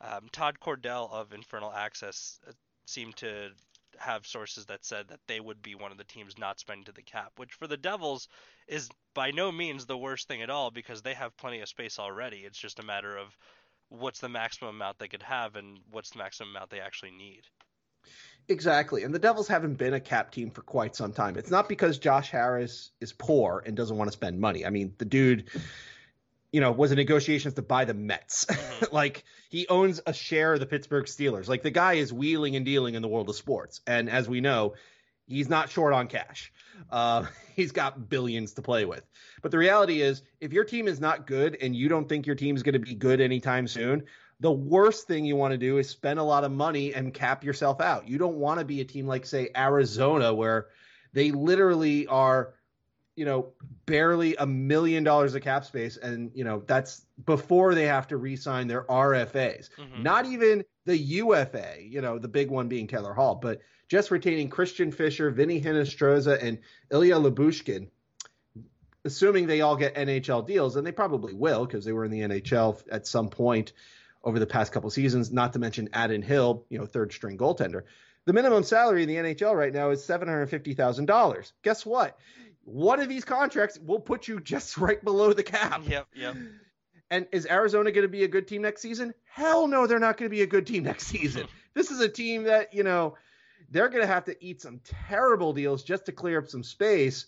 um, 0.00 0.28
Todd 0.32 0.58
Cordell 0.60 1.10
of 1.12 1.32
Infernal 1.32 1.72
Access 1.72 2.40
uh, 2.48 2.52
seemed 2.86 3.16
to 3.18 3.52
have 4.02 4.26
sources 4.26 4.66
that 4.66 4.84
said 4.84 5.08
that 5.08 5.20
they 5.26 5.40
would 5.40 5.62
be 5.62 5.74
one 5.74 5.92
of 5.92 5.98
the 5.98 6.04
teams 6.04 6.38
not 6.38 6.58
spending 6.58 6.84
to 6.84 6.92
the 6.92 7.02
cap, 7.02 7.32
which 7.36 7.52
for 7.52 7.66
the 7.66 7.76
Devils 7.76 8.28
is 8.68 8.88
by 9.14 9.30
no 9.30 9.50
means 9.52 9.86
the 9.86 9.96
worst 9.96 10.28
thing 10.28 10.42
at 10.42 10.50
all 10.50 10.70
because 10.70 11.02
they 11.02 11.14
have 11.14 11.36
plenty 11.36 11.60
of 11.60 11.68
space 11.68 11.98
already. 11.98 12.38
It's 12.38 12.58
just 12.58 12.78
a 12.78 12.84
matter 12.84 13.16
of 13.16 13.36
what's 13.88 14.20
the 14.20 14.28
maximum 14.28 14.74
amount 14.74 14.98
they 14.98 15.08
could 15.08 15.22
have 15.22 15.56
and 15.56 15.78
what's 15.90 16.10
the 16.10 16.18
maximum 16.18 16.50
amount 16.50 16.70
they 16.70 16.80
actually 16.80 17.12
need. 17.12 17.42
Exactly. 18.48 19.04
And 19.04 19.14
the 19.14 19.18
Devils 19.18 19.46
haven't 19.46 19.74
been 19.74 19.94
a 19.94 20.00
cap 20.00 20.32
team 20.32 20.50
for 20.50 20.62
quite 20.62 20.96
some 20.96 21.12
time. 21.12 21.36
It's 21.36 21.50
not 21.50 21.68
because 21.68 21.98
Josh 21.98 22.30
Harris 22.30 22.90
is 23.00 23.12
poor 23.12 23.62
and 23.64 23.76
doesn't 23.76 23.96
want 23.96 24.08
to 24.08 24.12
spend 24.12 24.40
money. 24.40 24.66
I 24.66 24.70
mean, 24.70 24.94
the 24.98 25.04
dude 25.04 25.48
you 26.52 26.60
know, 26.60 26.70
was 26.70 26.92
in 26.92 26.96
negotiations 26.96 27.54
to 27.54 27.62
buy 27.62 27.84
the 27.84 27.94
Mets. 27.94 28.46
Mm-hmm. 28.62 28.94
like 28.94 29.24
he 29.48 29.66
owns 29.68 30.00
a 30.06 30.12
share 30.12 30.54
of 30.54 30.60
the 30.60 30.66
Pittsburgh 30.66 31.06
Steelers. 31.06 31.48
Like 31.48 31.62
the 31.62 31.70
guy 31.70 31.94
is 31.94 32.12
wheeling 32.12 32.56
and 32.56 32.64
dealing 32.64 32.94
in 32.94 33.02
the 33.02 33.08
world 33.08 33.28
of 33.28 33.36
sports. 33.36 33.80
And 33.86 34.10
as 34.10 34.28
we 34.28 34.40
know, 34.40 34.74
he's 35.26 35.48
not 35.48 35.70
short 35.70 35.92
on 35.92 36.08
cash. 36.08 36.52
Uh, 36.90 37.26
he's 37.56 37.72
got 37.72 38.08
billions 38.08 38.54
to 38.54 38.62
play 38.62 38.84
with. 38.84 39.02
But 39.40 39.50
the 39.50 39.58
reality 39.58 40.02
is, 40.02 40.22
if 40.40 40.52
your 40.52 40.64
team 40.64 40.88
is 40.88 41.00
not 41.00 41.26
good 41.26 41.56
and 41.60 41.74
you 41.74 41.88
don't 41.88 42.08
think 42.08 42.26
your 42.26 42.36
team's 42.36 42.62
going 42.62 42.74
to 42.74 42.78
be 42.78 42.94
good 42.94 43.20
anytime 43.20 43.66
soon, 43.66 44.04
the 44.40 44.52
worst 44.52 45.06
thing 45.06 45.24
you 45.24 45.36
want 45.36 45.52
to 45.52 45.58
do 45.58 45.78
is 45.78 45.88
spend 45.88 46.18
a 46.18 46.24
lot 46.24 46.44
of 46.44 46.50
money 46.50 46.94
and 46.94 47.14
cap 47.14 47.44
yourself 47.44 47.80
out. 47.80 48.08
You 48.08 48.18
don't 48.18 48.36
want 48.36 48.58
to 48.58 48.64
be 48.64 48.80
a 48.80 48.84
team 48.84 49.06
like, 49.06 49.24
say, 49.26 49.50
Arizona, 49.56 50.34
where 50.34 50.66
they 51.12 51.30
literally 51.30 52.06
are 52.08 52.54
you 53.16 53.24
know, 53.24 53.52
barely 53.86 54.36
a 54.36 54.46
million 54.46 55.04
dollars 55.04 55.34
of 55.34 55.42
cap 55.42 55.64
space, 55.64 55.96
and 55.96 56.30
you 56.34 56.44
know 56.44 56.62
that's 56.66 57.04
before 57.24 57.74
they 57.74 57.86
have 57.86 58.08
to 58.08 58.16
re-sign 58.16 58.66
their 58.66 58.84
RFAs. 58.84 59.68
Mm-hmm. 59.78 60.02
Not 60.02 60.26
even 60.26 60.64
the 60.86 60.96
UFA, 60.96 61.76
you 61.80 62.00
know, 62.00 62.18
the 62.18 62.28
big 62.28 62.50
one 62.50 62.68
being 62.68 62.86
Taylor 62.86 63.14
Hall, 63.14 63.36
but 63.36 63.60
just 63.88 64.10
retaining 64.10 64.48
Christian 64.48 64.90
Fischer, 64.90 65.30
Vinny 65.30 65.60
Hinostroza, 65.60 66.42
and 66.42 66.58
Ilya 66.90 67.16
Lyubushkin, 67.16 67.88
assuming 69.04 69.46
they 69.46 69.60
all 69.60 69.76
get 69.76 69.94
NHL 69.94 70.46
deals, 70.46 70.76
and 70.76 70.86
they 70.86 70.92
probably 70.92 71.34
will 71.34 71.66
because 71.66 71.84
they 71.84 71.92
were 71.92 72.04
in 72.04 72.10
the 72.10 72.20
NHL 72.20 72.82
at 72.90 73.06
some 73.06 73.28
point 73.28 73.72
over 74.24 74.38
the 74.38 74.46
past 74.46 74.72
couple 74.72 74.88
seasons. 74.90 75.30
Not 75.30 75.52
to 75.52 75.58
mention 75.58 75.90
Adin 75.92 76.22
Hill, 76.22 76.64
you 76.70 76.78
know, 76.78 76.86
third 76.86 77.12
string 77.12 77.36
goaltender. 77.36 77.82
The 78.24 78.32
minimum 78.32 78.62
salary 78.62 79.02
in 79.02 79.08
the 79.08 79.16
NHL 79.16 79.54
right 79.54 79.72
now 79.72 79.90
is 79.90 80.04
seven 80.04 80.28
hundred 80.28 80.46
fifty 80.48 80.74
thousand 80.74 81.06
dollars. 81.06 81.52
Guess 81.62 81.84
what? 81.84 82.18
One 82.64 83.00
of 83.00 83.08
these 83.08 83.24
contracts 83.24 83.78
will 83.78 84.00
put 84.00 84.28
you 84.28 84.40
just 84.40 84.78
right 84.78 85.02
below 85.02 85.32
the 85.32 85.42
cap. 85.42 85.82
Yep, 85.86 86.08
yep. 86.14 86.36
And 87.10 87.26
is 87.30 87.46
Arizona 87.46 87.92
going 87.92 88.04
to 88.04 88.08
be 88.08 88.24
a 88.24 88.28
good 88.28 88.48
team 88.48 88.62
next 88.62 88.80
season? 88.80 89.12
Hell 89.24 89.66
no, 89.66 89.86
they're 89.86 89.98
not 89.98 90.16
going 90.16 90.30
to 90.30 90.34
be 90.34 90.42
a 90.42 90.46
good 90.46 90.66
team 90.66 90.82
next 90.84 91.06
season. 91.06 91.46
this 91.74 91.90
is 91.90 92.00
a 92.00 92.08
team 92.08 92.44
that, 92.44 92.72
you 92.72 92.82
know, 92.82 93.16
they're 93.70 93.88
going 93.88 94.02
to 94.02 94.06
have 94.06 94.24
to 94.26 94.44
eat 94.44 94.60
some 94.60 94.80
terrible 95.08 95.52
deals 95.52 95.82
just 95.82 96.06
to 96.06 96.12
clear 96.12 96.38
up 96.38 96.48
some 96.48 96.62
space. 96.62 97.26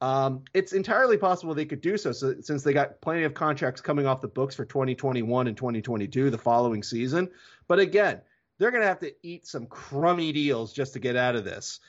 Um, 0.00 0.42
it's 0.52 0.72
entirely 0.72 1.16
possible 1.16 1.54
they 1.54 1.64
could 1.64 1.80
do 1.80 1.96
so, 1.96 2.12
so, 2.12 2.34
since 2.40 2.62
they 2.62 2.72
got 2.72 3.00
plenty 3.00 3.22
of 3.22 3.32
contracts 3.32 3.80
coming 3.80 4.06
off 4.06 4.20
the 4.20 4.28
books 4.28 4.54
for 4.54 4.64
2021 4.64 5.46
and 5.46 5.56
2022, 5.56 6.30
the 6.30 6.38
following 6.38 6.82
season. 6.82 7.30
But 7.68 7.78
again, 7.78 8.20
they're 8.58 8.70
going 8.70 8.82
to 8.82 8.88
have 8.88 9.00
to 9.00 9.14
eat 9.22 9.46
some 9.46 9.66
crummy 9.66 10.32
deals 10.32 10.72
just 10.72 10.92
to 10.92 10.98
get 10.98 11.16
out 11.16 11.36
of 11.36 11.44
this. 11.44 11.80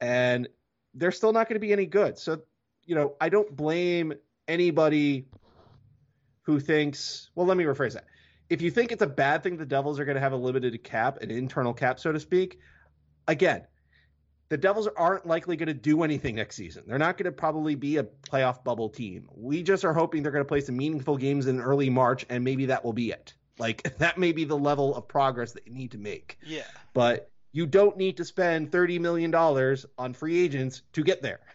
And 0.00 0.48
they're 0.94 1.12
still 1.12 1.32
not 1.32 1.48
going 1.48 1.56
to 1.56 1.60
be 1.60 1.72
any 1.72 1.86
good. 1.86 2.18
So, 2.18 2.42
you 2.84 2.94
know, 2.94 3.14
I 3.20 3.28
don't 3.28 3.54
blame 3.54 4.14
anybody 4.48 5.26
who 6.42 6.60
thinks, 6.60 7.30
well, 7.34 7.46
let 7.46 7.56
me 7.56 7.64
rephrase 7.64 7.94
that. 7.94 8.06
If 8.48 8.62
you 8.62 8.70
think 8.70 8.90
it's 8.90 9.02
a 9.02 9.06
bad 9.06 9.42
thing 9.42 9.56
the 9.56 9.66
Devils 9.66 10.00
are 10.00 10.04
going 10.04 10.16
to 10.16 10.20
have 10.20 10.32
a 10.32 10.36
limited 10.36 10.82
cap, 10.82 11.18
an 11.20 11.30
internal 11.30 11.72
cap, 11.72 12.00
so 12.00 12.10
to 12.10 12.18
speak, 12.18 12.58
again, 13.28 13.62
the 14.48 14.56
Devils 14.56 14.88
aren't 14.96 15.24
likely 15.24 15.56
going 15.56 15.68
to 15.68 15.74
do 15.74 16.02
anything 16.02 16.34
next 16.34 16.56
season. 16.56 16.82
They're 16.86 16.98
not 16.98 17.16
going 17.16 17.26
to 17.26 17.32
probably 17.32 17.76
be 17.76 17.98
a 17.98 18.04
playoff 18.04 18.64
bubble 18.64 18.88
team. 18.88 19.28
We 19.32 19.62
just 19.62 19.84
are 19.84 19.94
hoping 19.94 20.24
they're 20.24 20.32
going 20.32 20.44
to 20.44 20.48
play 20.48 20.60
some 20.60 20.76
meaningful 20.76 21.16
games 21.16 21.46
in 21.46 21.60
early 21.60 21.88
March, 21.88 22.26
and 22.28 22.42
maybe 22.42 22.66
that 22.66 22.84
will 22.84 22.92
be 22.92 23.12
it. 23.12 23.34
Like 23.58 23.82
that 23.98 24.18
may 24.18 24.32
be 24.32 24.44
the 24.44 24.58
level 24.58 24.96
of 24.96 25.06
progress 25.06 25.52
that 25.52 25.66
you 25.68 25.72
need 25.72 25.92
to 25.92 25.98
make. 25.98 26.38
Yeah. 26.44 26.64
But 26.92 27.29
you 27.52 27.66
don't 27.66 27.96
need 27.96 28.16
to 28.16 28.24
spend 28.24 28.70
$30 28.70 29.00
million 29.00 29.34
on 29.34 30.14
free 30.14 30.40
agents 30.40 30.82
to 30.92 31.02
get 31.02 31.22
there. 31.22 31.40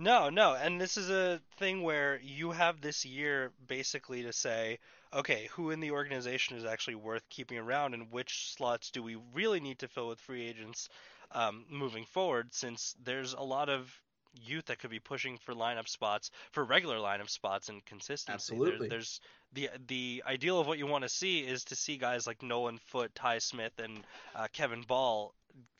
No, 0.00 0.30
no. 0.30 0.54
And 0.54 0.80
this 0.80 0.96
is 0.96 1.10
a 1.10 1.40
thing 1.58 1.82
where 1.82 2.20
you 2.22 2.52
have 2.52 2.80
this 2.80 3.04
year 3.04 3.50
basically 3.66 4.22
to 4.22 4.32
say, 4.32 4.78
okay, 5.12 5.48
who 5.50 5.70
in 5.70 5.80
the 5.80 5.90
organization 5.90 6.56
is 6.56 6.64
actually 6.64 6.94
worth 6.94 7.28
keeping 7.28 7.58
around 7.58 7.94
and 7.94 8.12
which 8.12 8.54
slots 8.54 8.92
do 8.92 9.02
we 9.02 9.16
really 9.34 9.58
need 9.58 9.80
to 9.80 9.88
fill 9.88 10.06
with 10.06 10.20
free 10.20 10.46
agents 10.46 10.88
um, 11.32 11.64
moving 11.68 12.04
forward 12.04 12.54
since 12.54 12.94
there's 13.02 13.32
a 13.32 13.42
lot 13.42 13.68
of 13.68 13.92
youth 14.34 14.66
that 14.66 14.78
could 14.78 14.90
be 14.90 15.00
pushing 15.00 15.38
for 15.38 15.54
lineup 15.54 15.88
spots 15.88 16.30
for 16.52 16.64
regular 16.64 16.96
lineup 16.96 17.30
spots 17.30 17.68
and 17.68 17.84
consistency. 17.84 18.54
Absolutely. 18.54 18.88
There, 18.88 18.98
there's 18.98 19.20
the 19.52 19.70
the 19.86 20.22
ideal 20.26 20.60
of 20.60 20.66
what 20.66 20.78
you 20.78 20.86
want 20.86 21.04
to 21.04 21.08
see 21.08 21.40
is 21.40 21.64
to 21.64 21.76
see 21.76 21.96
guys 21.96 22.26
like 22.26 22.42
Nolan 22.42 22.78
Foote, 22.78 23.14
Ty 23.14 23.38
Smith, 23.38 23.72
and 23.78 24.00
uh, 24.34 24.46
Kevin 24.52 24.82
Bahl 24.82 25.34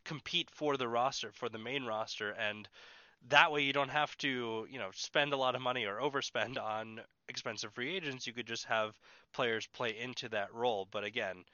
compete 0.04 0.50
for 0.50 0.76
the 0.76 0.88
roster 0.88 1.30
for 1.32 1.48
the 1.48 1.58
main 1.58 1.84
roster 1.84 2.30
and 2.30 2.68
that 3.28 3.52
way 3.52 3.62
you 3.62 3.72
don't 3.72 3.90
have 3.90 4.16
to 4.16 4.66
you 4.70 4.78
know 4.78 4.88
spend 4.94 5.32
a 5.32 5.36
lot 5.36 5.54
of 5.54 5.60
money 5.60 5.84
or 5.84 5.98
overspend 5.98 6.56
on 6.58 7.00
expensive 7.28 7.72
free 7.74 7.94
agents 7.94 8.26
you 8.26 8.32
could 8.32 8.46
just 8.46 8.64
have 8.64 8.98
players 9.34 9.66
play 9.66 9.98
into 9.98 10.28
that 10.28 10.52
role 10.54 10.88
but 10.90 11.04
again 11.04 11.44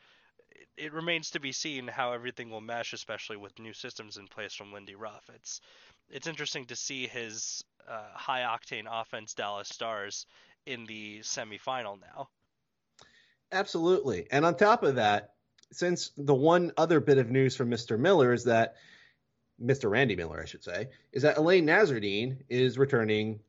it, 0.51 0.85
it 0.85 0.93
remains 0.93 1.31
to 1.31 1.41
be 1.41 1.51
seen 1.51 1.89
how 1.89 2.13
everything 2.13 2.51
will 2.51 2.61
mesh 2.61 2.93
especially 2.93 3.37
with 3.37 3.59
new 3.59 3.73
systems 3.73 4.17
in 4.17 4.29
place 4.29 4.55
from 4.55 4.73
lindy 4.73 4.95
ruff 4.95 5.29
it's 5.35 5.61
it's 6.11 6.27
interesting 6.27 6.67
to 6.67 6.77
see 6.77 7.07
his 7.07 7.65
uh, 7.89 8.03
high 8.15 8.41
octane 8.41 8.85
offense 8.91 9.35
dallas 9.35 9.69
stars 9.69 10.27
in 10.67 10.87
the 10.87 11.21
semifinal 11.21 11.99
now 12.01 12.29
absolutely 13.53 14.27
and 14.31 14.45
on 14.45 14.57
top 14.57 14.83
of 14.83 14.97
that 14.97 15.35
since 15.73 16.11
the 16.17 16.35
one 16.35 16.73
other 16.77 17.01
bit 17.01 17.19
of 17.19 17.31
news 17.31 17.57
from 17.57 17.71
mr 17.71 17.99
miller 17.99 18.33
is 18.33 18.45
that 18.45 18.77
Mr. 19.63 19.91
Randy 19.91 20.17
Miller, 20.17 20.41
I 20.41 20.47
should 20.47 20.65
say, 20.65 20.89
is 21.13 21.23
that 21.23 21.39
Alain 21.39 21.67
Nasreddine 21.67 22.39
is 22.49 22.79
returning 22.79 23.41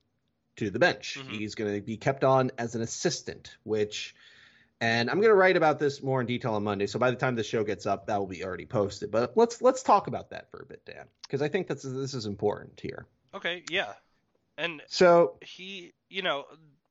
to 0.57 0.69
the 0.69 0.79
bench. 0.79 1.17
Mm-hmm. 1.19 1.33
He's 1.33 1.55
going 1.55 1.73
to 1.73 1.81
be 1.81 1.97
kept 1.97 2.23
on 2.23 2.51
as 2.57 2.75
an 2.75 2.81
assistant, 2.81 3.57
which, 3.63 4.15
and 4.81 5.09
I'm 5.09 5.17
going 5.17 5.29
to 5.29 5.35
write 5.35 5.57
about 5.57 5.79
this 5.79 6.03
more 6.03 6.21
in 6.21 6.27
detail 6.27 6.53
on 6.53 6.63
Monday. 6.63 6.87
So 6.87 6.99
by 6.99 7.09
the 7.11 7.17
time 7.17 7.35
the 7.35 7.43
show 7.43 7.63
gets 7.63 7.85
up, 7.85 8.07
that 8.07 8.19
will 8.19 8.27
be 8.27 8.43
already 8.43 8.65
posted. 8.65 9.11
But 9.11 9.35
let's 9.35 9.61
let's 9.61 9.83
talk 9.83 10.07
about 10.07 10.29
that 10.31 10.51
for 10.51 10.61
a 10.61 10.65
bit, 10.65 10.85
Dan, 10.85 11.05
because 11.23 11.41
I 11.41 11.47
think 11.47 11.67
that's 11.67 11.83
this 11.83 12.13
is 12.13 12.25
important 12.25 12.79
here. 12.79 13.05
Okay, 13.33 13.63
yeah, 13.69 13.93
and 14.57 14.81
so 14.87 15.37
he, 15.41 15.93
you 16.09 16.21
know, 16.21 16.45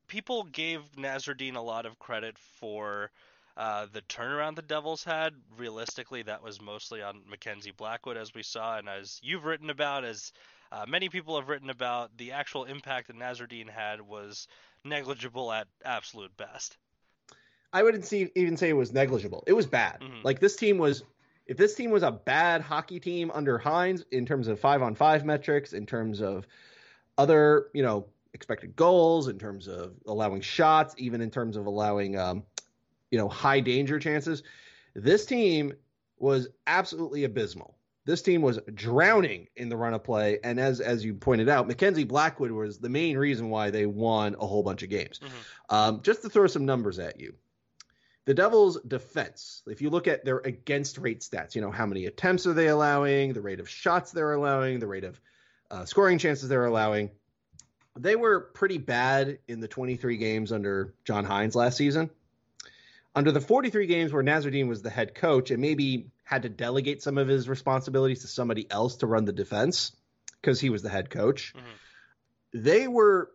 people 0.09 0.45
gave 0.45 0.81
Nasreddine 0.97 1.57
a 1.57 1.61
lot 1.61 1.87
of 1.87 1.99
credit 1.99 2.37
for 2.39 3.11
uh, 3.57 3.87
the 3.93 4.03
turnaround 4.03 4.57
the 4.57 4.63
Devils 4.63 5.05
had, 5.05 5.35
realistically, 5.57 6.23
that 6.23 6.43
was 6.43 6.61
mostly 6.61 7.03
on 7.03 7.23
Mackenzie 7.29 7.73
Blackwood, 7.77 8.17
as 8.17 8.35
we 8.35 8.43
saw, 8.43 8.79
and 8.79 8.89
as 8.89 9.21
you've 9.23 9.45
written 9.45 9.71
about, 9.71 10.05
as 10.05 10.33
uh, 10.73 10.85
many 10.89 11.09
people 11.09 11.39
have 11.39 11.49
written 11.49 11.71
about, 11.71 12.17
the 12.17 12.33
actual 12.33 12.65
impact 12.65 13.07
that 13.07 13.17
Nasreddine 13.17 13.71
had 13.71 14.01
was 14.01 14.49
negligible 14.85 15.53
at 15.53 15.69
absolute 15.85 16.37
best. 16.37 16.77
I 17.75 17.83
wouldn't 17.83 18.07
see, 18.07 18.31
even 18.35 18.57
say 18.57 18.71
it 18.71 18.77
was 18.77 18.93
negligible. 18.93 19.45
It 19.47 19.53
was 19.53 19.67
bad. 19.67 20.01
Mm-hmm. 20.01 20.21
Like 20.23 20.41
this 20.41 20.57
team 20.57 20.79
was, 20.79 21.05
if 21.47 21.59
this 21.59 21.75
team 21.75 21.91
was 21.91 22.03
a 22.03 22.11
bad 22.11 22.63
hockey 22.63 23.01
team 23.01 23.31
under 23.35 23.59
Hynes 23.59 24.05
in 24.11 24.25
terms 24.25 24.49
of 24.49 24.59
five 24.59 24.81
on 24.81 24.95
five 24.95 25.27
metrics, 25.27 25.75
in 25.75 25.85
terms 25.85 26.23
of 26.23 26.47
other, 27.19 27.67
you 27.75 27.83
know, 27.83 28.07
expected 28.33 28.75
goals, 28.75 29.29
in 29.29 29.39
terms 29.39 29.69
of 29.69 29.93
allowing 30.07 30.41
shots, 30.41 30.95
even 30.97 31.21
in 31.21 31.31
terms 31.31 31.57
of 31.57 31.67
allowing 31.67 32.19
um, 32.19 32.45
you 33.15 33.19
know, 33.19 33.29
high 33.29 33.61
danger 33.61 34.01
chances. 34.01 34.43
This 34.95 35.25
team 35.25 35.73
was 36.19 36.49
absolutely 36.67 37.23
abysmal. 37.23 37.77
This 38.07 38.23
team 38.23 38.43
was 38.43 38.59
drowning 38.75 39.47
in 39.55 39.69
the 39.69 39.77
run 39.77 39.95
of 39.95 40.03
play, 40.03 40.41
and 40.43 40.59
as 40.59 40.81
as 40.81 41.05
you 41.05 41.15
pointed 41.15 41.49
out, 41.49 41.69
Mackenzie 41.69 42.03
Blackwood 42.03 42.51
was 42.51 42.79
the 42.79 42.89
main 42.89 43.17
reason 43.17 43.51
why 43.51 43.71
they 43.71 43.87
won 43.87 44.35
a 44.41 44.47
whole 44.47 44.65
bunch 44.65 44.83
of 44.83 44.91
games. 44.91 45.21
Mm-hmm. 45.21 45.75
Um, 45.75 46.03
just 46.03 46.23
to 46.23 46.29
throw 46.29 46.49
some 46.49 46.67
numbers 46.67 46.99
at 46.99 47.21
you, 47.21 47.35
the 48.27 48.35
Devils' 48.35 48.81
defense. 48.81 49.63
If 49.67 49.83
you 49.83 49.91
look 49.91 50.09
at 50.09 50.25
their 50.25 50.39
against 50.39 50.99
rate 50.99 51.21
stats, 51.21 51.55
you 51.55 51.61
know 51.61 51.71
how 51.71 51.87
many 51.87 52.07
attempts 52.07 52.47
are 52.47 52.55
they 52.55 52.69
allowing, 52.69 53.33
the 53.33 53.41
rate 53.41 53.61
of 53.61 53.69
shots 53.69 54.13
they're 54.13 54.33
allowing, 54.33 54.79
the 54.79 54.87
rate 54.87 55.05
of 55.05 55.21
uh, 55.71 55.85
scoring 55.85 56.19
chances 56.19 56.49
they're 56.49 56.67
allowing. 56.67 57.11
They 57.97 58.17
were 58.17 58.41
pretty 58.41 58.79
bad 58.79 59.39
in 59.47 59.61
the 59.61 59.69
23 59.69 60.17
games 60.17 60.53
under 60.53 60.95
John 61.05 61.25
Hynes 61.25 61.55
last 61.55 61.77
season 61.77 62.11
under 63.15 63.31
the 63.31 63.41
43 63.41 63.87
games 63.87 64.13
where 64.13 64.23
Nasreddine 64.23 64.69
was 64.69 64.83
the 64.83 64.91
head 64.91 65.15
coach 65.15 65.51
and 65.51 65.61
maybe 65.61 66.11
had 66.25 66.43
to 66.43 66.49
delegate 66.49 67.03
some 67.03 67.19
of 67.19 67.29
his 67.29 67.49
responsibilities 67.49 68.23
to 68.23 68.29
somebody 68.29 68.69
else 68.71 68.97
to 68.97 69.07
run 69.07 69.25
the 69.25 69.33
defense 69.33 69.93
because 70.41 70.61
he 70.61 70.71
was 70.71 70.83
the 70.83 70.89
head 70.89 71.11
coach, 71.11 71.55
mm-hmm. 71.57 72.63
they 72.63 72.89
were 72.89 73.31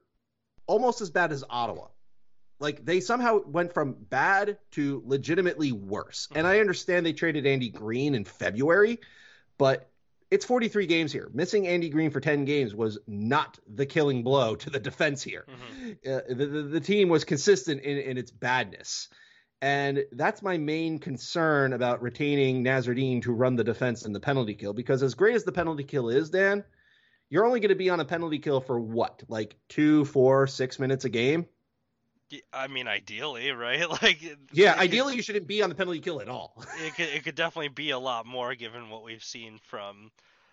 almost 0.67 1.01
as 1.01 1.09
bad 1.09 1.31
as 1.31 1.43
Ottawa. 1.49 1.87
Like 2.59 2.85
they 2.85 2.99
somehow 2.99 3.41
went 3.45 3.73
from 3.73 3.93
bad 3.93 4.57
to 4.71 5.01
legitimately 5.05 5.71
worse. 5.71 6.27
Mm-hmm. 6.27 6.37
And 6.37 6.47
I 6.47 6.59
understand 6.59 7.05
they 7.05 7.13
traded 7.13 7.45
Andy 7.45 7.69
Greene 7.69 8.15
in 8.15 8.25
February, 8.25 8.99
but 9.57 9.89
it's 10.31 10.45
43 10.45 10.85
games 10.85 11.11
here. 11.11 11.29
Missing 11.33 11.67
Andy 11.67 11.89
Greene 11.89 12.11
for 12.11 12.19
10 12.19 12.45
games 12.45 12.75
was 12.75 12.99
not 13.07 13.57
the 13.67 13.85
killing 13.85 14.23
blow 14.23 14.55
to 14.55 14.69
the 14.69 14.79
defense 14.79 15.23
here. 15.23 15.45
Mm-hmm. 15.49 16.11
Uh, 16.11 16.35
the, 16.35 16.45
the, 16.45 16.61
the, 16.63 16.79
team 16.79 17.09
was 17.09 17.23
consistent 17.23 17.81
in, 17.81 17.97
in 17.97 18.17
its 18.17 18.29
badness. 18.29 19.07
And 19.61 20.05
that's 20.11 20.41
my 20.41 20.57
main 20.57 20.99
concern 20.99 21.73
about 21.73 22.01
retaining 22.01 22.63
Nasreddine 22.63 23.23
to 23.23 23.33
run 23.33 23.55
the 23.55 23.63
defense 23.63 24.05
and 24.05 24.15
the 24.15 24.19
penalty 24.19 24.53
kill. 24.53 24.73
Because 24.73 25.03
as 25.03 25.15
great 25.15 25.35
as 25.35 25.43
the 25.43 25.51
penalty 25.51 25.83
kill 25.83 26.09
is, 26.09 26.29
Dan, 26.29 26.63
you're 27.29 27.45
only 27.45 27.59
going 27.59 27.69
to 27.69 27.75
be 27.75 27.89
on 27.89 27.99
a 27.99 28.05
penalty 28.05 28.39
kill 28.39 28.61
for 28.61 28.79
what? 28.79 29.23
Like 29.27 29.57
two, 29.67 30.05
four, 30.05 30.47
six 30.47 30.79
minutes 30.79 31.05
a 31.05 31.09
game? 31.09 31.45
I 32.53 32.67
mean, 32.67 32.87
ideally, 32.87 33.51
right? 33.51 33.85
Like, 34.01 34.37
yeah, 34.51 34.75
ideally, 34.77 35.15
you 35.15 35.21
shouldn't 35.21 35.47
be 35.47 35.61
on 35.61 35.69
the 35.69 35.75
penalty 35.75 35.99
kill 35.99 36.21
at 36.21 36.29
all. 36.29 36.63
it 36.85 36.95
could, 36.95 37.09
it 37.09 37.23
could 37.23 37.35
definitely 37.35 37.69
be 37.69 37.91
a 37.91 37.99
lot 37.99 38.25
more 38.25 38.55
given 38.55 38.89
what 38.89 39.03
we've 39.03 39.23
seen 39.23 39.59
from 39.63 40.11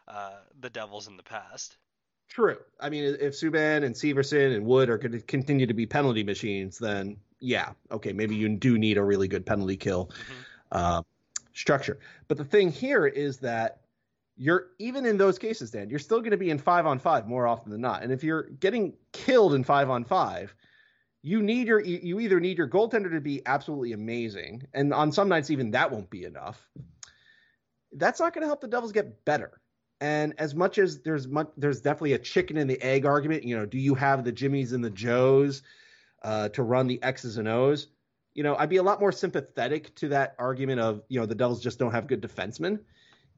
uh, 0.09 0.37
the 0.61 0.71
Devils 0.71 1.07
in 1.09 1.17
the 1.17 1.23
past. 1.23 1.77
True. 2.29 2.59
I 2.81 2.89
mean, 2.89 3.17
if 3.21 3.35
Subban 3.35 3.85
and 3.85 3.95
Severson 3.95 4.55
and 4.57 4.67
Wood 4.67 4.89
are 4.89 4.99
going 4.99 5.13
to 5.13 5.21
continue 5.21 5.67
to 5.67 5.75
be 5.75 5.87
penalty 5.87 6.25
machines, 6.25 6.79
then 6.79 7.17
yeah, 7.41 7.73
okay, 7.91 8.13
maybe 8.13 8.35
you 8.35 8.49
do 8.57 8.79
need 8.79 8.99
a 8.99 9.05
really 9.05 9.29
good 9.29 9.47
penalty 9.47 9.77
kill 9.77 10.07
mm-hmm. 10.07 10.33
uh, 10.73 11.03
structure. 11.53 11.99
But 12.29 12.39
the 12.39 12.45
thing 12.45 12.73
here 12.73 13.07
is 13.07 13.39
that 13.39 13.81
you're 14.37 14.69
even 14.79 15.07
in 15.07 15.17
those 15.17 15.39
cases, 15.39 15.71
Dan, 15.71 15.89
you're 15.89 15.99
still 15.99 16.19
going 16.19 16.33
to 16.33 16.37
be 16.37 16.51
in 16.51 16.59
five 16.59 16.87
on 16.87 16.99
five 16.99 17.27
more 17.27 17.47
often 17.47 17.71
than 17.71 17.81
not. 17.81 18.03
And 18.03 18.13
if 18.13 18.23
you're 18.23 18.45
getting 18.45 18.95
killed 19.13 19.55
in 19.55 19.65
five 19.65 19.89
on 19.89 20.05
five, 20.05 20.55
you 21.27 21.43
need 21.43 21.67
your 21.67 21.81
you 21.81 22.21
either 22.21 22.39
need 22.39 22.57
your 22.57 22.69
goaltender 22.69 23.11
to 23.11 23.21
be 23.21 23.43
absolutely 23.47 23.93
amazing, 23.93 24.63
and 24.73 24.95
on 24.95 25.11
some 25.11 25.29
nights 25.29 25.51
even 25.51 25.73
that 25.73 25.91
won't 25.91 26.09
be 26.09 26.23
enough. 26.23 26.69
That's 27.91 28.21
not 28.21 28.33
going 28.33 28.43
to 28.43 28.47
help 28.47 28.61
the 28.61 28.69
Devils 28.69 28.93
get 28.93 29.25
better. 29.25 29.61
And 30.01 30.35
as 30.39 30.55
much 30.55 30.79
as 30.79 31.01
there's 31.01 31.27
much, 31.27 31.49
there's 31.57 31.81
definitely 31.81 32.13
a 32.13 32.19
chicken 32.19 32.59
and 32.59 32.71
the 32.71 32.81
egg 32.81 33.07
argument. 33.07 33.43
You 33.43 33.57
know, 33.57 33.67
do 33.67 33.77
you 33.77 33.97
have 33.97 34.23
the 34.23 34.31
Jimmies 34.31 34.73
and 34.73 34.85
the 34.85 34.91
Joes 34.91 35.63
uh, 36.23 36.51
to 36.51 36.63
run 36.63 36.87
the 36.87 37.03
X's 37.03 37.39
and 37.39 37.49
O's? 37.49 37.89
You 38.35 38.45
know, 38.45 38.55
I'd 38.55 38.69
be 38.69 38.77
a 38.77 38.85
lot 38.85 39.01
more 39.01 39.11
sympathetic 39.11 39.97
to 39.97 40.09
that 40.09 40.37
argument 40.39 40.79
of 40.79 41.03
you 41.09 41.19
know 41.19 41.27
the 41.27 41.35
Devils 41.35 41.61
just 41.61 41.81
don't 41.81 41.93
have 41.93 42.07
good 42.07 42.23
defensemen. 42.23 42.79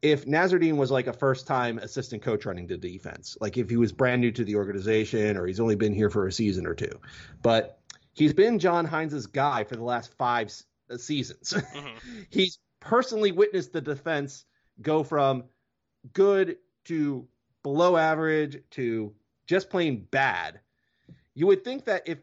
If 0.00 0.26
Nasreddine 0.26 0.76
was 0.76 0.90
like 0.90 1.06
a 1.06 1.12
first 1.12 1.46
time 1.46 1.78
assistant 1.78 2.22
coach 2.22 2.46
running 2.46 2.66
the 2.66 2.76
defense, 2.76 3.36
like 3.40 3.56
if 3.56 3.68
he 3.68 3.76
was 3.76 3.92
brand 3.92 4.20
new 4.20 4.30
to 4.32 4.44
the 4.44 4.56
organization 4.56 5.36
or 5.36 5.46
he's 5.46 5.60
only 5.60 5.76
been 5.76 5.94
here 5.94 6.10
for 6.10 6.26
a 6.26 6.32
season 6.32 6.66
or 6.66 6.74
two, 6.74 7.00
but 7.42 7.80
he's 8.12 8.32
been 8.32 8.58
John 8.58 8.86
Hynes's 8.86 9.26
guy 9.26 9.64
for 9.64 9.76
the 9.76 9.84
last 9.84 10.14
five 10.14 10.52
uh, 10.90 10.96
seasons. 10.96 11.54
Mm-hmm. 11.74 12.22
he's 12.30 12.58
personally 12.80 13.32
witnessed 13.32 13.72
the 13.72 13.80
defense 13.80 14.44
go 14.80 15.02
from 15.02 15.44
good 16.12 16.56
to 16.84 17.26
below 17.62 17.96
average 17.96 18.62
to 18.70 19.12
just 19.46 19.70
plain 19.70 20.06
bad. 20.10 20.60
You 21.34 21.46
would 21.46 21.64
think 21.64 21.84
that 21.86 22.02
if 22.06 22.18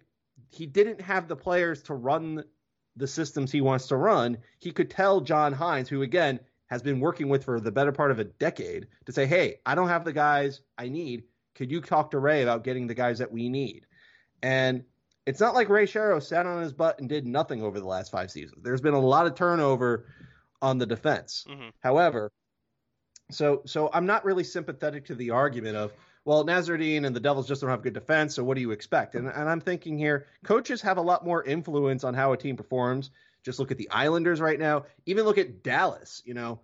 he 0.49 0.65
didn't 0.65 1.01
have 1.01 1.27
the 1.27 1.35
players 1.35 1.83
to 1.83 1.93
run 1.93 2.43
the 2.95 3.07
systems 3.07 3.51
he 3.51 3.61
wants 3.61 3.87
to 3.87 3.97
run, 3.97 4.37
he 4.59 4.71
could 4.71 4.89
tell 4.89 5.21
John 5.21 5.53
Hynes, 5.53 5.87
who 5.87 6.01
again 6.01 6.39
has 6.67 6.81
been 6.81 6.99
working 6.99 7.29
with 7.29 7.43
for 7.43 7.59
the 7.59 7.71
better 7.71 7.91
part 7.91 8.11
of 8.11 8.19
a 8.19 8.23
decade, 8.23 8.87
to 9.05 9.11
say, 9.11 9.25
"Hey, 9.25 9.59
I 9.65 9.75
don't 9.75 9.89
have 9.89 10.05
the 10.05 10.13
guys 10.13 10.61
I 10.77 10.89
need. 10.89 11.23
Could 11.55 11.71
you 11.71 11.81
talk 11.81 12.11
to 12.11 12.19
Ray 12.19 12.43
about 12.43 12.63
getting 12.63 12.87
the 12.87 12.93
guys 12.93 13.19
that 13.19 13.31
we 13.31 13.49
need?" 13.49 13.85
And 14.41 14.83
it's 15.25 15.39
not 15.39 15.55
like 15.55 15.69
Ray 15.69 15.85
Shero 15.85 16.21
sat 16.21 16.45
on 16.45 16.61
his 16.61 16.73
butt 16.73 16.99
and 16.99 17.09
did 17.09 17.25
nothing 17.25 17.63
over 17.63 17.79
the 17.79 17.87
last 17.87 18.11
five 18.11 18.29
seasons. 18.29 18.63
There's 18.63 18.81
been 18.81 18.93
a 18.93 18.99
lot 18.99 19.25
of 19.25 19.35
turnover 19.35 20.05
on 20.61 20.77
the 20.77 20.85
defense. 20.85 21.45
Mm-hmm. 21.49 21.69
However, 21.79 22.31
so 23.31 23.61
so 23.65 23.89
I'm 23.93 24.05
not 24.05 24.25
really 24.25 24.43
sympathetic 24.43 25.05
to 25.05 25.15
the 25.15 25.31
argument 25.31 25.77
of 25.77 25.93
well 26.25 26.45
Nasreddine 26.45 27.05
and 27.05 27.15
the 27.15 27.19
Devils 27.19 27.47
just 27.47 27.61
don't 27.61 27.69
have 27.69 27.81
good 27.81 27.93
defense, 27.93 28.35
so 28.35 28.43
what 28.43 28.55
do 28.55 28.61
you 28.61 28.71
expect? 28.71 29.15
And 29.15 29.27
and 29.27 29.49
I'm 29.49 29.61
thinking 29.61 29.97
here, 29.97 30.27
coaches 30.43 30.81
have 30.81 30.97
a 30.97 31.01
lot 31.01 31.25
more 31.25 31.43
influence 31.43 32.03
on 32.03 32.13
how 32.13 32.33
a 32.33 32.37
team 32.37 32.55
performs. 32.55 33.09
Just 33.45 33.59
look 33.59 33.71
at 33.71 33.77
the 33.77 33.89
Islanders 33.91 34.41
right 34.41 34.59
now. 34.59 34.85
Even 35.05 35.23
look 35.23 35.37
at 35.37 35.61
Dallas, 35.63 36.23
you 36.25 36.33
know, 36.33 36.59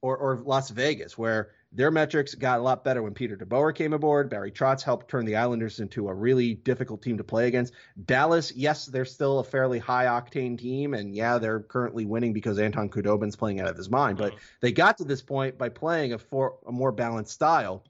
or 0.00 0.16
or 0.16 0.36
Las 0.36 0.70
Vegas, 0.70 1.18
where 1.18 1.50
their 1.72 1.90
metrics 1.90 2.34
got 2.34 2.58
a 2.58 2.62
lot 2.62 2.84
better 2.84 3.02
when 3.02 3.14
Peter 3.14 3.36
DeBoer 3.36 3.74
came 3.74 3.92
aboard. 3.92 4.30
Barry 4.30 4.50
Trotz 4.50 4.82
helped 4.82 5.08
turn 5.08 5.24
the 5.24 5.36
Islanders 5.36 5.78
into 5.78 6.08
a 6.08 6.14
really 6.14 6.54
difficult 6.54 7.02
team 7.02 7.16
to 7.18 7.24
play 7.24 7.46
against. 7.46 7.74
Dallas, 8.06 8.52
yes, 8.54 8.86
they're 8.86 9.04
still 9.04 9.40
a 9.40 9.44
fairly 9.44 9.78
high 9.78 10.06
octane 10.06 10.58
team, 10.58 10.94
and 10.94 11.14
yeah, 11.14 11.38
they're 11.38 11.60
currently 11.60 12.06
winning 12.06 12.32
because 12.32 12.58
Anton 12.58 12.88
Khudobin's 12.88 13.36
playing 13.36 13.60
out 13.60 13.68
of 13.68 13.76
his 13.76 13.90
mind. 13.90 14.18
But 14.18 14.32
mm-hmm. 14.32 14.44
they 14.60 14.72
got 14.72 14.98
to 14.98 15.04
this 15.04 15.22
point 15.22 15.58
by 15.58 15.68
playing 15.68 16.12
a, 16.12 16.18
for, 16.18 16.58
a 16.66 16.72
more 16.72 16.92
balanced 16.92 17.32
style, 17.32 17.84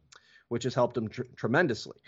which 0.48 0.64
has 0.64 0.74
helped 0.74 0.94
them 0.94 1.08
tr- 1.08 1.22
tremendously. 1.36 1.98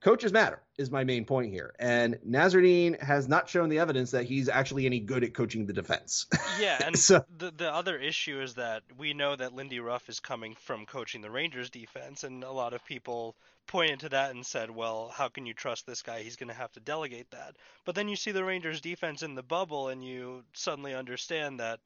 Coaches 0.00 0.32
matter 0.32 0.62
is 0.76 0.90
my 0.90 1.04
main 1.04 1.24
point 1.24 1.52
here. 1.52 1.74
And 1.78 2.18
Nasreddine 2.26 3.00
has 3.00 3.28
not 3.28 3.48
shown 3.48 3.68
the 3.68 3.78
evidence 3.78 4.12
that 4.12 4.24
he's 4.24 4.48
actually 4.48 4.86
any 4.86 5.00
good 5.00 5.24
at 5.24 5.34
coaching 5.34 5.66
the 5.66 5.72
defense. 5.72 6.26
Yeah, 6.60 6.82
and 6.84 6.98
so, 6.98 7.24
the 7.36 7.52
the 7.52 7.72
other 7.72 7.96
issue 7.96 8.40
is 8.40 8.54
that 8.54 8.82
we 8.96 9.14
know 9.14 9.36
that 9.36 9.54
Lindy 9.54 9.78
Ruff 9.78 10.08
is 10.08 10.18
coming 10.18 10.56
from 10.56 10.86
coaching 10.86 11.20
the 11.20 11.30
Rangers 11.30 11.70
defense, 11.70 12.24
and 12.24 12.42
a 12.42 12.50
lot 12.50 12.74
of 12.74 12.84
people 12.84 13.36
pointed 13.68 14.00
to 14.00 14.08
that 14.08 14.32
and 14.32 14.44
said, 14.44 14.68
"Well, 14.68 15.08
how 15.14 15.28
can 15.28 15.46
you 15.46 15.54
trust 15.54 15.86
this 15.86 16.02
guy? 16.02 16.22
He's 16.22 16.34
going 16.34 16.48
to 16.48 16.54
have 16.54 16.72
to 16.72 16.80
delegate 16.80 17.30
that." 17.30 17.54
But 17.84 17.94
then 17.94 18.08
you 18.08 18.16
see 18.16 18.32
the 18.32 18.44
Rangers 18.44 18.80
defense 18.80 19.22
in 19.22 19.36
the 19.36 19.42
bubble, 19.42 19.88
and 19.88 20.04
you 20.04 20.42
suddenly 20.52 20.94
understand 20.94 21.60
that 21.60 21.78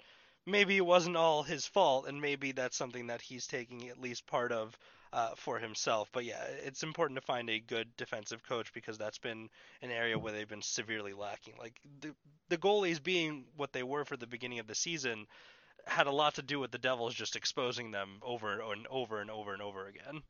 maybe 0.47 0.79
it 0.79 0.87
wasn't 0.87 1.17
all 1.17 1.43
his 1.43 1.67
fault, 1.67 2.07
and 2.07 2.19
maybe 2.19 2.53
that's 2.53 2.77
something 2.77 3.09
that 3.09 3.21
he's 3.21 3.47
taking 3.47 3.91
at 3.91 4.01
least 4.01 4.27
part 4.27 4.53
of 4.53 4.79
uh, 5.13 5.31
for 5.37 5.59
himself. 5.59 6.09
But 6.13 6.25
yeah, 6.25 6.43
it's 6.65 6.83
important 6.83 7.21
to 7.21 7.27
find 7.27 7.51
a 7.51 7.61
good 7.61 7.89
defensive 7.97 8.43
coach 8.43 8.73
because 8.73 8.99
that's 8.99 9.19
been 9.19 9.49
an 9.83 9.91
area 9.91 10.19
where 10.19 10.33
they've 10.33 10.49
been 10.49 10.63
severely 10.63 11.13
lacking. 11.13 11.55
Like 11.59 11.81
the 12.01 12.15
the 12.49 12.59
goalies 12.59 13.03
being 13.03 13.45
what 13.57 13.73
they 13.73 13.83
were 13.83 14.05
for 14.05 14.17
the 14.17 14.27
beginning 14.27 14.59
of 14.59 14.67
the 14.67 14.75
season 14.75 15.27
had 15.87 16.07
a 16.07 16.13
lot 16.13 16.37
to 16.37 16.43
do 16.43 16.61
with 16.61 16.71
the 16.71 16.79
Devils 16.79 17.15
just 17.15 17.37
exposing 17.37 17.91
them 17.91 18.21
over 18.23 18.61
and 18.61 18.87
over 18.89 19.21
and 19.21 19.31
over 19.31 19.53
and 19.53 19.63
over 19.63 19.87
again. 19.87 20.23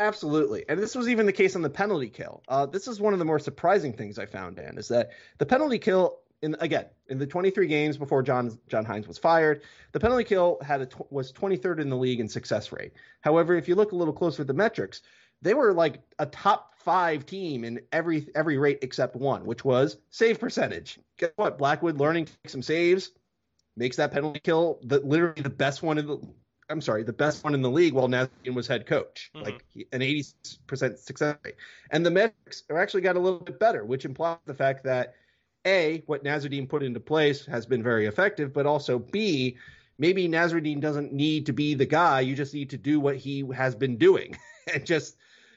Absolutely, 0.00 0.64
and 0.68 0.80
this 0.80 0.94
was 0.94 1.08
even 1.08 1.26
the 1.26 1.32
case 1.32 1.54
on 1.54 1.62
the 1.62 1.70
penalty 1.70 2.08
kill. 2.08 2.42
Uh, 2.48 2.66
this 2.66 2.88
is 2.88 2.98
one 2.98 3.12
of 3.12 3.18
the 3.18 3.24
more 3.24 3.38
surprising 3.38 3.92
things 3.92 4.18
I 4.18 4.26
found, 4.26 4.56
Dan, 4.56 4.78
is 4.78 4.88
that 4.88 5.10
the 5.38 5.46
penalty 5.46 5.78
kill 5.78 6.18
in 6.42 6.56
again 6.60 6.86
in 7.08 7.18
the 7.18 7.26
23 7.26 7.66
games 7.66 7.96
before 7.96 8.22
John 8.22 8.58
John 8.68 8.84
Hynes 8.84 9.06
was 9.06 9.18
fired, 9.18 9.62
the 9.92 10.00
penalty 10.00 10.24
kill 10.24 10.58
had 10.60 10.82
a 10.82 10.88
was 11.10 11.32
23rd 11.32 11.80
in 11.80 11.88
the 11.88 11.96
league 11.96 12.20
in 12.20 12.28
success 12.28 12.72
rate. 12.72 12.92
However, 13.20 13.54
if 13.54 13.68
you 13.68 13.74
look 13.74 13.92
a 13.92 13.96
little 13.96 14.14
closer 14.14 14.42
at 14.42 14.48
the 14.48 14.54
metrics, 14.54 15.02
they 15.40 15.54
were 15.54 15.72
like 15.72 16.02
a 16.18 16.26
top 16.26 16.74
five 16.78 17.24
team 17.24 17.64
in 17.64 17.80
every 17.92 18.26
every 18.34 18.58
rate 18.58 18.80
except 18.82 19.16
one, 19.16 19.46
which 19.46 19.64
was 19.64 19.96
save 20.10 20.40
percentage. 20.40 20.98
Guess 21.18 21.30
what? 21.36 21.58
Blackwood 21.58 21.98
learning 21.98 22.26
to 22.26 22.32
make 22.44 22.50
some 22.50 22.62
saves 22.62 23.10
makes 23.76 23.96
that 23.96 24.12
penalty 24.12 24.40
kill 24.40 24.78
the 24.82 25.00
literally 25.00 25.42
the 25.42 25.50
best 25.50 25.82
one 25.82 25.98
in 25.98 26.06
the 26.06 26.18
I'm 26.68 26.80
sorry, 26.80 27.02
the 27.02 27.12
best 27.12 27.44
one 27.44 27.54
in 27.54 27.60
the 27.60 27.70
league 27.70 27.92
while 27.92 28.08
Nasreddine 28.08 28.54
was 28.54 28.66
head 28.66 28.86
coach, 28.86 29.30
mm-hmm. 29.34 29.44
like 29.44 29.64
an 29.92 30.00
80% 30.00 30.98
success 30.98 31.36
rate. 31.44 31.56
And 31.90 32.06
the 32.06 32.10
metrics 32.10 32.64
are 32.70 32.78
actually 32.78 33.02
got 33.02 33.16
a 33.16 33.20
little 33.20 33.40
bit 33.40 33.60
better, 33.60 33.84
which 33.84 34.06
implies 34.06 34.38
the 34.46 34.54
fact 34.54 34.84
that 34.84 35.14
a, 35.64 36.02
what 36.06 36.24
Nasreddine 36.24 36.68
put 36.68 36.82
into 36.82 37.00
place 37.00 37.46
has 37.46 37.66
been 37.66 37.82
very 37.82 38.06
effective, 38.06 38.52
but 38.52 38.66
also 38.66 38.98
B, 38.98 39.56
maybe 39.98 40.28
Nasreddine 40.28 40.80
doesn't 40.80 41.12
need 41.12 41.46
to 41.46 41.52
be 41.52 41.74
the 41.74 41.86
guy. 41.86 42.20
You 42.20 42.34
just 42.34 42.54
need 42.54 42.70
to 42.70 42.78
do 42.78 43.00
what 43.00 43.16
he 43.16 43.44
has 43.54 43.74
been 43.74 43.96
doing. 43.96 44.36
and 44.74 44.84
just, 44.84 45.16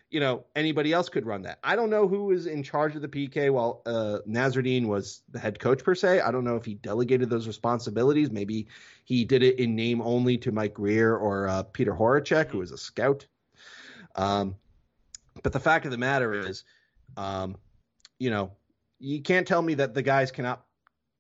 you 0.10 0.20
know, 0.20 0.46
anybody 0.56 0.94
else 0.94 1.10
could 1.10 1.26
run 1.26 1.42
that. 1.44 1.60
I 1.64 1.76
don't 1.76 1.90
know 1.90 2.08
who 2.08 2.26
was 2.26 2.46
in 2.46 2.64
charge 2.64 2.96
of 2.96 3.02
the 3.02 3.08
PK 3.08 3.52
while 3.52 3.82
uh, 3.86 4.20
Nasreddine 4.28 4.86
was 4.86 5.22
the 5.32 5.40
head 5.40 5.60
coach 5.60 5.84
per 5.84 5.96
se. 5.96 6.22
I 6.22 6.32
don't 6.32 6.44
know 6.44 6.56
if 6.56 6.66
he 6.66 6.76
delegated 6.76 7.30
those 7.30 7.48
responsibilities. 7.48 8.32
Maybe 8.32 8.68
he 9.04 9.26
did 9.26 9.44
it 9.44 9.60
in 9.60 9.76
name 9.76 10.02
only 10.02 10.38
to 10.40 10.52
Mike 10.52 10.76
Grier 10.76 11.18
or 11.18 11.48
uh, 11.48 11.64
Peter 11.64 11.94
Horachek, 11.94 12.50
who 12.50 12.60
was 12.60 12.72
a 12.72 12.78
scout. 12.78 13.26
Um, 14.16 14.56
but 15.44 15.54
the 15.54 15.60
fact 15.60 15.86
of 15.86 15.92
the 15.92 15.98
matter 15.98 16.34
is, 16.34 16.64
um, 17.18 17.58
you 18.20 18.30
know, 18.30 18.52
you 19.00 19.22
can't 19.22 19.48
tell 19.48 19.62
me 19.62 19.76
that 19.76 19.94
the 19.94 20.02
guys 20.02 20.32
cannot 20.32 20.66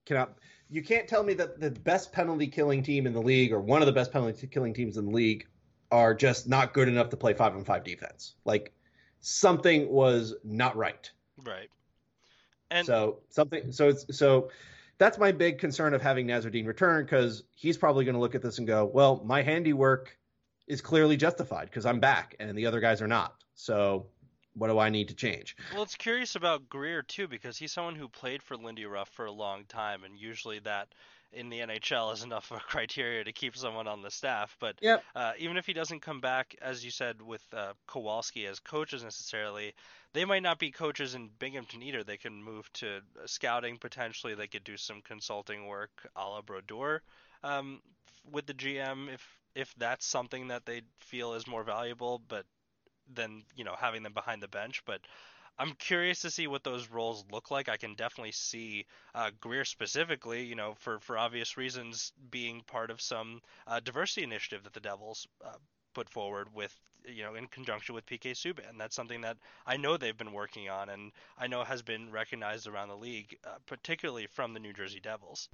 cannot 0.05 0.37
you 0.69 0.81
can't 0.83 1.07
tell 1.07 1.23
me 1.23 1.33
that 1.35 1.59
the 1.59 1.71
best 1.71 2.11
penalty 2.11 2.47
killing 2.47 2.83
team 2.83 3.05
in 3.05 3.13
the 3.13 3.21
league 3.21 3.51
or 3.51 3.59
one 3.59 3.81
of 3.81 3.85
the 3.85 3.91
best 3.91 4.11
penalty 4.11 4.47
killing 4.47 4.73
teams 4.73 4.97
in 4.97 5.05
the 5.05 5.11
league 5.11 5.47
are 5.91 6.13
just 6.13 6.47
not 6.47 6.73
good 6.73 6.87
enough 6.87 7.09
to 7.09 7.17
play 7.17 7.33
five 7.33 7.55
on 7.55 7.63
five 7.63 7.83
defense. 7.83 8.35
Like 8.43 8.73
something 9.19 9.89
was 9.89 10.35
not 10.43 10.75
right. 10.75 11.09
Right. 11.43 11.69
And 12.71 12.85
so 12.85 13.19
something 13.29 13.71
so 13.71 13.89
it's 13.89 14.17
so 14.17 14.49
that's 14.97 15.17
my 15.17 15.31
big 15.31 15.59
concern 15.59 15.93
of 15.93 16.01
having 16.01 16.27
Nasreddine 16.27 16.65
return 16.65 17.03
because 17.05 17.43
he's 17.53 17.77
probably 17.77 18.05
going 18.05 18.15
to 18.15 18.21
look 18.21 18.35
at 18.35 18.41
this 18.41 18.57
and 18.57 18.67
go, 18.67 18.85
well, 18.85 19.21
my 19.25 19.41
handiwork 19.41 20.17
is 20.67 20.81
clearly 20.81 21.17
justified 21.17 21.65
because 21.65 21.85
I'm 21.85 21.99
back 21.99 22.35
and 22.39 22.57
the 22.57 22.65
other 22.65 22.79
guys 22.79 23.01
are 23.01 23.07
not. 23.07 23.35
So 23.53 24.07
what 24.55 24.67
do 24.67 24.79
I 24.79 24.89
need 24.89 25.09
to 25.09 25.15
change? 25.15 25.55
Well, 25.73 25.83
it's 25.83 25.95
curious 25.95 26.35
about 26.35 26.69
Grier 26.69 27.01
too 27.01 27.27
because 27.27 27.57
he's 27.57 27.71
someone 27.71 27.95
who 27.95 28.07
played 28.07 28.41
for 28.41 28.55
Lindy 28.55 28.85
Ruff 28.85 29.09
for 29.09 29.25
a 29.25 29.31
long 29.31 29.65
time, 29.65 30.03
and 30.03 30.17
usually 30.17 30.59
that 30.59 30.87
in 31.33 31.49
the 31.49 31.59
NHL 31.59 32.13
is 32.13 32.23
enough 32.23 32.51
of 32.51 32.57
a 32.57 32.61
criteria 32.61 33.23
to 33.23 33.33
keep 33.33 33.55
someone 33.55 33.87
on 33.87 34.01
the 34.01 34.11
staff. 34.11 34.55
But 34.59 34.75
yep. 34.81 35.03
uh, 35.15 35.33
even 35.37 35.57
if 35.57 35.65
he 35.65 35.73
doesn't 35.73 36.01
come 36.01 36.21
back, 36.21 36.55
as 36.61 36.83
you 36.83 36.91
said, 36.91 37.21
with 37.21 37.43
uh, 37.53 37.73
Kowalsky 37.87 38.47
as 38.47 38.59
coaches 38.59 39.03
necessarily, 39.03 39.73
they 40.13 40.25
might 40.25 40.43
not 40.43 40.59
be 40.59 40.71
coaches 40.71 41.15
in 41.15 41.29
Binghamton 41.39 41.83
either. 41.83 42.03
They 42.03 42.17
can 42.17 42.41
move 42.41 42.71
to 42.73 43.01
scouting 43.25 43.77
potentially. 43.77 44.35
They 44.35 44.47
could 44.47 44.63
do 44.63 44.77
some 44.77 45.01
consulting 45.01 45.67
work 45.67 45.91
a 46.15 46.21
la 46.21 46.41
Brodeur 46.41 47.01
um, 47.43 47.81
with 48.31 48.45
the 48.45 48.53
GM 48.53 49.13
if 49.13 49.27
if 49.53 49.73
that's 49.77 50.05
something 50.05 50.49
that 50.49 50.65
they 50.65 50.81
feel 50.99 51.33
is 51.33 51.47
more 51.47 51.63
valuable. 51.63 52.21
But 52.27 52.45
than 53.13 53.43
you 53.55 53.63
know 53.63 53.75
having 53.79 54.03
them 54.03 54.13
behind 54.13 54.41
the 54.41 54.47
bench. 54.47 54.83
But 54.85 55.01
I'm 55.57 55.73
curious 55.73 56.21
to 56.21 56.31
see 56.31 56.47
what 56.47 56.63
those 56.63 56.89
roles 56.89 57.23
look 57.31 57.49
like. 57.49 57.69
I 57.69 57.77
can 57.77 57.95
definitely 57.95 58.33
see 58.33 58.85
uh, 59.13 59.31
Grier 59.39 59.63
specifically, 59.63 60.43
you 60.43 60.55
know, 60.55 60.73
for 60.79 60.99
for 60.99 61.17
obvious 61.17 61.57
reasons, 61.57 62.11
being 62.29 62.61
part 62.61 62.91
of 62.91 63.01
some 63.01 63.41
uh, 63.67 63.79
diversity 63.79 64.23
initiative 64.23 64.63
that 64.63 64.73
the 64.73 64.79
Devils 64.79 65.27
uh, 65.45 65.57
put 65.93 66.09
forward 66.09 66.53
with 66.53 66.75
you 67.07 67.23
know 67.23 67.35
in 67.35 67.47
conjunction 67.47 67.95
with 67.95 68.05
PK 68.05 68.31
Subban. 68.31 68.77
That's 68.77 68.95
something 68.95 69.21
that 69.21 69.37
I 69.65 69.77
know 69.77 69.97
they've 69.97 70.17
been 70.17 70.33
working 70.33 70.69
on, 70.69 70.89
and 70.89 71.11
I 71.37 71.47
know 71.47 71.63
has 71.63 71.81
been 71.81 72.11
recognized 72.11 72.67
around 72.67 72.89
the 72.89 72.97
league, 72.97 73.37
uh, 73.45 73.57
particularly 73.65 74.27
from 74.27 74.53
the 74.53 74.59
New 74.59 74.73
Jersey 74.73 74.99
Devils. 74.99 75.49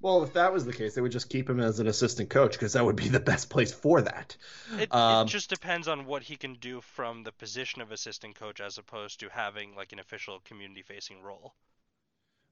Well, 0.00 0.22
if 0.22 0.34
that 0.34 0.52
was 0.52 0.64
the 0.64 0.72
case, 0.72 0.94
they 0.94 1.00
would 1.00 1.12
just 1.12 1.28
keep 1.28 1.50
him 1.50 1.58
as 1.58 1.80
an 1.80 1.88
assistant 1.88 2.30
coach 2.30 2.52
because 2.52 2.74
that 2.74 2.84
would 2.84 2.96
be 2.96 3.08
the 3.08 3.20
best 3.20 3.50
place 3.50 3.72
for 3.72 4.02
that. 4.02 4.36
It, 4.78 4.94
um, 4.94 5.26
it, 5.26 5.30
just 5.30 5.50
depends 5.50 5.88
on 5.88 6.06
what 6.06 6.22
he 6.22 6.36
can 6.36 6.54
do 6.54 6.80
from 6.80 7.24
the 7.24 7.32
position 7.32 7.82
of 7.82 7.90
assistant 7.90 8.36
coach 8.36 8.60
as 8.60 8.78
opposed 8.78 9.20
to 9.20 9.28
having 9.28 9.74
like 9.74 9.92
an 9.92 9.98
official 9.98 10.40
community 10.44 10.82
facing 10.82 11.20
role. 11.20 11.54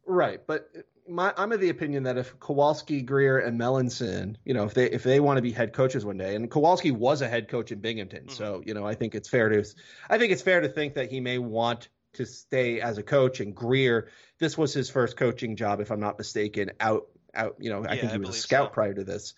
Right, 0.09 0.41
but 0.47 0.71
my, 1.09 1.35
I'm 1.37 1.51
of 1.51 1.61
the 1.61 1.69
opinion 1.69 2.05
that 2.05 2.17
if 2.17 2.39
Kowalsky, 2.39 3.05
Grier, 3.05 3.39
and 3.39 3.59
Melanson, 3.61 4.37
you 4.45 4.55
know, 4.55 4.65
if 4.65 4.75
they 4.75 4.89
if 4.89 5.03
they 5.03 5.19
want 5.19 5.39
to 5.39 5.43
be 5.43 5.51
head 5.51 5.73
coaches 5.73 6.05
one 6.05 6.17
day, 6.17 6.37
and 6.37 6.49
Kowalsky 6.49 6.93
was 6.93 7.23
a 7.23 7.29
head 7.29 7.49
coach 7.49 7.73
in 7.73 7.81
Binghamton, 7.81 8.27
mm-hmm. 8.27 8.31
so 8.31 8.63
you 8.65 8.73
know, 8.73 8.87
I 8.87 8.95
think 8.95 9.17
it's 9.17 9.29
fair 9.29 9.49
to 9.49 9.65
I 10.09 10.19
think 10.19 10.33
it's 10.33 10.43
fair 10.43 10.61
to 10.61 10.69
think 10.69 10.95
that 10.95 11.11
he 11.11 11.19
may 11.19 11.39
want 11.39 11.89
to 12.15 12.25
stay 12.25 12.81
as 12.81 12.99
a 12.99 13.03
coach. 13.03 13.41
And 13.41 13.55
Grier, 13.55 14.09
this 14.39 14.57
was 14.57 14.73
his 14.73 14.89
first 14.91 15.17
coaching 15.17 15.57
job, 15.57 15.81
if 15.81 15.91
I'm 15.91 16.01
not 16.01 16.19
mistaken, 16.19 16.71
out 16.79 17.09
out. 17.37 17.57
You 17.59 17.71
know, 17.71 17.85
I 17.85 17.95
yeah, 17.95 18.01
think 18.01 18.13
he 18.13 18.19
was 18.19 18.31
a 18.31 18.33
scout 18.33 18.71
so. 18.71 18.75
prior 18.75 18.95
to 18.95 19.05
this. 19.05 19.35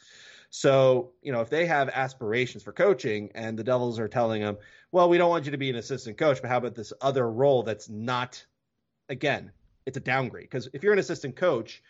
So, 0.50 1.12
you 1.22 1.32
know, 1.32 1.40
if 1.40 1.50
they 1.50 1.66
have 1.66 1.90
aspirations 1.90 2.62
for 2.62 2.72
coaching 2.72 3.30
and 3.34 3.58
the 3.58 3.64
Devils 3.64 3.98
are 3.98 4.08
telling 4.08 4.40
them, 4.40 4.56
well, 4.92 5.08
we 5.08 5.18
don't 5.18 5.28
want 5.28 5.44
you 5.44 5.50
to 5.50 5.58
be 5.58 5.68
an 5.68 5.76
assistant 5.76 6.16
coach, 6.16 6.40
but 6.40 6.48
how 6.48 6.56
about 6.56 6.74
this 6.74 6.92
other 7.02 7.30
role 7.30 7.62
that's 7.62 7.88
not, 7.90 8.42
again, 9.10 9.52
it's 9.84 9.98
a 9.98 10.00
downgrade. 10.00 10.44
Because 10.44 10.68
if 10.72 10.82
you're 10.82 10.94
an 10.94 10.98
assistant 10.98 11.36
coach, 11.36 11.82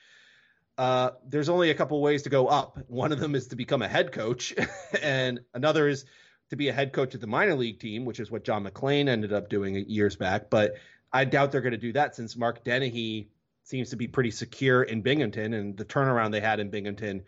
uh, 0.77 1.11
there's 1.27 1.49
only 1.49 1.71
a 1.71 1.75
couple 1.75 2.01
ways 2.01 2.23
to 2.23 2.31
go 2.31 2.49
up. 2.49 2.79
One 2.89 3.13
of 3.13 3.21
them 3.21 3.35
is 3.35 3.49
to 3.49 3.57
become 3.57 3.83
a 3.83 3.89
head 3.89 4.13
coach, 4.13 4.55
and 5.03 5.41
another 5.55 5.89
is 5.89 6.05
to 6.51 6.57
be 6.57 6.69
a 6.69 6.73
head 6.73 6.93
coach 6.93 7.15
at 7.15 7.21
the 7.21 7.27
minor 7.27 7.55
league 7.55 7.79
team, 7.79 8.05
which 8.05 8.21
is 8.21 8.31
what 8.31 8.45
John 8.45 8.63
MacLean 8.63 9.09
ended 9.09 9.33
up 9.33 9.49
doing 9.49 9.75
years 9.89 10.17
back. 10.17 10.51
But 10.51 10.75
I 11.13 11.25
doubt 11.25 11.53
they're 11.53 11.61
going 11.61 11.73
to 11.73 11.79
do 11.79 11.93
that 11.93 12.17
since 12.17 12.37
Mark 12.37 12.65
Dennehy 12.65 13.29
seems 13.69 13.91
to 13.91 13.97
be 13.97 14.09
pretty 14.09 14.31
secure 14.31 14.83
in 14.83 15.03
Binghamton, 15.03 15.53
and 15.53 15.77
the 15.77 15.85
turnaround 15.85 16.33
they 16.33 16.41
had 16.41 16.59
in 16.59 16.71
Binghamton 16.71 17.23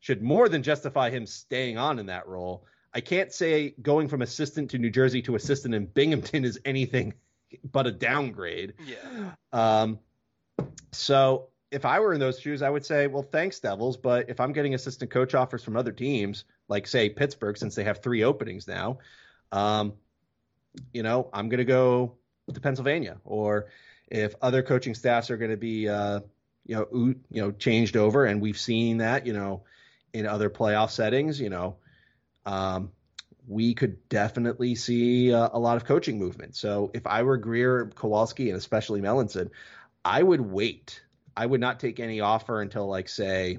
should 0.00 0.22
more 0.22 0.48
than 0.48 0.62
justify 0.62 1.10
him 1.10 1.26
staying 1.26 1.76
on 1.76 1.98
in 1.98 2.06
that 2.06 2.26
role. 2.26 2.64
I 2.94 3.00
can't 3.00 3.32
say 3.32 3.74
going 3.82 4.08
from 4.08 4.22
assistant 4.22 4.70
to 4.70 4.78
New 4.78 4.90
Jersey 4.90 5.22
to 5.22 5.36
assistant 5.36 5.74
in 5.74 5.86
Binghamton 5.86 6.44
is 6.46 6.58
anything 6.64 7.12
but 7.70 7.86
a 7.86 7.92
downgrade. 7.92 8.74
Yeah. 8.84 9.32
Um, 9.52 9.98
so 10.92 11.48
if 11.70 11.84
I 11.84 12.00
were 12.00 12.14
in 12.14 12.20
those 12.20 12.40
shoes, 12.40 12.62
I 12.62 12.70
would 12.70 12.84
say, 12.84 13.06
well, 13.06 13.22
thanks, 13.22 13.60
Devils. 13.60 13.96
But 13.96 14.30
if 14.30 14.40
I'm 14.40 14.52
getting 14.52 14.74
assistant 14.74 15.10
coach 15.10 15.34
offers 15.34 15.62
from 15.62 15.76
other 15.76 15.92
teams, 15.92 16.44
like 16.68 16.86
say 16.86 17.10
Pittsburgh, 17.10 17.56
since 17.56 17.74
they 17.74 17.84
have 17.84 18.02
three 18.02 18.24
openings 18.24 18.66
now, 18.66 18.98
um, 19.52 19.92
you 20.92 21.02
know, 21.02 21.28
I'm 21.34 21.50
going 21.50 21.58
to 21.58 21.64
go 21.64 22.14
to 22.52 22.60
Pennsylvania 22.60 23.18
or 23.24 23.68
if 24.12 24.34
other 24.42 24.62
coaching 24.62 24.94
staffs 24.94 25.30
are 25.30 25.38
going 25.38 25.50
to 25.50 25.56
be 25.56 25.88
uh, 25.88 26.20
you 26.66 26.76
know 26.76 27.14
you 27.30 27.42
know 27.42 27.50
changed 27.50 27.96
over, 27.96 28.26
and 28.26 28.40
we've 28.40 28.58
seen 28.58 28.98
that 28.98 29.26
you 29.26 29.32
know 29.32 29.64
in 30.12 30.26
other 30.26 30.50
playoff 30.50 30.90
settings, 30.90 31.40
you 31.40 31.48
know. 31.48 31.76
Um, 32.44 32.92
we 33.48 33.74
could 33.74 34.08
definitely 34.08 34.74
see 34.74 35.32
uh, 35.32 35.48
a 35.52 35.58
lot 35.58 35.76
of 35.76 35.84
coaching 35.84 36.18
movement. 36.18 36.54
So 36.54 36.90
if 36.94 37.06
I 37.06 37.22
were 37.22 37.38
Grier, 37.38 37.86
Kowalsky, 37.86 38.48
and 38.48 38.56
especially 38.56 39.00
Melanson, 39.00 39.50
I 40.04 40.22
would 40.22 40.40
wait. 40.40 41.02
I 41.36 41.46
would 41.46 41.60
not 41.60 41.80
take 41.80 41.98
any 41.98 42.20
offer 42.20 42.60
until 42.60 42.86
like 42.86 43.08
say, 43.08 43.58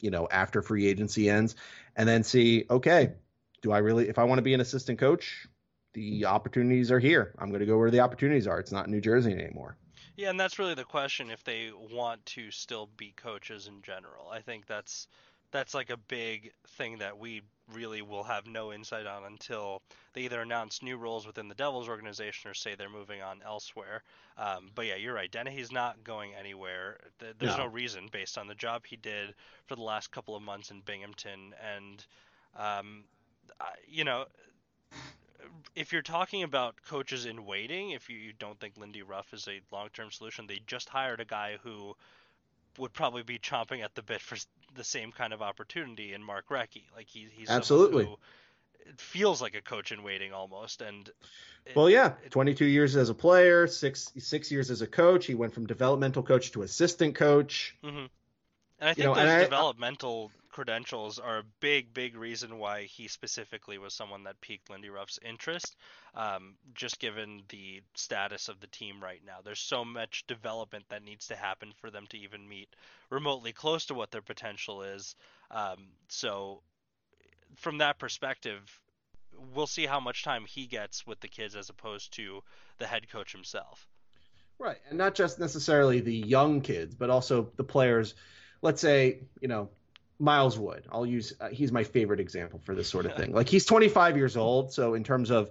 you 0.00 0.10
know, 0.10 0.28
after 0.30 0.62
free 0.62 0.86
agency 0.86 1.28
ends, 1.28 1.56
and 1.96 2.08
then 2.08 2.22
see, 2.22 2.64
okay, 2.70 3.14
do 3.62 3.72
I 3.72 3.78
really? 3.78 4.08
If 4.08 4.18
I 4.18 4.24
want 4.24 4.38
to 4.38 4.42
be 4.42 4.54
an 4.54 4.60
assistant 4.60 5.00
coach, 5.00 5.48
the 5.92 6.24
opportunities 6.24 6.90
are 6.90 6.98
here. 6.98 7.34
I'm 7.38 7.48
going 7.48 7.60
to 7.60 7.66
go 7.66 7.78
where 7.78 7.90
the 7.90 8.00
opportunities 8.00 8.46
are. 8.46 8.58
It's 8.58 8.72
not 8.72 8.88
New 8.88 9.00
Jersey 9.00 9.32
anymore. 9.32 9.76
Yeah, 10.16 10.30
and 10.30 10.38
that's 10.38 10.58
really 10.58 10.74
the 10.74 10.84
question 10.84 11.30
if 11.30 11.42
they 11.44 11.70
want 11.92 12.24
to 12.26 12.50
still 12.50 12.88
be 12.96 13.12
coaches 13.16 13.66
in 13.66 13.82
general. 13.82 14.28
I 14.30 14.40
think 14.40 14.66
that's 14.66 15.08
that's 15.52 15.74
like 15.74 15.90
a 15.90 15.96
big 15.96 16.52
thing 16.76 16.98
that 16.98 17.18
we 17.18 17.42
really 17.72 18.02
will 18.02 18.24
have 18.24 18.46
no 18.46 18.72
insight 18.72 19.06
on 19.06 19.24
until 19.24 19.82
they 20.14 20.22
either 20.22 20.40
announce 20.40 20.82
new 20.82 20.96
roles 20.96 21.26
within 21.26 21.48
the 21.48 21.54
Devils 21.54 21.88
organization 21.88 22.50
or 22.50 22.54
say 22.54 22.74
they're 22.74 22.90
moving 22.90 23.22
on 23.22 23.40
elsewhere. 23.44 24.02
Um, 24.36 24.70
but 24.74 24.86
yeah, 24.86 24.96
you're 24.96 25.14
right. 25.14 25.30
Dennehy's 25.30 25.70
not 25.70 26.02
going 26.04 26.32
anywhere. 26.34 26.98
There's 27.18 27.56
no. 27.56 27.64
no. 27.64 27.66
reason 27.66 28.08
based 28.10 28.38
on 28.38 28.48
the 28.48 28.54
job 28.54 28.84
he 28.86 28.96
did 28.96 29.34
for 29.66 29.76
the 29.76 29.82
last 29.82 30.10
couple 30.10 30.34
of 30.34 30.42
months 30.42 30.70
in 30.70 30.80
Binghamton, 30.80 31.54
and 31.76 32.04
um, 32.56 33.04
you 33.86 34.04
know. 34.04 34.24
If 35.74 35.92
you're 35.92 36.02
talking 36.02 36.42
about 36.42 36.76
coaches 36.86 37.26
in 37.26 37.44
waiting, 37.44 37.90
if 37.90 38.08
you 38.08 38.32
don't 38.38 38.58
think 38.58 38.76
Lindy 38.76 39.02
Ruff 39.02 39.32
is 39.32 39.48
a 39.48 39.60
long-term 39.74 40.10
solution, 40.10 40.46
they 40.46 40.60
just 40.66 40.88
hired 40.88 41.20
a 41.20 41.24
guy 41.24 41.58
who 41.62 41.94
would 42.78 42.92
probably 42.92 43.22
be 43.22 43.38
chomping 43.38 43.82
at 43.82 43.94
the 43.94 44.02
bit 44.02 44.20
for 44.20 44.36
the 44.74 44.84
same 44.84 45.12
kind 45.12 45.32
of 45.32 45.42
opportunity 45.42 46.14
in 46.14 46.22
Mark 46.22 46.48
Recchi. 46.48 46.84
Like 46.96 47.08
he, 47.08 47.28
he's 47.34 47.50
absolutely 47.50 48.08
it 48.86 49.00
feels 49.00 49.40
like 49.40 49.54
a 49.54 49.62
coach 49.62 49.92
in 49.92 50.02
waiting 50.02 50.32
almost. 50.32 50.82
And 50.82 51.08
it, 51.66 51.76
well, 51.76 51.88
yeah, 51.88 52.12
it, 52.24 52.30
22 52.30 52.64
years 52.64 52.96
as 52.96 53.08
a 53.08 53.14
player, 53.14 53.66
six 53.66 54.10
six 54.18 54.50
years 54.50 54.70
as 54.70 54.82
a 54.82 54.86
coach. 54.86 55.26
He 55.26 55.34
went 55.34 55.52
from 55.52 55.66
developmental 55.66 56.22
coach 56.22 56.52
to 56.52 56.62
assistant 56.62 57.14
coach. 57.14 57.76
Mm-hmm. 57.84 57.96
And 57.98 58.08
I 58.80 58.94
think 58.94 58.98
you 58.98 59.04
know, 59.04 59.14
those 59.14 59.44
developmental 59.44 60.30
credentials 60.52 61.18
are 61.18 61.38
a 61.38 61.44
big, 61.60 61.92
big 61.92 62.16
reason 62.16 62.58
why 62.58 62.82
he 62.82 63.08
specifically 63.08 63.78
was 63.78 63.94
someone 63.94 64.24
that 64.24 64.40
piqued 64.40 64.70
Lindy 64.70 64.90
Ruff's 64.90 65.18
interest. 65.26 65.74
Um, 66.14 66.54
just 66.74 67.00
given 67.00 67.42
the 67.48 67.82
status 67.94 68.48
of 68.48 68.60
the 68.60 68.66
team 68.68 69.02
right 69.02 69.20
now, 69.26 69.38
there's 69.42 69.58
so 69.58 69.84
much 69.84 70.26
development 70.26 70.84
that 70.90 71.02
needs 71.02 71.26
to 71.28 71.36
happen 71.36 71.72
for 71.80 71.90
them 71.90 72.06
to 72.10 72.18
even 72.18 72.48
meet 72.48 72.68
remotely 73.10 73.52
close 73.52 73.86
to 73.86 73.94
what 73.94 74.10
their 74.10 74.22
potential 74.22 74.82
is. 74.82 75.16
Um, 75.50 75.88
so, 76.08 76.62
from 77.56 77.78
that 77.78 77.98
perspective, 77.98 78.80
we'll 79.54 79.66
see 79.66 79.86
how 79.86 80.00
much 80.00 80.22
time 80.22 80.44
he 80.46 80.66
gets 80.66 81.06
with 81.06 81.20
the 81.20 81.28
kids 81.28 81.56
as 81.56 81.70
opposed 81.70 82.12
to 82.14 82.42
the 82.78 82.86
head 82.86 83.10
coach 83.10 83.32
himself. 83.32 83.86
Right, 84.58 84.78
and 84.88 84.98
not 84.98 85.14
just 85.14 85.40
necessarily 85.40 86.00
the 86.00 86.14
young 86.14 86.60
kids, 86.60 86.94
but 86.94 87.10
also 87.10 87.50
the 87.56 87.64
players. 87.64 88.14
Let's 88.60 88.80
say, 88.80 89.20
you 89.40 89.48
know, 89.48 89.70
Miles 90.22 90.56
Wood. 90.56 90.86
I'll 90.92 91.04
use 91.04 91.32
uh, 91.40 91.48
he's 91.48 91.72
my 91.72 91.82
favorite 91.82 92.20
example 92.20 92.60
for 92.62 92.76
this 92.76 92.88
sort 92.88 93.06
of 93.06 93.16
thing. 93.16 93.32
Like 93.32 93.48
he's 93.48 93.64
25 93.64 94.16
years 94.16 94.36
old, 94.36 94.72
so 94.72 94.94
in 94.94 95.02
terms 95.02 95.32
of 95.32 95.50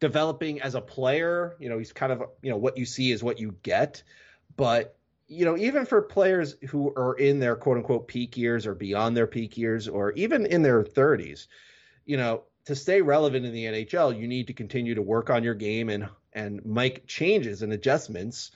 developing 0.00 0.60
as 0.60 0.74
a 0.74 0.82
player, 0.82 1.56
you 1.58 1.70
know, 1.70 1.78
he's 1.78 1.94
kind 1.94 2.12
of 2.12 2.24
you 2.42 2.50
know 2.50 2.58
what 2.58 2.76
you 2.76 2.84
see 2.84 3.10
is 3.10 3.22
what 3.22 3.40
you 3.40 3.56
get. 3.62 4.02
But 4.54 4.98
you 5.28 5.46
know, 5.46 5.56
even 5.56 5.86
for 5.86 6.02
players 6.02 6.56
who 6.68 6.92
are 6.94 7.14
in 7.14 7.40
their 7.40 7.56
quote 7.56 7.78
unquote 7.78 8.06
peak 8.06 8.36
years 8.36 8.66
or 8.66 8.74
beyond 8.74 9.16
their 9.16 9.26
peak 9.26 9.56
years 9.56 9.88
or 9.88 10.12
even 10.12 10.44
in 10.44 10.60
their 10.60 10.84
30s, 10.84 11.46
you 12.04 12.18
know, 12.18 12.42
to 12.66 12.76
stay 12.76 13.00
relevant 13.00 13.46
in 13.46 13.52
the 13.54 13.64
NHL, 13.64 14.20
you 14.20 14.28
need 14.28 14.48
to 14.48 14.52
continue 14.52 14.94
to 14.94 15.02
work 15.02 15.30
on 15.30 15.42
your 15.42 15.54
game 15.54 15.88
and 15.88 16.06
and 16.34 16.66
make 16.66 17.06
changes 17.06 17.62
and 17.62 17.72
adjustments 17.72 18.50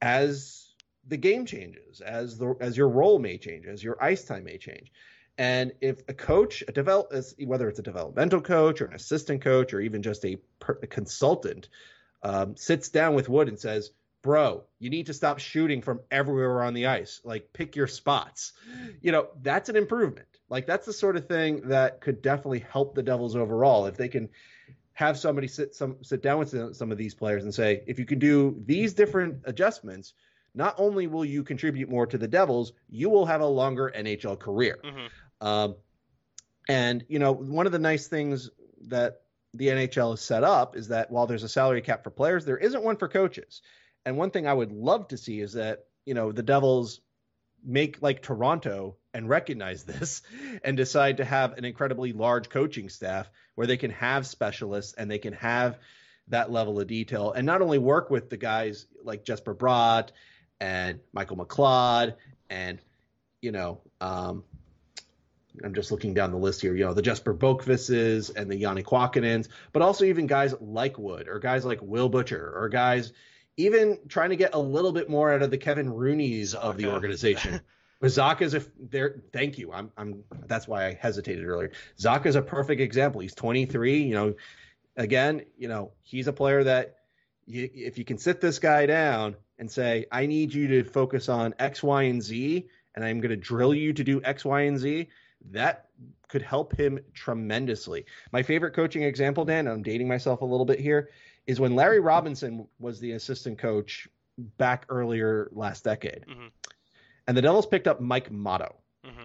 as 0.00 0.63
the 1.08 1.16
game 1.16 1.46
changes 1.46 2.00
as 2.00 2.38
the 2.38 2.54
as 2.60 2.76
your 2.76 2.88
role 2.88 3.18
may 3.18 3.38
change, 3.38 3.66
as 3.66 3.82
your 3.82 4.02
ice 4.02 4.24
time 4.24 4.44
may 4.44 4.58
change. 4.58 4.92
And 5.36 5.72
if 5.80 6.00
a 6.08 6.14
coach, 6.14 6.62
a 6.66 6.72
develop, 6.72 7.12
whether 7.44 7.68
it's 7.68 7.80
a 7.80 7.82
developmental 7.82 8.40
coach 8.40 8.80
or 8.80 8.86
an 8.86 8.94
assistant 8.94 9.42
coach 9.42 9.74
or 9.74 9.80
even 9.80 10.02
just 10.02 10.24
a, 10.24 10.36
per, 10.60 10.78
a 10.80 10.86
consultant, 10.86 11.68
um, 12.22 12.56
sits 12.56 12.88
down 12.88 13.14
with 13.14 13.28
Wood 13.28 13.48
and 13.48 13.58
says, 13.58 13.90
"Bro, 14.22 14.64
you 14.78 14.90
need 14.90 15.06
to 15.06 15.14
stop 15.14 15.40
shooting 15.40 15.82
from 15.82 16.00
everywhere 16.10 16.62
on 16.62 16.74
the 16.74 16.86
ice. 16.86 17.20
Like 17.24 17.52
pick 17.52 17.74
your 17.74 17.88
spots." 17.88 18.52
You 19.02 19.12
know, 19.12 19.28
that's 19.42 19.68
an 19.68 19.76
improvement. 19.76 20.28
Like 20.48 20.66
that's 20.66 20.86
the 20.86 20.92
sort 20.92 21.16
of 21.16 21.26
thing 21.26 21.68
that 21.68 22.00
could 22.00 22.22
definitely 22.22 22.60
help 22.60 22.94
the 22.94 23.02
Devils 23.02 23.34
overall 23.34 23.86
if 23.86 23.96
they 23.96 24.08
can 24.08 24.28
have 24.94 25.18
somebody 25.18 25.48
sit 25.48 25.74
some 25.74 25.96
sit 26.02 26.22
down 26.22 26.38
with 26.38 26.76
some 26.76 26.92
of 26.92 26.98
these 26.98 27.14
players 27.14 27.42
and 27.42 27.52
say, 27.52 27.82
if 27.86 27.98
you 27.98 28.06
can 28.06 28.20
do 28.20 28.62
these 28.64 28.94
different 28.94 29.42
adjustments, 29.44 30.14
not 30.54 30.74
only 30.78 31.06
will 31.06 31.24
you 31.24 31.42
contribute 31.42 31.90
more 31.90 32.06
to 32.06 32.18
the 32.18 32.28
Devils, 32.28 32.72
you 32.88 33.10
will 33.10 33.26
have 33.26 33.40
a 33.40 33.46
longer 33.46 33.92
NHL 33.94 34.38
career. 34.38 34.78
Mm-hmm. 34.84 35.46
Um, 35.46 35.74
and 36.68 37.04
you 37.08 37.18
know, 37.18 37.32
one 37.32 37.66
of 37.66 37.72
the 37.72 37.78
nice 37.78 38.06
things 38.06 38.50
that 38.88 39.22
the 39.52 39.68
NHL 39.68 40.12
has 40.12 40.20
set 40.20 40.44
up 40.44 40.76
is 40.76 40.88
that 40.88 41.10
while 41.10 41.26
there's 41.26 41.42
a 41.42 41.48
salary 41.48 41.82
cap 41.82 42.04
for 42.04 42.10
players, 42.10 42.44
there 42.44 42.58
isn't 42.58 42.82
one 42.82 42.96
for 42.96 43.08
coaches. 43.08 43.62
And 44.04 44.16
one 44.16 44.30
thing 44.30 44.46
I 44.46 44.52
would 44.52 44.72
love 44.72 45.08
to 45.08 45.16
see 45.16 45.40
is 45.40 45.54
that 45.54 45.86
you 46.04 46.14
know 46.14 46.32
the 46.32 46.42
Devils 46.42 47.00
make 47.64 48.02
like 48.02 48.22
Toronto 48.22 48.96
and 49.12 49.28
recognize 49.28 49.84
this 49.84 50.22
and 50.62 50.76
decide 50.76 51.18
to 51.18 51.24
have 51.24 51.56
an 51.58 51.64
incredibly 51.64 52.12
large 52.12 52.48
coaching 52.48 52.88
staff 52.88 53.28
where 53.54 53.66
they 53.66 53.76
can 53.76 53.90
have 53.90 54.26
specialists 54.26 54.94
and 54.94 55.10
they 55.10 55.18
can 55.18 55.32
have 55.34 55.78
that 56.28 56.50
level 56.50 56.80
of 56.80 56.86
detail 56.86 57.32
and 57.32 57.44
not 57.44 57.60
only 57.60 57.76
work 57.78 58.08
with 58.08 58.30
the 58.30 58.36
guys 58.36 58.86
like 59.02 59.24
Jesper 59.24 59.54
Bratt 59.54 60.08
and 60.60 61.00
Michael 61.12 61.36
McLeod 61.36 62.14
and 62.50 62.80
you 63.40 63.52
know 63.52 63.80
um, 64.00 64.44
I'm 65.62 65.74
just 65.74 65.92
looking 65.92 66.14
down 66.14 66.32
the 66.32 66.38
list 66.38 66.60
here. 66.60 66.74
You 66.74 66.84
know 66.84 66.94
the 66.94 67.02
Jesper 67.02 67.34
Boqvists 67.34 68.34
and 68.34 68.50
the 68.50 68.60
Janne 68.60 68.82
Kuokkanens, 68.84 69.48
but 69.72 69.82
also 69.82 70.04
even 70.04 70.26
guys 70.26 70.54
like 70.60 70.98
Wood 70.98 71.28
or 71.28 71.38
guys 71.38 71.64
like 71.64 71.80
Will 71.82 72.08
Butcher 72.08 72.52
or 72.56 72.68
guys 72.68 73.12
even 73.56 73.98
trying 74.08 74.30
to 74.30 74.36
get 74.36 74.54
a 74.54 74.58
little 74.58 74.92
bit 74.92 75.08
more 75.08 75.32
out 75.32 75.42
of 75.42 75.50
the 75.50 75.58
Kevin 75.58 75.88
Rooneys 75.88 76.54
of 76.54 76.76
the 76.76 76.86
organization. 76.86 77.60
Zacha's 78.06 78.54
if 78.54 78.68
there. 78.78 79.22
Thank 79.32 79.58
you. 79.58 79.72
I'm. 79.72 79.90
I'm. 79.96 80.24
That's 80.46 80.68
why 80.68 80.86
I 80.86 80.98
hesitated 81.00 81.46
earlier. 81.46 81.72
Zacha's 81.98 82.36
a 82.36 82.42
perfect 82.42 82.80
example. 82.80 83.20
He's 83.20 83.34
23. 83.34 84.02
You 84.02 84.14
know, 84.14 84.34
again, 84.96 85.42
you 85.56 85.68
know, 85.68 85.92
he's 86.02 86.26
a 86.26 86.32
player 86.32 86.64
that 86.64 86.96
you, 87.46 87.68
if 87.74 87.98
you 87.98 88.04
can 88.04 88.18
sit 88.18 88.40
this 88.40 88.58
guy 88.58 88.86
down 88.86 89.36
and 89.58 89.70
say, 89.70 90.06
I 90.10 90.26
need 90.26 90.52
you 90.52 90.68
to 90.68 90.84
focus 90.84 91.28
on 91.28 91.54
X, 91.58 91.82
Y, 91.82 92.02
and 92.04 92.22
Z, 92.22 92.68
and 92.94 93.04
I'm 93.04 93.20
going 93.20 93.30
to 93.30 93.36
drill 93.36 93.74
you 93.74 93.92
to 93.92 94.04
do 94.04 94.20
X, 94.22 94.44
Y, 94.44 94.62
and 94.62 94.78
Z, 94.78 95.08
that 95.50 95.88
could 96.28 96.42
help 96.42 96.76
him 96.76 97.00
tremendously. 97.12 98.06
My 98.32 98.42
favorite 98.42 98.74
coaching 98.74 99.02
example, 99.02 99.44
Dan, 99.44 99.68
I'm 99.68 99.82
dating 99.82 100.08
myself 100.08 100.40
a 100.40 100.44
little 100.44 100.66
bit 100.66 100.80
here, 100.80 101.10
is 101.46 101.60
when 101.60 101.76
Larry 101.76 102.00
Robinson 102.00 102.66
was 102.78 102.98
the 102.98 103.12
assistant 103.12 103.58
coach 103.58 104.08
back 104.38 104.86
earlier 104.88 105.48
last 105.52 105.84
decade. 105.84 106.24
Mm-hmm. 106.28 106.46
And 107.26 107.36
the 107.36 107.42
Devils 107.42 107.66
picked 107.66 107.86
up 107.86 108.00
Mike 108.00 108.30
Mottau. 108.30 108.74
Mm-hmm. 109.04 109.24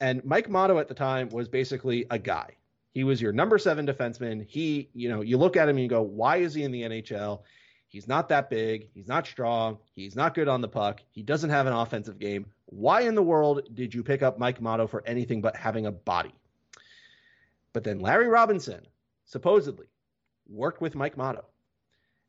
And 0.00 0.24
Mike 0.24 0.48
Mottau 0.48 0.80
at 0.80 0.88
the 0.88 0.94
time 0.94 1.28
was 1.28 1.48
basically 1.48 2.06
a 2.10 2.18
guy. 2.18 2.56
He 2.92 3.04
was 3.04 3.20
your 3.20 3.32
number 3.32 3.58
seven 3.58 3.86
defenseman. 3.86 4.44
He, 4.48 4.88
you 4.94 5.08
know, 5.08 5.20
you 5.20 5.36
look 5.36 5.56
at 5.56 5.68
him 5.68 5.76
and 5.76 5.82
you 5.82 5.88
go, 5.88 6.02
why 6.02 6.38
is 6.38 6.54
he 6.54 6.62
in 6.62 6.72
the 6.72 6.82
NHL? 6.82 7.42
He's 7.88 8.06
not 8.06 8.28
that 8.28 8.50
big. 8.50 8.90
He's 8.92 9.08
not 9.08 9.26
strong. 9.26 9.78
He's 9.94 10.14
not 10.14 10.34
good 10.34 10.46
on 10.46 10.60
the 10.60 10.68
puck. 10.68 11.00
He 11.10 11.22
doesn't 11.22 11.50
have 11.50 11.66
an 11.66 11.72
offensive 11.72 12.18
game. 12.18 12.46
Why 12.66 13.02
in 13.02 13.14
the 13.14 13.22
world 13.22 13.62
did 13.74 13.94
you 13.94 14.02
pick 14.02 14.22
up 14.22 14.38
Mike 14.38 14.60
Mottau 14.60 14.88
for 14.88 15.02
anything 15.06 15.40
but 15.40 15.56
having 15.56 15.86
a 15.86 15.92
body? 15.92 16.34
But 17.72 17.84
then 17.84 17.98
Larry 17.98 18.28
Robinson 18.28 18.86
supposedly 19.24 19.86
worked 20.48 20.80
with 20.80 20.94
Mike 20.94 21.16
Mottau. 21.16 21.44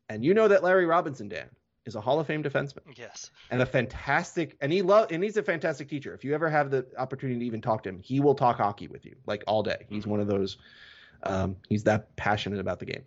And 0.08 0.24
you 0.24 0.34
know 0.34 0.48
that 0.48 0.62
Larry 0.62 0.86
Robinson, 0.86 1.28
Dan, 1.28 1.48
is 1.84 1.94
a 1.94 2.00
Hall 2.00 2.20
of 2.20 2.26
Fame 2.26 2.42
defenseman. 2.42 2.96
Yes. 2.96 3.30
And 3.50 3.60
a 3.60 3.66
fantastic 3.66 4.56
and 4.60 4.72
he 4.72 4.82
love 4.82 5.12
and 5.12 5.22
he's 5.22 5.36
a 5.36 5.42
fantastic 5.42 5.88
teacher. 5.88 6.14
If 6.14 6.24
you 6.24 6.34
ever 6.34 6.48
have 6.48 6.70
the 6.70 6.86
opportunity 6.96 7.40
to 7.40 7.46
even 7.46 7.60
talk 7.60 7.82
to 7.84 7.90
him, 7.90 8.00
he 8.00 8.20
will 8.20 8.34
talk 8.34 8.56
hockey 8.56 8.88
with 8.88 9.04
you 9.04 9.16
like 9.26 9.44
all 9.46 9.62
day. 9.62 9.86
He's 9.88 10.02
mm-hmm. 10.02 10.10
one 10.10 10.20
of 10.20 10.26
those 10.26 10.56
um, 11.22 11.56
he's 11.68 11.84
that 11.84 12.14
passionate 12.16 12.60
about 12.60 12.78
the 12.78 12.86
game. 12.86 13.02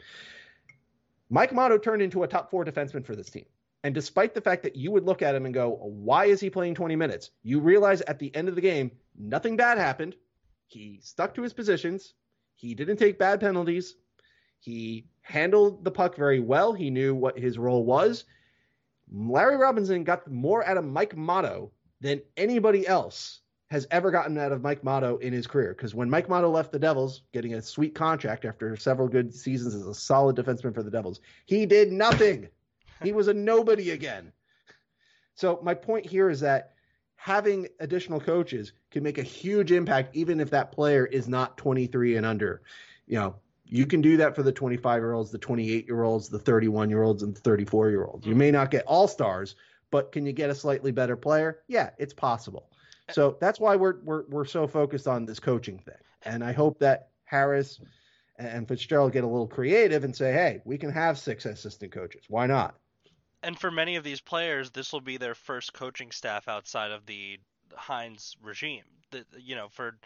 Mike 1.34 1.50
Mottau 1.50 1.82
turned 1.82 2.04
into 2.04 2.22
a 2.22 2.28
top 2.28 2.52
four 2.52 2.64
defenseman 2.64 3.03
for 3.03 3.16
this 3.16 3.32
team. 3.32 3.45
And 3.84 3.95
despite 3.95 4.36
the 4.36 4.41
fact 4.41 4.62
that 4.62 4.76
you 4.76 4.91
would 4.91 5.03
look 5.03 5.24
at 5.24 5.34
him 5.34 5.45
and 5.45 5.53
go, 5.53 5.80
why 5.82 6.26
is 6.26 6.39
he 6.39 6.47
playing 6.47 6.76
20 6.76 6.95
minutes? 6.95 7.32
You 7.41 7.60
realize 7.60 8.01
at 8.01 8.20
the 8.20 8.34
end 8.36 8.49
of 8.49 8.53
the 8.53 8.62
game, 8.62 8.91
nothing 9.18 9.58
bad 9.58 9.80
happened. 9.80 10.16
He 10.68 10.99
stuck 11.01 11.34
to 11.34 11.41
his 11.41 11.51
positions. 11.51 12.14
He 12.53 12.76
didn't 12.76 12.97
take 12.97 13.18
bad 13.18 13.39
penalties. 13.39 13.95
He 14.60 15.08
handled 15.24 15.84
the 15.84 15.89
puck 15.89 16.16
very 16.16 16.39
well. 16.39 16.72
He 16.72 16.91
knew 16.91 17.16
what 17.16 17.39
his 17.39 17.58
role 17.58 17.84
was. 17.84 18.26
Larry 19.12 19.58
Robinson 19.58 20.03
got 20.03 20.30
more 20.30 20.64
out 20.64 20.78
of 20.78 20.86
Mike 20.86 21.16
Mottau 21.16 21.72
than 21.99 22.22
anybody 22.38 22.88
else 22.88 23.39
has 23.74 23.88
ever 23.89 24.11
gotten 24.11 24.38
out 24.38 24.51
of 24.51 24.61
Mike 24.61 24.84
Mottau 24.84 25.19
in 25.19 25.34
his 25.34 25.47
career. 25.47 25.74
Because 25.74 25.95
when 25.95 26.07
Mike 26.07 26.28
Mottau 26.28 26.51
left 26.53 26.71
the 26.71 26.78
Devils, 26.78 27.24
getting 27.32 27.55
a 27.55 27.61
sweet 27.63 27.95
contract 27.95 28.45
after 28.45 28.78
several 28.78 29.07
good 29.07 29.34
seasons 29.34 29.74
as 29.74 29.88
a 29.88 29.95
solid 29.95 30.36
defenseman 30.36 30.76
for 30.76 30.84
the 30.84 30.91
Devils, 30.91 31.21
he 31.47 31.65
did 31.65 31.91
nothing. 31.91 32.47
he 33.01 33.13
was 33.13 33.30
a 33.30 33.34
nobody 33.34 33.89
again. 33.89 34.32
So 35.34 35.59
my 35.63 35.74
point 35.74 36.05
here 36.05 36.30
is 36.30 36.39
that 36.41 36.74
having 37.15 37.67
additional 37.80 38.19
coaches 38.19 38.74
can 38.91 39.01
make 39.01 39.17
a 39.17 39.24
huge 39.24 39.71
impact, 39.71 40.15
even 40.15 40.39
if 40.39 40.51
that 40.51 40.71
player 40.71 41.07
is 41.07 41.28
not 41.28 41.57
23 41.57 42.17
and 42.17 42.28
under. 42.28 42.61
You 43.07 43.17
know, 43.17 43.36
You 43.65 43.88
can 43.88 44.01
do 44.01 44.17
that 44.17 44.36
for 44.36 44.43
the 44.43 44.51
25 44.51 45.01
year 45.01 45.13
olds, 45.13 45.32
the 45.32 45.39
28 45.39 45.88
year 45.88 46.03
olds, 46.03 46.30
the 46.30 46.38
31 46.38 46.91
year 46.91 47.01
olds, 47.01 47.24
and 47.24 47.36
the 47.36 47.39
34 47.39 47.89
year 47.89 48.05
olds. 48.05 48.28
You 48.28 48.34
mm-hmm. 48.34 48.39
may 48.39 48.51
not 48.51 48.69
get 48.69 48.86
all 48.86 49.07
stars, 49.07 49.55
but 49.89 50.11
can 50.11 50.28
you 50.28 50.32
get 50.32 50.51
a 50.51 50.55
slightly 50.55 50.91
better 50.91 51.17
player? 51.17 51.61
Yeah, 51.67 51.89
it's 51.97 52.13
possible. 52.13 52.69
So 53.12 53.38
that's 53.41 53.60
why 53.60 53.76
we're 53.76 53.99
we're 54.04 54.24
we're 54.30 54.45
so 54.45 54.68
focused 54.68 55.08
on 55.08 55.26
this 55.26 55.39
coaching 55.39 55.80
thing. 55.80 55.95
And 56.24 56.43
I 56.43 56.54
hope 56.54 56.80
that 56.80 57.10
Harris 57.26 57.80
and 58.38 58.68
Fitzgerald 58.68 59.12
get 59.12 59.24
a 59.24 59.28
little 59.28 59.47
creative 59.47 60.04
and 60.04 60.16
say, 60.16 60.32
hey, 60.32 60.62
we 60.66 60.78
can 60.78 60.91
have 60.91 61.18
six 61.18 61.45
assistant 61.45 61.91
coaches. 61.91 62.24
Why 62.30 62.47
not? 62.47 62.76
And 63.43 63.60
for 63.60 63.70
many 63.70 63.97
of 63.97 64.04
these 64.04 64.22
players, 64.22 64.72
this 64.72 64.93
will 64.93 65.01
be 65.01 65.18
their 65.18 65.36
first 65.36 65.74
coaching 65.74 66.12
staff 66.12 66.47
outside 66.47 66.91
of 66.91 67.06
the 67.06 67.39
Hynes 67.74 68.36
regime. 68.41 68.84
The, 69.12 69.26
you 69.38 69.56
know, 69.56 69.68
for 69.70 69.97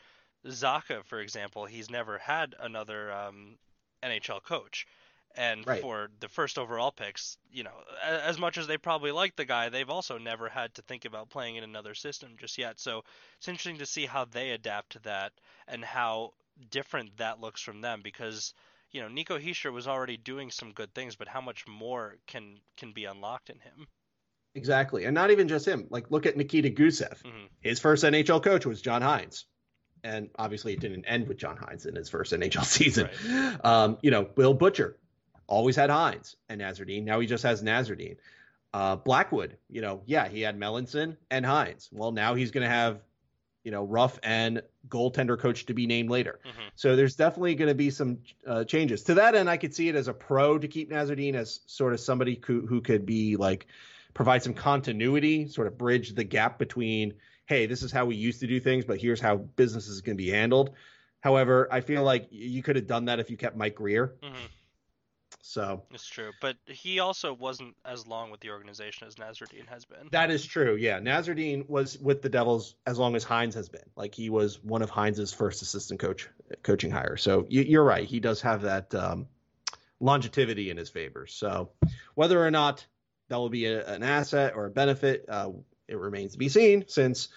Zacha, 0.46 1.06
for 1.06 1.20
example, 1.20 1.66
he's 1.66 1.90
never 1.90 2.18
had 2.18 2.56
another 2.60 3.12
um, 3.12 3.58
NHL 4.04 4.44
coach. 4.44 4.88
And 5.38 5.68
right. 5.68 5.82
for 5.82 6.10
the 6.20 6.30
first 6.30 6.58
overall 6.58 6.92
picks, 6.92 7.38
you 7.52 7.64
know, 7.64 7.72
as 8.04 8.40
much 8.40 8.58
as 8.58 8.66
they 8.66 8.78
probably 8.78 9.12
like 9.12 9.36
the 9.36 9.46
guy, 9.46 9.70
they've 9.70 9.90
also 9.90 10.18
never 10.18 10.50
had 10.50 10.74
to 10.76 10.82
think 10.82 11.06
about 11.06 11.30
playing 11.30 11.58
in 11.58 11.64
another 11.64 11.94
system 11.94 12.32
just 12.40 12.58
yet. 12.58 12.80
So 12.80 13.04
it's 13.38 13.48
interesting 13.48 13.78
to 13.78 13.86
see 13.86 14.08
how 14.08 14.26
they 14.26 14.50
adapt 14.52 14.94
to 14.94 15.00
that 15.00 15.34
and 15.68 15.86
how 15.86 16.34
different 16.72 17.18
that 17.18 17.40
looks 17.40 17.62
from 17.62 17.82
them 17.82 18.02
because 18.04 18.56
you 18.90 19.02
know 19.02 19.08
Nico 19.08 19.38
Hischier 19.38 19.72
was 19.72 19.88
already 19.88 20.18
doing 20.18 20.50
some 20.50 20.72
good 20.72 20.94
things, 20.96 21.16
but 21.16 21.28
how 21.28 21.42
much 21.42 21.68
more 21.68 22.16
can 22.26 22.60
can 22.76 22.94
be 22.94 23.06
unlocked 23.06 23.52
in 23.52 23.60
him? 23.60 23.88
Exactly, 24.56 25.06
and 25.06 25.14
not 25.14 25.30
even 25.30 25.48
just 25.48 25.68
him. 25.68 25.86
Like 25.92 26.10
look 26.10 26.26
at 26.26 26.36
Nikita 26.36 26.72
Gusev. 26.72 27.22
Mm-hmm. 27.22 27.46
His 27.62 27.80
first 27.80 28.04
NHL 28.04 28.44
coach 28.44 28.66
was 28.66 28.82
John 28.82 29.04
Hynes 29.04 29.44
and 30.04 30.30
obviously 30.38 30.74
it 30.74 30.80
didn't 30.80 31.06
end 31.06 31.28
with 31.28 31.38
John 31.38 31.58
Hynes 31.58 31.86
in 31.86 31.96
his 31.96 32.10
first 32.10 32.34
NHL 32.34 32.66
season. 32.66 33.10
Right. 33.28 33.66
Um, 33.66 33.98
you 34.02 34.12
know, 34.12 34.30
Will 34.36 34.54
Butcher 34.54 34.98
always 35.48 35.76
had 35.76 35.90
Hynes 35.90 36.36
and 36.50 36.62
Nasreddine. 36.62 37.04
Now 37.04 37.20
he 37.20 37.28
just 37.28 37.44
has 37.44 37.64
Nasreddine. 37.64 38.18
Uh, 38.74 38.98
Blackwood, 38.98 39.58
you 39.70 39.82
know, 39.82 40.02
yeah, 40.06 40.28
he 40.28 40.42
had 40.42 40.60
Melanson 40.60 41.18
and 41.32 41.46
Hynes. 41.46 41.90
Well, 41.92 42.12
now 42.12 42.36
he's 42.36 42.52
going 42.52 42.64
to 42.64 42.70
have, 42.70 43.00
you 43.64 43.72
know, 43.72 43.84
Ruff 43.84 44.20
and 44.24 44.62
goaltender 44.88 45.40
coach 45.40 45.66
to 45.68 45.74
be 45.74 45.88
named 45.88 46.10
later. 46.10 46.40
Mm-hmm. 46.46 46.68
So 46.76 46.96
there's 46.96 47.16
definitely 47.16 47.56
going 47.56 47.70
to 47.70 47.76
be 47.76 47.90
some 47.90 48.20
uh, 48.46 48.66
changes. 48.66 49.04
To 49.04 49.16
that 49.16 49.36
end, 49.36 49.50
I 49.50 49.58
could 49.58 49.74
see 49.74 49.90
it 49.90 49.96
as 49.96 50.08
a 50.08 50.14
pro 50.14 50.58
to 50.58 50.68
keep 50.68 50.92
Nasreddine 50.92 51.36
as 51.36 51.62
sort 51.66 51.94
of 51.94 52.00
somebody 52.00 52.40
who, 52.46 52.68
who 52.68 52.82
could 52.82 53.06
be 53.06 53.36
like 53.36 53.68
provide 54.14 54.44
some 54.44 54.54
continuity, 54.54 55.48
sort 55.48 55.68
of 55.68 55.78
bridge 55.78 56.14
the 56.14 56.24
gap 56.24 56.60
between, 56.60 57.14
hey, 57.46 57.66
this 57.66 57.84
is 57.84 57.92
how 57.92 58.06
we 58.06 58.16
used 58.16 58.42
to 58.42 58.48
do 58.48 58.60
things, 58.60 58.84
but 58.84 59.00
here's 59.00 59.22
how 59.22 59.38
business 59.38 59.88
is 59.88 60.02
going 60.02 60.18
to 60.18 60.24
be 60.24 60.30
handled. 60.30 60.72
However, 61.22 61.68
I 61.72 61.82
feel 61.82 62.04
like 62.04 62.28
you 62.32 62.62
could 62.62 62.76
have 62.76 62.88
done 62.88 63.06
that 63.06 63.20
if 63.20 63.30
you 63.30 63.38
kept 63.38 63.56
Mike 63.56 63.76
Grier. 63.76 64.16
Mm-hmm. 64.22 64.36
So 65.48 65.84
it's 65.92 66.06
true, 66.06 66.32
but 66.42 66.58
he 66.66 67.00
also 67.00 67.34
wasn't 67.34 67.78
as 67.86 68.06
long 68.06 68.32
with 68.32 68.42
the 68.42 68.50
organization 68.50 69.08
as 69.08 69.16
Nasreddine 69.16 69.66
has 69.70 69.86
been. 69.86 70.10
That 70.12 70.30
is 70.30 70.46
true. 70.46 70.76
Yeah, 70.76 71.00
Nasreddine 71.00 71.70
was 71.70 71.98
with 72.00 72.22
the 72.22 72.28
Devils 72.28 72.76
as 72.86 73.00
long 73.00 73.16
as 73.16 73.24
Hynes 73.24 73.54
has 73.54 73.70
been. 73.70 73.90
Like 73.96 74.14
he 74.14 74.30
was 74.30 74.62
one 74.62 74.82
of 74.82 74.90
Hynes's 74.90 75.32
first 75.32 75.62
assistant 75.62 76.02
coach 76.02 76.28
coaching 76.64 76.92
hire. 76.92 77.16
So 77.16 77.46
you, 77.48 77.80
are 77.80 77.84
right. 77.84 78.06
He 78.06 78.20
does 78.20 78.42
have 78.42 78.64
that 78.64 78.94
um, 78.94 79.28
longevity 80.02 80.70
in 80.70 80.76
his 80.76 80.90
favor. 80.90 81.28
So 81.28 81.70
whether 82.14 82.46
or 82.46 82.52
not 82.52 82.86
that 83.30 83.38
will 83.38 83.50
be 83.50 83.68
a, 83.68 83.88
an 83.88 84.04
asset 84.04 84.52
or 84.54 84.66
a 84.66 84.70
benefit, 84.70 85.26
uh, 85.30 85.52
it 85.88 85.98
remains 85.98 86.34
to 86.34 86.38
be 86.38 86.50
seen. 86.50 86.84
Since 86.90 87.30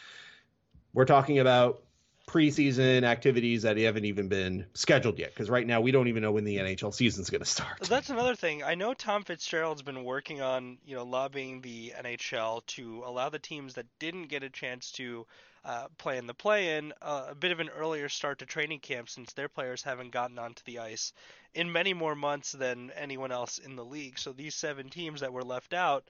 we're 0.92 1.04
talking 1.04 1.38
about 1.38 1.84
preseason 2.30 3.02
activities 3.02 3.62
that 3.62 3.76
haven't 3.76 4.04
even 4.04 4.28
been 4.28 4.64
scheduled 4.74 5.18
yet 5.18 5.30
because 5.30 5.50
right 5.50 5.66
now 5.66 5.80
we 5.80 5.90
don't 5.90 6.06
even 6.06 6.22
know 6.22 6.30
when 6.30 6.44
the 6.44 6.58
NHL 6.58 6.94
season's 6.94 7.28
going 7.28 7.40
to 7.40 7.48
start. 7.48 7.80
That's 7.80 8.08
another 8.08 8.36
thing. 8.36 8.62
I 8.62 8.76
know 8.76 8.94
Tom 8.94 9.24
Fitzgerald's 9.24 9.82
been 9.82 10.04
working 10.04 10.40
on, 10.40 10.78
you 10.86 10.94
know, 10.94 11.04
lobbying 11.04 11.60
the 11.60 11.92
NHL 12.00 12.64
to 12.66 13.02
allow 13.04 13.30
the 13.30 13.40
teams 13.40 13.74
that 13.74 13.86
didn't 13.98 14.28
get 14.28 14.44
a 14.44 14.48
chance 14.48 14.92
to 14.92 15.26
uh, 15.64 15.88
play 15.98 16.18
in 16.18 16.28
the 16.28 16.34
play-in 16.34 16.92
uh, 17.02 17.26
a 17.30 17.34
bit 17.34 17.50
of 17.50 17.58
an 17.58 17.68
earlier 17.68 18.08
start 18.08 18.38
to 18.38 18.46
training 18.46 18.78
camp 18.78 19.08
since 19.08 19.32
their 19.32 19.48
players 19.48 19.82
haven't 19.82 20.12
gotten 20.12 20.38
onto 20.38 20.62
the 20.66 20.78
ice 20.78 21.12
in 21.52 21.72
many 21.72 21.92
more 21.92 22.14
months 22.14 22.52
than 22.52 22.92
anyone 22.92 23.32
else 23.32 23.58
in 23.58 23.74
the 23.74 23.84
league. 23.84 24.20
So 24.20 24.32
these 24.32 24.54
seven 24.54 24.88
teams 24.88 25.20
that 25.20 25.32
were 25.32 25.42
left 25.42 25.74
out 25.74 26.04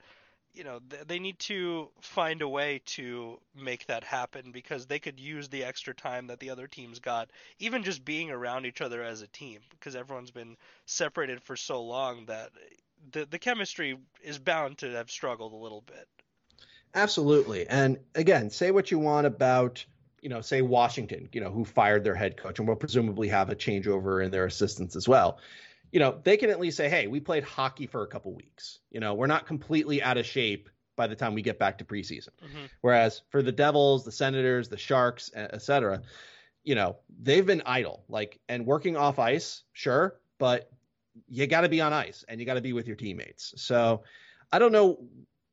you 0.55 0.65
know 0.65 0.81
they 1.07 1.19
need 1.19 1.39
to 1.39 1.89
find 2.01 2.43
a 2.43 2.49
way 2.49 2.81
to 2.85 3.39
make 3.55 3.87
that 3.87 4.05
happen 4.05 4.51
because 4.53 4.87
they 4.87 4.99
could 4.99 5.21
use 5.21 5.49
the 5.49 5.65
extra 5.65 5.95
time 5.95 6.27
that 6.27 6.41
the 6.41 6.51
other 6.51 6.67
teams 6.67 6.99
got 6.99 7.31
even 7.59 7.83
just 7.83 8.05
being 8.05 8.31
around 8.31 8.67
each 8.67 8.81
other 8.81 9.03
as 9.03 9.23
a 9.23 9.27
team 9.29 9.61
because 9.71 9.95
everyone's 9.95 10.31
been 10.31 10.57
separated 10.87 11.43
for 11.43 11.57
so 11.57 11.83
long 11.83 12.27
that 12.27 12.51
the 13.13 13.27
the 13.27 13.39
chemistry 13.39 13.97
is 14.23 14.39
bound 14.39 14.79
to 14.79 14.91
have 14.91 15.11
struggled 15.11 15.53
a 15.53 15.57
little 15.57 15.83
bit. 15.83 16.09
Absolutely. 16.95 17.67
And 17.69 17.99
again 18.15 18.51
say 18.51 18.71
what 18.71 18.91
you 18.91 18.99
want 18.99 19.27
about 19.27 19.85
you 20.21 20.29
know 20.29 20.41
say 20.41 20.63
Washington 20.63 21.29
you 21.33 21.41
know 21.41 21.51
who 21.51 21.65
fired 21.65 22.03
their 22.05 22.15
head 22.15 22.37
coach 22.37 22.59
and 22.59 22.67
will 22.67 22.77
presumably 22.77 23.29
have 23.29 23.51
a 23.51 23.55
changeover 23.55 24.25
in 24.25 24.31
their 24.31 24.47
assistants 24.47 24.97
as 24.97 25.09
well 25.09 25.39
you 25.93 26.01
know, 26.01 26.21
they 26.23 26.37
can 26.37 26.51
at 26.51 26.61
least 26.61 26.77
say, 26.77 26.89
hey, 26.89 27.07
we 27.07 27.21
played 27.21 27.45
hockey 27.45 27.87
for 27.87 28.03
a 28.03 28.07
couple 28.07 28.35
weeks. 28.35 28.81
You 28.91 29.01
know, 29.01 29.15
we're 29.15 29.27
not 29.27 29.47
completely 29.47 30.03
out 30.03 30.19
of 30.19 30.27
shape 30.27 30.69
by 30.97 31.07
the 31.07 31.17
time 31.17 31.35
we 31.35 31.43
get 31.43 31.59
back 31.59 31.79
to 31.79 31.85
preseason. 31.85 32.31
Mm-hmm. 32.45 32.67
Whereas 32.81 33.23
for 33.31 33.43
the 33.43 33.53
Devils, 33.53 34.05
the 34.05 34.13
Senators, 34.13 34.69
the 34.69 34.77
Sharks, 34.77 35.31
et 35.35 35.63
cetera, 35.63 36.03
you 36.63 36.75
know, 36.75 36.97
they've 37.23 37.47
been 37.47 37.63
idle, 37.65 38.05
like, 38.09 38.39
and 38.49 38.67
working 38.67 38.97
off 38.97 39.19
ice, 39.19 39.63
sure, 39.73 40.21
but 40.39 40.71
you 41.27 41.47
got 41.47 41.63
to 41.63 41.69
be 41.69 41.81
on 41.81 41.93
ice 41.93 42.25
and 42.29 42.39
you 42.39 42.47
got 42.47 42.55
to 42.55 42.61
be 42.61 42.73
with 42.73 42.87
your 42.87 42.97
teammates. 42.97 43.55
So 43.57 44.03
I 44.53 44.59
don't 44.59 44.73
know 44.73 44.99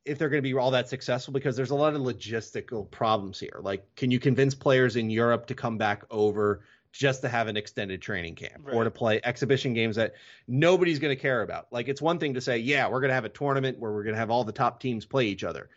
if 0.06 0.18
they're 0.18 0.30
going 0.30 0.44
to 0.44 0.50
be 0.50 0.54
all 0.54 0.72
that 0.72 0.90
successful 0.90 1.34
because 1.34 1.56
there's 1.56 1.72
a 1.72 1.76
lot 1.76 1.94
of 1.94 2.02
logistical 2.02 2.90
problems 2.92 3.40
here. 3.40 3.60
Like, 3.62 3.84
can 3.96 4.12
you 4.12 4.20
convince 4.20 4.54
players 4.54 4.96
in 4.96 5.10
Europe 5.10 5.48
to 5.48 5.56
come 5.56 5.78
back 5.78 6.04
over 6.12 6.64
just 6.92 7.22
to 7.22 7.30
have 7.30 7.48
an 7.48 7.58
extended 7.58 8.02
training 8.02 8.36
camp 8.36 8.64
right. 8.64 8.76
or 8.76 8.84
to 8.84 8.92
play 8.92 9.20
exhibition 9.24 9.74
games 9.74 9.96
that 9.96 10.14
nobody's 10.48 11.00
going 11.00 11.16
to 11.16 11.22
care 11.22 11.42
about. 11.42 11.68
Like 11.72 11.88
it's 11.88 12.02
one 12.02 12.20
thing 12.20 12.34
to 12.36 12.42
say, 12.42 12.58
yeah, 12.58 12.88
we're 12.88 13.02
going 13.02 13.10
to 13.10 13.16
have 13.16 13.26
a 13.26 13.30
tournament 13.30 13.80
where 13.80 13.92
we're 13.92 14.04
going 14.04 14.16
to 14.16 14.20
have 14.20 14.32
all 14.32 14.44
the 14.44 14.52
top 14.52 14.80
teams 14.80 15.06
play 15.06 15.26
each 15.26 15.44
other. 15.44 15.70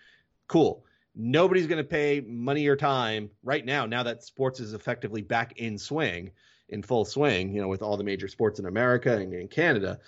Cool. 0.48 0.84
Nobody's 1.14 1.66
going 1.66 1.82
to 1.82 1.88
pay 1.88 2.20
money 2.20 2.66
or 2.66 2.76
time 2.76 3.30
right 3.42 3.64
now, 3.64 3.86
now 3.86 4.04
that 4.04 4.22
sports 4.22 4.60
is 4.60 4.72
effectively 4.72 5.22
back 5.22 5.58
in 5.58 5.76
swing, 5.76 6.30
in 6.68 6.82
full 6.82 7.04
swing, 7.04 7.54
you 7.54 7.60
know, 7.60 7.68
with 7.68 7.82
all 7.82 7.96
the 7.96 8.04
major 8.04 8.28
sports 8.28 8.58
in 8.58 8.66
America 8.66 9.16
and 9.16 9.34
in 9.34 9.48
Canada. 9.48 9.98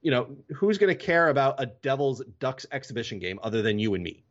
You 0.00 0.10
know, 0.10 0.36
who's 0.54 0.78
going 0.78 0.96
to 0.96 1.04
care 1.04 1.28
about 1.28 1.56
a 1.58 1.66
Devils 1.66 2.22
Ducks 2.38 2.66
exhibition 2.70 3.18
game 3.18 3.40
other 3.42 3.62
than 3.62 3.78
you 3.78 3.94
and 3.94 4.04
me? 4.04 4.24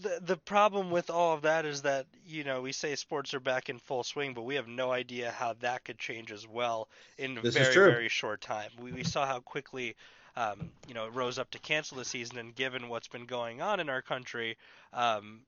The 0.00 0.18
the 0.20 0.36
problem 0.36 0.90
with 0.90 1.10
all 1.10 1.34
of 1.34 1.42
that 1.42 1.64
is 1.64 1.82
that 1.82 2.06
you 2.26 2.44
know 2.44 2.62
we 2.62 2.72
say 2.72 2.94
sports 2.96 3.34
are 3.34 3.40
back 3.40 3.68
in 3.68 3.78
full 3.78 4.02
swing, 4.02 4.34
but 4.34 4.42
we 4.42 4.56
have 4.56 4.68
no 4.68 4.90
idea 4.90 5.30
how 5.30 5.54
that 5.60 5.84
could 5.84 5.98
change 5.98 6.32
as 6.32 6.46
well 6.46 6.88
in 7.18 7.38
a 7.38 7.42
this 7.42 7.54
very 7.54 7.90
very 7.90 8.08
short 8.08 8.40
time. 8.40 8.70
We 8.80 8.92
we 8.92 9.04
saw 9.04 9.26
how 9.26 9.40
quickly. 9.40 9.96
Um, 10.36 10.72
you 10.88 10.94
know, 10.94 11.06
it 11.06 11.14
rose 11.14 11.38
up 11.38 11.52
to 11.52 11.60
cancel 11.60 11.96
the 11.96 12.04
season, 12.04 12.38
and 12.38 12.52
given 12.56 12.88
what's 12.88 13.06
been 13.06 13.24
going 13.24 13.62
on 13.62 13.78
in 13.78 13.88
our 13.88 14.02
country, 14.02 14.56
um, 14.92 15.42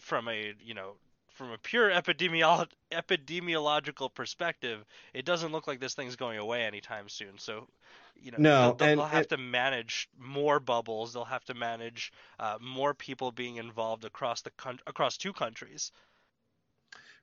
from 0.00 0.26
a 0.26 0.52
you 0.60 0.74
know 0.74 0.94
from 1.32 1.52
a 1.52 1.58
pure 1.58 1.90
epidemiolo- 1.90 2.68
epidemiological 2.90 4.12
perspective, 4.12 4.84
it 5.14 5.24
doesn't 5.24 5.52
look 5.52 5.66
like 5.66 5.80
this 5.80 5.94
thing's 5.94 6.16
going 6.16 6.38
away 6.38 6.64
anytime 6.64 7.08
soon. 7.08 7.38
So 7.38 7.68
you 8.14 8.30
know, 8.30 8.38
no, 8.38 8.76
they'll, 8.78 8.96
they'll 8.96 9.06
have 9.06 9.28
to 9.28 9.36
manage 9.36 10.08
more 10.18 10.60
bubbles. 10.60 11.12
They'll 11.12 11.24
have 11.24 11.44
to 11.46 11.54
manage 11.54 12.12
uh, 12.38 12.58
more 12.60 12.94
people 12.94 13.32
being 13.32 13.56
involved 13.56 14.04
across 14.04 14.42
the 14.42 14.50
con- 14.50 14.80
across 14.86 15.16
two 15.16 15.32
countries. 15.32 15.92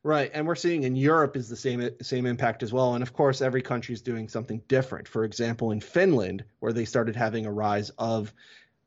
Right, 0.01 0.31
and 0.33 0.47
we're 0.47 0.55
seeing 0.55 0.83
in 0.83 0.95
Europe 0.95 1.35
is 1.35 1.49
the 1.49 1.57
same 1.57 1.89
same 2.01 2.25
impact 2.25 2.63
as 2.63 2.71
well. 2.71 2.95
And 2.95 3.03
of 3.03 3.11
course, 3.13 3.41
every 3.41 3.61
country 3.61 3.93
is 3.93 4.01
doing 4.01 4.29
something 4.29 4.61
different. 4.67 5.07
For 5.07 5.25
example, 5.25 5.71
in 5.71 5.81
Finland, 5.81 6.45
where 6.59 6.71
they 6.71 6.85
started 6.85 7.15
having 7.15 7.45
a 7.45 7.51
rise 7.51 7.89
of 7.91 8.33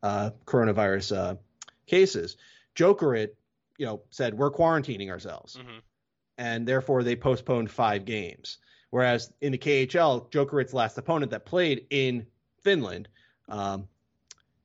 uh, 0.02 0.30
coronavirus 0.46 1.16
uh, 1.16 1.36
cases, 1.86 2.36
Jokerit, 2.74 3.30
you 3.76 3.86
know, 3.86 4.02
said 4.10 4.34
we're 4.34 4.50
quarantining 4.50 5.10
ourselves, 5.10 5.56
mm-hmm. 5.56 5.78
and 6.38 6.66
therefore 6.66 7.02
they 7.02 7.16
postponed 7.16 7.70
five 7.70 8.06
games. 8.06 8.58
Whereas 8.92 9.32
in 9.40 9.52
the 9.52 9.58
KHL, 9.58 10.30
Jokerit's 10.30 10.74
last 10.74 10.98
opponent 10.98 11.30
that 11.30 11.46
played 11.46 11.86
in 11.88 12.26
Finland, 12.62 13.08
um, 13.48 13.88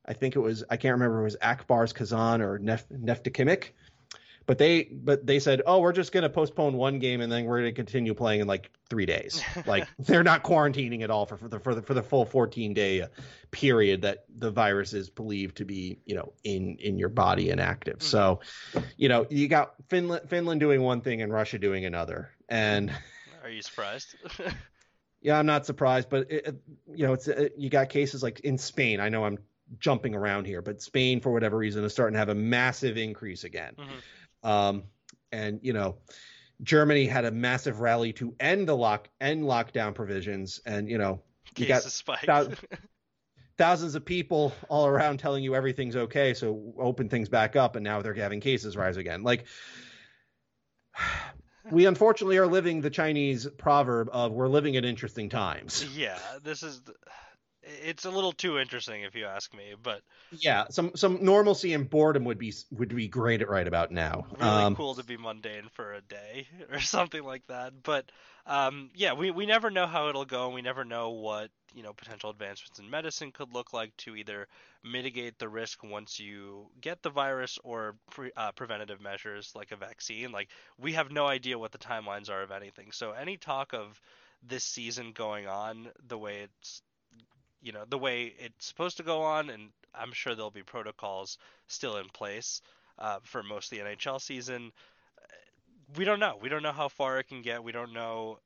I 0.04 0.12
think 0.12 0.36
it 0.36 0.40
was 0.40 0.62
I 0.68 0.76
can't 0.76 0.92
remember 0.92 1.20
it 1.20 1.24
was 1.24 1.36
Ak 1.40 1.66
Bars 1.66 1.94
Kazan 1.94 2.42
or 2.42 2.58
Nef- 2.58 2.84
but 4.44 4.58
they 4.58 4.82
but 4.84 5.24
they 5.26 5.38
said 5.38 5.62
oh 5.66 5.78
we're 5.78 5.94
just 5.94 6.12
going 6.12 6.24
to 6.24 6.28
postpone 6.28 6.74
one 6.74 6.98
game 6.98 7.22
and 7.22 7.32
then 7.32 7.46
we're 7.46 7.60
going 7.60 7.70
to 7.70 7.74
continue 7.74 8.12
playing 8.12 8.40
in 8.40 8.46
like 8.46 8.70
three 8.90 9.06
days. 9.06 9.42
like 9.66 9.88
they're 9.98 10.22
not 10.22 10.44
quarantining 10.44 11.02
at 11.02 11.10
all 11.10 11.24
for, 11.24 11.38
for 11.38 11.48
the 11.48 11.58
for 11.58 11.74
the 11.74 11.80
for 11.80 11.94
the 11.94 12.02
full 12.02 12.26
14 12.26 12.74
day 12.74 13.06
period 13.50 14.02
that 14.02 14.26
the 14.36 14.50
virus 14.50 14.92
is 14.92 15.08
believed 15.08 15.56
to 15.56 15.64
be 15.64 16.00
you 16.04 16.14
know 16.14 16.34
in 16.44 16.76
in 16.80 16.98
your 16.98 17.08
body 17.08 17.48
and 17.48 17.62
active. 17.62 18.00
Mm-hmm. 18.00 18.08
So 18.08 18.40
you 18.98 19.08
know 19.08 19.26
you 19.30 19.48
got 19.48 19.72
Finland 19.88 20.28
Finland 20.28 20.60
doing 20.60 20.82
one 20.82 21.00
thing 21.00 21.22
and 21.22 21.32
Russia 21.32 21.58
doing 21.58 21.86
another 21.86 22.30
and. 22.46 22.92
Are 23.48 23.52
you 23.52 23.62
surprised? 23.62 24.14
Yeah, 25.20 25.36
I'm 25.36 25.46
not 25.46 25.66
surprised, 25.66 26.08
but 26.08 26.30
it, 26.30 26.62
you 26.94 27.04
know, 27.04 27.12
it's 27.12 27.26
it, 27.26 27.54
you 27.58 27.70
got 27.70 27.88
cases 27.88 28.22
like 28.22 28.38
in 28.38 28.56
Spain. 28.56 29.00
I 29.00 29.08
know 29.08 29.24
I'm 29.24 29.38
jumping 29.80 30.14
around 30.14 30.46
here, 30.46 30.62
but 30.62 30.80
Spain, 30.80 31.20
for 31.20 31.32
whatever 31.32 31.56
reason, 31.56 31.82
is 31.82 31.92
starting 31.92 32.12
to 32.12 32.20
have 32.20 32.28
a 32.28 32.36
massive 32.36 32.96
increase 32.96 33.42
again. 33.42 33.74
Mm-hmm. 33.76 34.48
Um, 34.48 34.84
and 35.32 35.58
you 35.60 35.72
know, 35.72 35.96
Germany 36.62 37.06
had 37.06 37.24
a 37.24 37.32
massive 37.32 37.80
rally 37.80 38.12
to 38.12 38.32
end 38.38 38.68
the 38.68 38.76
lock 38.76 39.08
end 39.20 39.42
lockdown 39.42 39.92
provisions, 39.92 40.60
and 40.64 40.88
you 40.88 40.98
know, 40.98 41.20
you 41.56 41.66
got 41.66 41.82
thousands, 42.24 42.60
thousands 43.58 43.96
of 43.96 44.04
people 44.04 44.54
all 44.68 44.86
around 44.86 45.18
telling 45.18 45.42
you 45.42 45.56
everything's 45.56 45.96
okay, 45.96 46.32
so 46.32 46.74
open 46.78 47.08
things 47.08 47.28
back 47.28 47.56
up, 47.56 47.74
and 47.74 47.82
now 47.82 48.02
they're 48.02 48.14
having 48.14 48.38
cases 48.38 48.76
rise 48.76 48.98
again. 48.98 49.24
Like 49.24 49.46
we 51.70 51.86
unfortunately 51.86 52.38
are 52.38 52.46
living 52.46 52.80
the 52.80 52.90
Chinese 52.90 53.46
proverb 53.56 54.08
of 54.12 54.32
"we're 54.32 54.48
living 54.48 54.74
in 54.74 54.84
interesting 54.84 55.28
times." 55.28 55.84
Yeah, 55.96 56.18
this 56.42 56.62
is 56.62 56.80
it's 57.84 58.04
a 58.04 58.10
little 58.10 58.32
too 58.32 58.58
interesting 58.58 59.02
if 59.02 59.14
you 59.14 59.26
ask 59.26 59.54
me, 59.54 59.74
but 59.82 60.02
yeah, 60.30 60.66
some 60.70 60.92
some 60.94 61.18
normalcy 61.22 61.72
and 61.74 61.88
boredom 61.88 62.24
would 62.24 62.38
be 62.38 62.52
would 62.72 62.94
be 62.94 63.08
great 63.08 63.42
at 63.42 63.48
right 63.48 63.66
about 63.66 63.90
now. 63.90 64.26
Really 64.38 64.50
um, 64.50 64.76
cool 64.76 64.94
to 64.94 65.04
be 65.04 65.16
mundane 65.16 65.68
for 65.72 65.94
a 65.94 66.00
day 66.00 66.48
or 66.72 66.80
something 66.80 67.22
like 67.22 67.46
that. 67.48 67.82
But 67.82 68.10
um, 68.46 68.90
yeah, 68.94 69.12
we 69.12 69.30
we 69.30 69.46
never 69.46 69.70
know 69.70 69.86
how 69.86 70.08
it'll 70.08 70.24
go, 70.24 70.46
and 70.46 70.54
we 70.54 70.62
never 70.62 70.84
know 70.84 71.10
what 71.10 71.50
you 71.74 71.82
know 71.82 71.92
potential 71.92 72.30
advancements 72.30 72.78
in 72.78 72.88
medicine 72.88 73.32
could 73.32 73.52
look 73.52 73.72
like 73.72 73.96
to 73.98 74.16
either 74.16 74.48
mitigate 74.84 75.38
the 75.38 75.48
risk 75.48 75.82
once 75.82 76.18
you 76.18 76.66
get 76.80 77.02
the 77.02 77.10
virus 77.10 77.58
or 77.64 77.96
pre, 78.10 78.30
uh, 78.36 78.52
preventative 78.52 79.00
measures 79.00 79.52
like 79.54 79.72
a 79.72 79.76
vaccine. 79.76 80.32
Like 80.32 80.48
we 80.78 80.92
have 80.94 81.10
no 81.10 81.26
idea 81.26 81.58
what 81.58 81.72
the 81.72 81.78
timelines 81.78 82.30
are 82.30 82.42
of 82.42 82.50
anything. 82.50 82.92
So 82.92 83.12
any 83.12 83.36
talk 83.36 83.74
of 83.74 84.00
this 84.46 84.64
season 84.64 85.12
going 85.12 85.46
on 85.46 85.88
the 86.06 86.18
way 86.18 86.42
it's 86.42 86.82
you 87.62 87.72
know 87.72 87.84
the 87.88 87.98
way 87.98 88.34
it's 88.38 88.66
supposed 88.66 88.96
to 88.98 89.02
go 89.02 89.22
on, 89.22 89.50
and 89.50 89.70
I'm 89.94 90.12
sure 90.12 90.34
there'll 90.34 90.50
be 90.50 90.62
protocols 90.62 91.38
still 91.66 91.96
in 91.96 92.08
place 92.08 92.62
uh, 92.98 93.18
for 93.22 93.42
most 93.42 93.72
of 93.72 93.78
the 93.78 93.84
NHL 93.84 94.20
season. 94.20 94.72
We 95.96 96.04
don't 96.04 96.20
know. 96.20 96.38
We 96.40 96.48
don't 96.48 96.62
know 96.62 96.72
how 96.72 96.88
far 96.88 97.18
it 97.18 97.28
can 97.28 97.42
get. 97.42 97.64
We 97.64 97.72
don't 97.72 97.92
know 97.92 98.38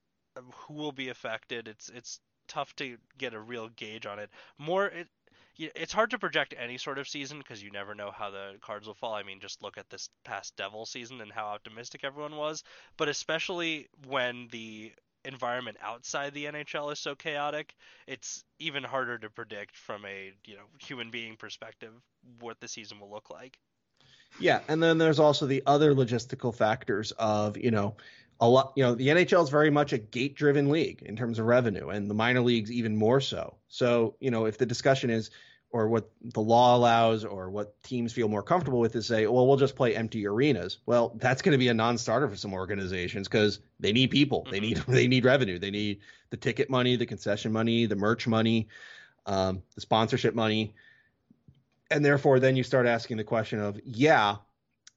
who 0.53 0.75
will 0.75 0.93
be 0.93 1.09
affected. 1.09 1.69
It's 1.69 1.89
it's 1.89 2.21
tough 2.49 2.75
to 2.77 2.99
get 3.19 3.35
a 3.35 3.41
real 3.41 3.69
gauge 3.69 4.07
on 4.07 4.19
it. 4.19 4.31
More 4.59 4.87
it 4.87 5.09
it's 5.59 5.93
hard 5.93 6.11
to 6.11 6.19
project 6.19 6.55
any 6.59 6.79
sort 6.79 6.99
of 6.99 7.09
season 7.09 7.39
because 7.39 7.63
you 7.63 7.71
never 7.71 7.95
know 7.95 8.11
how 8.11 8.31
the 8.31 8.55
cards 8.63 8.87
will 8.87 8.95
fall. 8.95 9.15
I 9.15 9.23
mean, 9.23 9.39
just 9.41 9.63
look 9.63 9.77
at 9.77 9.91
this 9.91 10.09
past 10.25 10.57
Devil 10.57 10.87
season 10.87 11.21
and 11.21 11.31
how 11.31 11.47
optimistic 11.47 12.05
everyone 12.05 12.37
was. 12.37 12.65
But 12.97 13.09
especially 13.09 13.89
when 14.07 14.49
the 14.51 14.93
environment 15.25 15.77
outside 15.83 16.35
the 16.35 16.47
NHL 16.47 16.93
is 16.93 16.99
so 16.99 17.15
chaotic, 17.15 17.75
it's 18.07 18.45
even 18.59 18.83
harder 18.83 19.19
to 19.19 19.31
predict 19.31 19.77
from 19.77 20.05
a 20.05 20.33
you 20.47 20.57
know 20.57 20.65
human 20.79 21.11
being 21.11 21.37
perspective 21.37 21.93
what 22.41 22.61
the 22.61 22.69
season 22.69 23.01
will 23.01 23.11
look 23.11 23.31
like. 23.31 23.59
Yeah, 24.39 24.61
and 24.69 24.83
then 24.83 24.99
there's 24.99 25.19
also 25.19 25.47
the 25.47 25.63
other 25.67 25.95
logistical 25.95 26.55
factors 26.55 27.13
of 27.13 27.57
you 27.57 27.71
know 27.71 27.97
a 28.41 28.49
lot. 28.49 28.73
You 28.77 28.85
know, 28.85 28.95
the 28.95 29.09
NHL 29.09 29.43
is 29.43 29.51
very 29.51 29.71
much 29.71 29.93
a 29.93 29.99
gate-driven 29.99 30.71
league 30.71 31.03
in 31.03 31.17
terms 31.17 31.39
of 31.39 31.47
revenue, 31.47 31.89
and 31.91 32.09
the 32.09 32.15
minor 32.15 32.41
leagues 32.41 32.73
even 32.73 32.97
more 32.97 33.21
so. 33.21 33.57
So 33.69 34.17
you 34.21 34.31
know, 34.31 34.47
if 34.47 34.59
the 34.59 34.67
discussion 34.67 35.11
is 35.11 35.31
or 35.73 35.89
what 35.89 36.11
the 36.23 36.41
law 36.41 36.77
allows 36.77 37.25
or 37.25 37.51
what 37.51 37.83
teams 37.83 38.13
feel 38.13 38.29
more 38.29 38.43
comfortable 38.43 38.79
with 38.79 38.95
is 38.95 39.07
say, 39.07 39.27
well, 39.27 39.47
we'll 39.47 39.57
just 39.57 39.75
play 39.75 39.97
empty 39.97 40.27
arenas. 40.27 40.79
Well, 40.85 41.15
that's 41.17 41.41
going 41.41 41.53
to 41.53 41.59
be 41.59 41.69
a 41.69 41.75
non-starter 41.75 42.29
for 42.29 42.37
some 42.37 42.53
organizations 42.53 43.27
because 43.27 43.59
they 43.81 43.93
need 43.93 44.11
people, 44.11 44.47
they 44.51 44.61
need 44.61 44.77
mm-hmm. 44.77 44.93
they 44.95 45.09
need 45.09 45.25
revenue, 45.25 45.59
they 45.59 45.71
need 45.71 46.01
the 46.29 46.37
ticket 46.37 46.69
money, 46.69 46.97
the 46.97 47.07
concession 47.07 47.53
money, 47.53 47.87
the 47.87 47.97
merch 47.97 48.27
money, 48.27 48.69
um, 49.25 49.63
the 49.75 49.81
sponsorship 49.81 50.35
money, 50.35 50.75
and 51.91 52.05
therefore 52.05 52.39
then 52.39 52.55
you 52.55 52.63
start 52.63 52.87
asking 52.87 53.17
the 53.17 53.25
question 53.25 53.59
of, 53.59 53.81
yeah, 53.85 54.37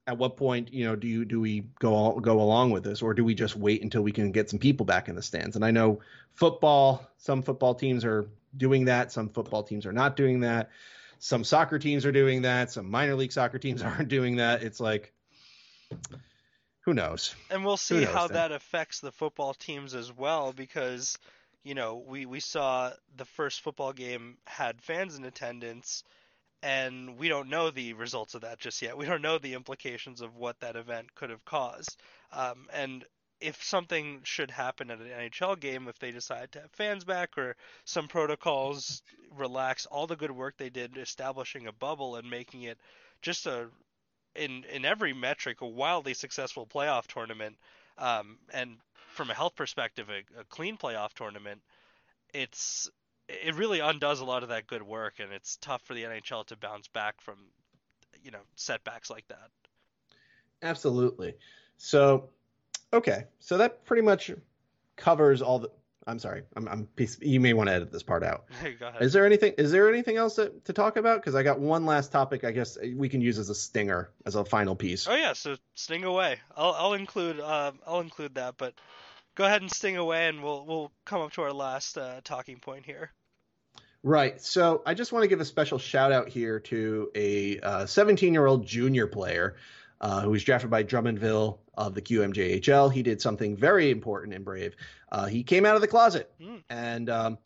at 0.08 0.18
what 0.18 0.38
point 0.38 0.72
you 0.72 0.86
know 0.86 0.96
do 0.96 1.08
you 1.08 1.26
do 1.26 1.42
we 1.42 1.62
go 1.80 2.20
go 2.20 2.40
along 2.40 2.72
with 2.72 2.84
this 2.84 3.02
or 3.02 3.14
do 3.14 3.24
we 3.24 3.34
just 3.34 3.56
wait 3.56 3.82
until 3.82 4.04
we 4.04 4.12
can 4.12 4.32
get 4.32 4.50
some 4.50 4.60
people 4.60 4.86
back 4.86 5.10
in 5.10 5.16
the 5.16 5.22
stands? 5.22 5.56
And 5.56 5.66
I 5.66 5.72
know 5.72 6.00
football, 6.34 7.10
some 7.18 7.42
football 7.42 7.74
teams 7.74 8.06
are 8.06 8.30
doing 8.58 8.86
that. 8.86 9.12
Some 9.12 9.30
football 9.30 9.64
teams 9.64 9.86
are 9.86 9.92
not 9.92 10.16
doing 10.16 10.42
that. 10.42 10.70
Some 11.20 11.44
soccer 11.44 11.80
teams 11.80 12.06
are 12.06 12.12
doing 12.12 12.44
that. 12.44 12.72
Some 12.72 12.90
minor 12.90 13.16
league 13.16 13.32
soccer 13.32 13.58
teams 13.58 13.82
aren't 13.84 14.10
doing 14.10 14.36
that. 14.38 14.64
It's 14.64 14.80
like, 14.80 15.14
who 16.82 16.94
knows? 16.94 17.36
And 17.50 17.66
we'll 17.66 17.78
see 17.78 18.04
how 18.04 18.28
that 18.28 18.52
affects 18.52 19.00
the 19.00 19.12
football 19.12 19.54
teams 19.54 19.96
as 19.96 20.16
well 20.16 20.54
because, 20.54 21.18
you 21.64 21.74
know, 21.74 22.04
we, 22.08 22.26
we 22.26 22.40
saw 22.40 22.92
the 23.18 23.26
first 23.26 23.62
football 23.62 23.94
game 23.94 24.38
had 24.46 24.82
fans 24.82 25.16
in 25.16 25.26
attendance 25.26 26.04
and 26.66 27.20
we 27.20 27.30
don't 27.30 27.50
know 27.50 27.70
the 27.70 27.94
results 27.94 28.34
of 28.34 28.42
that 28.42 28.58
just 28.58 28.82
yet. 28.82 28.98
We 28.98 29.06
don't 29.06 29.22
know 29.22 29.38
the 29.38 29.54
implications 29.54 30.22
of 30.22 30.36
what 30.36 30.60
that 30.62 30.76
event 30.76 31.14
could 31.14 31.30
have 31.30 31.46
caused. 31.46 31.96
Um, 32.34 32.66
and 32.74 33.06
if 33.40 33.64
something 33.64 34.22
should 34.24 34.50
happen 34.50 34.90
at 34.90 34.98
an 34.98 35.06
NHL 35.06 35.60
game, 35.60 35.88
if 35.88 36.00
they 36.00 36.10
decide 36.10 36.52
to 36.54 36.62
have 36.62 36.72
fans 36.72 37.04
back 37.04 37.38
or 37.38 37.56
some 37.84 38.08
protocols 38.08 39.04
relax, 39.38 39.86
all 39.86 40.08
the 40.08 40.16
good 40.16 40.32
work 40.32 40.56
they 40.58 40.72
did 40.72 40.98
establishing 40.98 41.68
a 41.68 41.72
bubble 41.72 42.16
and 42.16 42.28
making 42.32 42.64
it 42.64 42.80
just 43.22 43.46
a 43.46 43.68
in 44.34 44.64
in 44.74 44.86
every 44.86 45.14
metric 45.14 45.62
a 45.62 45.68
wildly 45.68 46.16
successful 46.16 46.66
playoff 46.66 47.06
tournament, 47.06 47.58
um, 48.00 48.40
and 48.52 48.78
from 49.14 49.30
a 49.30 49.36
health 49.36 49.56
perspective, 49.56 50.10
a, 50.10 50.40
a 50.40 50.44
clean 50.46 50.78
playoff 50.78 51.14
tournament, 51.14 51.62
it's 52.34 52.90
it 53.28 53.56
really 53.56 53.80
undoes 53.80 54.20
a 54.20 54.26
lot 54.26 54.44
of 54.44 54.50
that 54.50 54.68
good 54.68 54.84
work, 54.84 55.16
and 55.20 55.32
it's 55.32 55.58
tough 55.58 55.82
for 55.84 55.94
the 55.94 56.04
NHL 56.04 56.46
to 56.48 56.58
bounce 56.58 56.88
back 56.88 57.22
from 57.22 57.38
you 58.24 58.32
know 58.32 58.42
setbacks 58.56 59.10
like 59.10 59.28
that. 59.28 59.50
Absolutely. 60.62 61.36
So 61.78 62.30
Okay, 62.96 63.26
so 63.40 63.58
that 63.58 63.86
pretty 63.86 64.02
much 64.02 64.32
covers 64.96 65.42
all 65.42 65.60
the. 65.60 65.70
I'm 66.08 66.20
sorry. 66.20 66.44
I'm. 66.56 66.68
I'm 66.68 66.88
you 67.20 67.40
may 67.40 67.54
want 67.54 67.68
to 67.68 67.74
edit 67.74 67.92
this 67.92 68.04
part 68.04 68.24
out. 68.24 68.46
Is 69.02 69.12
there 69.12 69.26
anything? 69.26 69.54
Is 69.58 69.72
there 69.72 69.90
anything 69.90 70.18
else 70.18 70.36
to, 70.36 70.54
to 70.64 70.72
talk 70.72 70.96
about? 70.96 71.20
Because 71.20 71.36
I 71.36 71.44
got 71.44 71.60
one 71.60 71.86
last 71.86 72.12
topic. 72.12 72.44
I 72.44 72.52
guess 72.52 72.78
we 72.96 73.10
can 73.10 73.22
use 73.22 73.38
as 73.38 73.50
a 73.50 73.56
stinger 73.56 74.12
as 74.26 74.36
a 74.36 74.46
final 74.46 74.76
piece. 74.76 75.08
Oh 75.08 75.16
yeah, 75.16 75.34
so 75.34 75.58
sting 75.74 76.06
away. 76.06 76.38
I'll 76.56 76.74
I'll 76.74 76.94
include 76.94 77.40
uh, 77.40 77.72
I'll 77.86 78.02
include 78.02 78.36
that, 78.36 78.56
but 78.58 78.76
go 79.36 79.46
ahead 79.46 79.62
and 79.62 79.72
sting 79.72 79.98
away, 79.98 80.28
and 80.28 80.44
we'll 80.44 80.66
we'll 80.66 80.92
come 81.06 81.22
up 81.22 81.34
to 81.34 81.42
our 81.42 81.54
last 81.54 81.98
uh, 81.98 82.22
talking 82.24 82.60
point 82.60 82.86
here. 82.86 83.12
Right. 84.04 84.40
So 84.40 84.84
I 84.86 84.94
just 84.94 85.12
want 85.12 85.24
to 85.24 85.28
give 85.28 85.42
a 85.42 85.46
special 85.46 85.80
shout 85.80 86.12
out 86.12 86.30
here 86.30 86.60
to 86.60 87.10
a 87.16 87.88
17 87.88 88.30
uh, 88.30 88.32
year 88.32 88.46
old 88.46 88.66
junior 88.66 89.08
player 89.08 89.56
uh, 90.00 90.22
who 90.22 90.30
was 90.30 90.44
drafted 90.44 90.70
by 90.70 90.84
Drummondville 90.84 91.58
of 91.74 91.96
the 91.96 92.02
QMJHL. 92.02 92.94
He 92.94 93.02
did 93.02 93.22
something 93.22 93.58
very 93.58 93.90
important 93.90 94.36
and 94.36 94.46
brave. 94.46 94.76
Uh, 95.12 95.26
he 95.26 95.44
came 95.44 95.66
out 95.66 95.76
of 95.76 95.82
the 95.82 95.88
closet, 95.88 96.32
mm. 96.40 96.62
and 96.70 97.10
um, 97.10 97.38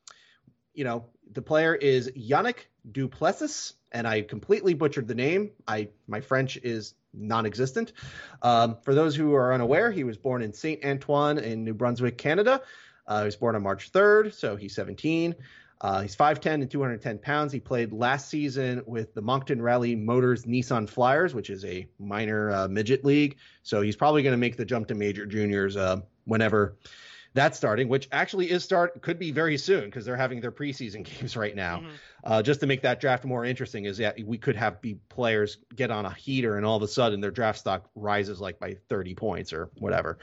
you 0.74 0.84
know 0.84 1.06
the 1.32 1.42
player 1.42 1.76
is 1.76 2.12
Yanic 2.12 2.56
Duplessis, 2.90 3.74
and 3.92 4.08
I 4.08 4.22
completely 4.22 4.74
butchered 4.74 5.08
the 5.08 5.16
name. 5.16 5.52
I 5.68 5.90
my 6.08 6.22
French 6.22 6.58
is 6.58 6.94
non-existent. 7.14 7.94
Um, 8.42 8.78
for 8.84 8.94
those 8.94 9.16
who 9.16 9.34
are 9.36 9.54
unaware, 9.54 9.92
he 9.92 10.04
was 10.04 10.18
born 10.18 10.42
in 10.42 10.54
Saint 10.54 10.86
Antoine 10.86 11.40
in 11.40 11.64
New 11.64 11.74
Brunswick, 11.74 12.18
Canada. 12.18 12.62
Uh, 13.08 13.22
he 13.22 13.26
was 13.26 13.36
born 13.36 13.56
on 13.56 13.64
March 13.64 13.92
3rd, 13.92 14.34
so 14.34 14.56
he's 14.56 14.76
17. 14.76 15.36
Uh, 15.82 16.02
he's 16.02 16.16
5'10 16.16 16.56
and 16.56 16.70
210 16.70 17.20
pounds. 17.20 17.54
He 17.54 17.60
played 17.60 17.94
last 17.94 18.30
season 18.30 18.84
with 18.86 19.14
the 19.14 19.22
Moncton 19.22 19.62
Rally 19.62 19.96
Motors 19.96 20.44
Nissan 20.44 20.90
Flyers, 20.90 21.34
which 21.34 21.50
is 21.50 21.64
a 21.64 21.88
minor 21.98 22.52
uh, 22.52 22.68
midget 22.68 23.06
league. 23.06 23.38
So 23.64 23.82
he's 23.82 23.96
probably 23.96 24.22
going 24.22 24.34
to 24.34 24.38
make 24.38 24.58
the 24.58 24.66
jump 24.66 24.90
to 24.90 24.96
major 24.96 25.26
juniors 25.26 25.78
uh, 25.78 26.02
whenever 26.26 26.78
that's 27.34 27.58
starting, 27.58 27.88
which 27.88 28.08
actually 28.12 28.50
is 28.50 28.64
start 28.64 29.02
could 29.02 29.20
be 29.20 29.32
very 29.32 29.58
soon 29.58 29.86
because 29.86 30.06
they're 30.06 30.16
having 30.16 30.42
their 30.42 30.52
preseason 30.52 31.04
games 31.20 31.38
right 31.38 31.56
now. 31.56 31.80
Mm-hmm. 31.80 31.90
Uh, 32.24 32.42
just 32.42 32.60
to 32.60 32.68
make 32.68 32.82
that 32.82 33.00
draft 33.00 33.24
more 33.24 33.46
interesting, 33.46 33.86
is 33.86 33.98
that 33.98 34.20
we 34.26 34.38
could 34.38 34.56
have 34.56 34.82
be 34.82 34.96
players 35.10 35.58
get 35.76 35.92
on 35.92 36.06
a 36.06 36.14
heater 36.14 36.58
and 36.58 36.66
all 36.66 36.76
of 36.76 36.84
a 36.84 36.88
sudden 36.88 37.22
their 37.22 37.32
draft 37.32 37.60
stock 37.60 37.90
rises 37.96 38.42
like 38.42 38.60
by 38.60 38.76
30 38.90 39.16
points 39.16 39.54
or 39.54 39.70
whatever. 39.78 40.20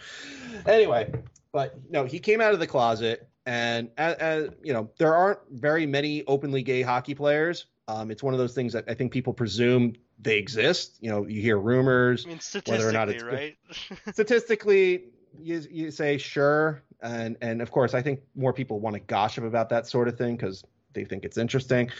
Anyway, 0.66 1.12
but 1.52 1.78
no, 1.90 2.04
he 2.04 2.18
came 2.18 2.40
out 2.40 2.52
of 2.52 2.61
the 2.61 2.66
closet 2.66 3.28
and 3.46 3.90
as, 3.96 4.14
as, 4.16 4.50
you 4.62 4.72
know, 4.72 4.90
there 4.98 5.14
aren't 5.14 5.38
very 5.50 5.86
many 5.86 6.24
openly 6.26 6.62
gay 6.62 6.82
hockey 6.82 7.14
players. 7.14 7.66
Um, 7.86 8.11
it's 8.11 8.22
one 8.22 8.34
of 8.34 8.38
those 8.38 8.54
things 8.54 8.72
that 8.72 8.84
I 8.88 8.94
think 8.94 9.12
people 9.12 9.32
presume 9.32 9.94
they 10.18 10.38
exist. 10.38 10.96
You 11.00 11.11
know, 11.11 11.26
you 11.26 11.40
hear 11.40 11.57
rumors, 11.57 12.26
I 12.26 12.30
mean, 12.30 12.40
whether 12.66 12.88
or 12.88 12.92
not 12.92 13.09
it's 13.09 13.22
right. 13.22 13.57
statistically, 14.12 15.04
you 15.40 15.62
you 15.70 15.90
say 15.92 16.18
sure, 16.18 16.82
and 17.03 17.36
and 17.40 17.62
of 17.62 17.70
course, 17.70 17.94
I 17.94 18.03
think 18.03 18.20
more 18.34 18.53
people 18.53 18.80
want 18.80 18.94
to 18.94 19.01
gossip 19.01 19.44
about 19.44 19.68
that 19.70 19.86
sort 19.86 20.09
of 20.09 20.16
thing 20.16 20.36
because 20.36 20.64
they 20.92 21.05
think 21.05 21.24
it's 21.24 21.38
interesting. 21.38 21.90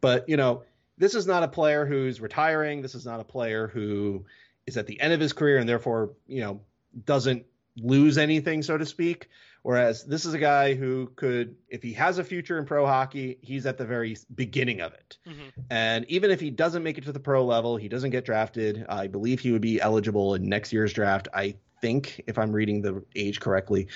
But 0.00 0.28
you 0.28 0.36
know, 0.36 0.62
this 0.98 1.14
is 1.14 1.26
not 1.26 1.42
a 1.42 1.48
player 1.48 1.86
who's 1.86 2.20
retiring. 2.20 2.82
This 2.82 2.94
is 2.94 3.04
not 3.04 3.20
a 3.20 3.24
player 3.24 3.68
who 3.68 4.24
is 4.66 4.76
at 4.76 4.86
the 4.86 5.00
end 5.00 5.12
of 5.12 5.20
his 5.20 5.32
career 5.32 5.58
and 5.58 5.68
therefore 5.68 6.12
you 6.26 6.40
know 6.40 6.60
doesn't 7.04 7.44
lose 7.76 8.18
anything, 8.18 8.62
so 8.62 8.78
to 8.78 8.86
speak. 8.86 9.28
Whereas 9.62 10.04
this 10.04 10.24
is 10.24 10.32
a 10.32 10.38
guy 10.38 10.74
who 10.74 11.10
could, 11.16 11.56
if 11.68 11.82
he 11.82 11.92
has 11.94 12.18
a 12.18 12.24
future 12.24 12.56
in 12.56 12.66
pro 12.66 12.86
hockey, 12.86 13.36
he's 13.42 13.66
at 13.66 13.78
the 13.78 13.84
very 13.84 14.16
beginning 14.32 14.80
of 14.80 14.92
it. 14.94 15.18
Mm-hmm. 15.26 15.60
And 15.70 16.04
even 16.08 16.30
if 16.30 16.38
he 16.38 16.50
doesn't 16.50 16.84
make 16.84 16.98
it 16.98 17.04
to 17.04 17.12
the 17.12 17.18
pro 17.18 17.44
level, 17.44 17.76
he 17.76 17.88
doesn't 17.88 18.10
get 18.10 18.24
drafted. 18.24 18.86
I 18.88 19.08
believe 19.08 19.40
he 19.40 19.50
would 19.50 19.62
be 19.62 19.80
eligible 19.80 20.36
in 20.36 20.48
next 20.48 20.72
year's 20.72 20.92
draft. 20.92 21.26
I 21.34 21.56
think, 21.80 22.22
if 22.28 22.38
I'm 22.38 22.52
reading 22.52 22.80
the 22.80 23.04
age 23.16 23.40
correctly. 23.40 23.88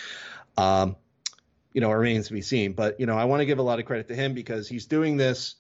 Um, 0.57 0.96
you 1.72 1.80
know, 1.80 1.90
it 1.90 1.94
remains 1.94 2.28
to 2.28 2.32
be 2.32 2.42
seen. 2.42 2.72
But 2.72 2.98
you 3.01 3.07
know, 3.07 3.16
I 3.16 3.24
want 3.24 3.40
to 3.40 3.46
give 3.46 3.59
a 3.59 3.62
lot 3.62 3.78
of 3.78 3.84
credit 3.84 4.09
to 4.09 4.14
him 4.14 4.34
because 4.34 4.68
he's 4.68 4.86
doing 4.86 5.16
this, 5.16 5.57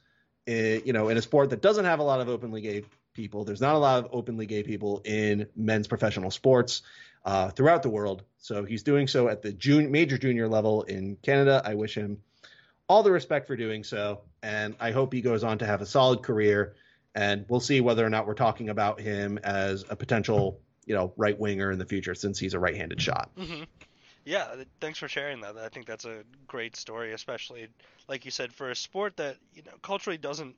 uh, 0.48 0.52
you 0.52 0.92
know, 0.92 1.08
in 1.08 1.16
a 1.16 1.22
sport 1.22 1.50
that 1.50 1.62
doesn't 1.62 1.84
have 1.84 2.00
a 2.00 2.02
lot 2.02 2.20
of 2.20 2.28
openly 2.28 2.60
gay 2.60 2.84
people. 3.14 3.44
There's 3.44 3.60
not 3.60 3.74
a 3.74 3.78
lot 3.78 4.04
of 4.04 4.10
openly 4.12 4.46
gay 4.46 4.62
people 4.62 5.02
in 5.04 5.46
men's 5.56 5.88
professional 5.88 6.30
sports 6.30 6.82
uh, 7.24 7.50
throughout 7.50 7.82
the 7.82 7.90
world. 7.90 8.22
So 8.38 8.64
he's 8.64 8.82
doing 8.82 9.06
so 9.06 9.28
at 9.28 9.42
the 9.42 9.52
jun- 9.52 9.90
major 9.90 10.18
junior 10.18 10.48
level 10.48 10.82
in 10.82 11.16
Canada. 11.22 11.62
I 11.64 11.74
wish 11.74 11.94
him 11.96 12.18
all 12.88 13.02
the 13.02 13.12
respect 13.12 13.46
for 13.46 13.56
doing 13.56 13.84
so, 13.84 14.22
and 14.42 14.74
I 14.80 14.90
hope 14.90 15.12
he 15.12 15.20
goes 15.20 15.44
on 15.44 15.58
to 15.58 15.66
have 15.66 15.80
a 15.80 15.86
solid 15.86 16.22
career. 16.22 16.74
And 17.14 17.44
we'll 17.48 17.60
see 17.60 17.80
whether 17.80 18.06
or 18.06 18.08
not 18.08 18.26
we're 18.26 18.34
talking 18.34 18.68
about 18.68 19.00
him 19.00 19.38
as 19.42 19.84
a 19.90 19.96
potential, 19.96 20.60
you 20.86 20.94
know, 20.94 21.12
right 21.16 21.36
winger 21.36 21.72
in 21.72 21.78
the 21.78 21.84
future, 21.84 22.14
since 22.14 22.38
he's 22.38 22.54
a 22.54 22.58
right-handed 22.60 23.02
shot. 23.02 23.30
Mm-hmm. 23.36 23.64
Yeah, 24.24 24.54
thanks 24.80 24.98
for 24.98 25.08
sharing 25.08 25.40
that. 25.40 25.56
I 25.56 25.68
think 25.68 25.86
that's 25.86 26.04
a 26.04 26.24
great 26.46 26.76
story, 26.76 27.12
especially 27.12 27.68
like 28.08 28.24
you 28.24 28.30
said 28.30 28.52
for 28.52 28.70
a 28.70 28.76
sport 28.76 29.16
that 29.16 29.36
you 29.54 29.62
know 29.62 29.72
culturally 29.82 30.18
doesn't 30.18 30.56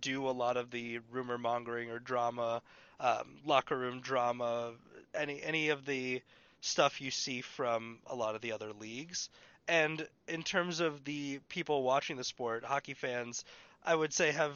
do 0.00 0.28
a 0.28 0.30
lot 0.30 0.56
of 0.56 0.70
the 0.70 1.00
rumor 1.10 1.38
mongering 1.38 1.90
or 1.90 1.98
drama, 1.98 2.62
um, 3.00 3.38
locker 3.44 3.76
room 3.76 4.00
drama, 4.00 4.72
any 5.14 5.42
any 5.42 5.70
of 5.70 5.84
the 5.86 6.22
stuff 6.60 7.00
you 7.00 7.10
see 7.10 7.40
from 7.40 7.98
a 8.06 8.14
lot 8.14 8.34
of 8.34 8.40
the 8.42 8.52
other 8.52 8.72
leagues. 8.72 9.28
And 9.68 10.06
in 10.28 10.42
terms 10.42 10.80
of 10.80 11.04
the 11.04 11.40
people 11.48 11.82
watching 11.82 12.16
the 12.16 12.24
sport, 12.24 12.64
hockey 12.64 12.94
fans, 12.94 13.44
I 13.84 13.94
would 13.94 14.12
say 14.12 14.32
have 14.32 14.54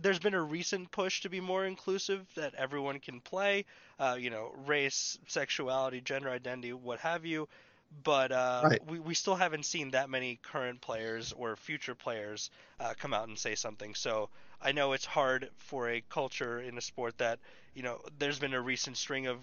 there's 0.00 0.18
been 0.18 0.34
a 0.34 0.42
recent 0.42 0.90
push 0.90 1.22
to 1.22 1.28
be 1.28 1.40
more 1.40 1.64
inclusive 1.64 2.26
that 2.34 2.54
everyone 2.54 3.00
can 3.00 3.20
play, 3.20 3.64
uh, 3.98 4.16
you 4.18 4.30
know, 4.30 4.52
race, 4.66 5.18
sexuality, 5.26 6.00
gender 6.00 6.30
identity, 6.30 6.72
what 6.72 7.00
have 7.00 7.24
you. 7.24 7.48
But 8.02 8.32
uh, 8.32 8.62
right. 8.64 8.86
we, 8.88 8.98
we 8.98 9.14
still 9.14 9.36
haven't 9.36 9.64
seen 9.66 9.92
that 9.92 10.10
many 10.10 10.38
current 10.42 10.80
players 10.80 11.32
or 11.32 11.54
future 11.54 11.94
players 11.94 12.50
uh, 12.80 12.94
come 12.98 13.14
out 13.14 13.28
and 13.28 13.38
say 13.38 13.54
something. 13.54 13.94
So 13.94 14.30
I 14.60 14.72
know 14.72 14.92
it's 14.92 15.04
hard 15.04 15.50
for 15.58 15.90
a 15.90 16.02
culture 16.08 16.60
in 16.60 16.76
a 16.76 16.80
sport 16.80 17.18
that, 17.18 17.38
you 17.74 17.82
know, 17.82 18.00
there's 18.18 18.38
been 18.38 18.54
a 18.54 18.60
recent 18.60 18.96
string 18.96 19.26
of 19.26 19.38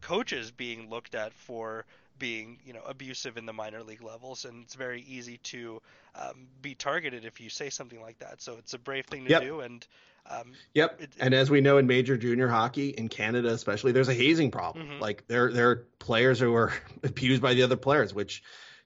coaches 0.00 0.50
being 0.50 0.90
looked 0.90 1.14
at 1.14 1.32
for 1.32 1.86
being 2.18 2.58
you 2.64 2.72
know 2.72 2.82
abusive 2.86 3.36
in 3.36 3.46
the 3.46 3.52
minor 3.52 3.82
league 3.82 4.02
levels 4.02 4.44
and 4.44 4.64
it's 4.64 4.74
very 4.74 5.02
easy 5.02 5.38
to 5.38 5.80
um, 6.14 6.48
be 6.62 6.74
targeted 6.74 7.24
if 7.24 7.40
you 7.40 7.50
say 7.50 7.70
something 7.70 8.00
like 8.00 8.18
that. 8.18 8.42
So 8.42 8.56
it's 8.58 8.74
a 8.74 8.78
brave 8.78 9.06
thing 9.06 9.24
to 9.24 9.30
yep. 9.30 9.42
do 9.42 9.60
and 9.60 9.86
um, 10.30 10.52
yep. 10.74 11.00
it, 11.00 11.10
and 11.20 11.32
as 11.32 11.50
we 11.50 11.60
know 11.60 11.78
in 11.78 11.86
major 11.86 12.16
junior 12.16 12.48
hockey 12.48 12.90
in 12.90 13.08
canada 13.08 13.48
especially 13.48 13.92
there's 13.92 14.08
a 14.08 14.14
hazing 14.14 14.50
problem. 14.50 14.86
Mm-hmm. 14.86 15.00
like 15.00 15.26
there 15.28 15.52
there 15.52 15.70
are 15.70 15.86
players 15.98 16.38
who 16.38 16.54
are 16.54 16.72
abused 17.02 17.42
by 17.42 17.54
the 17.54 17.62
other 17.62 17.76
players 17.76 18.12
which 18.12 18.42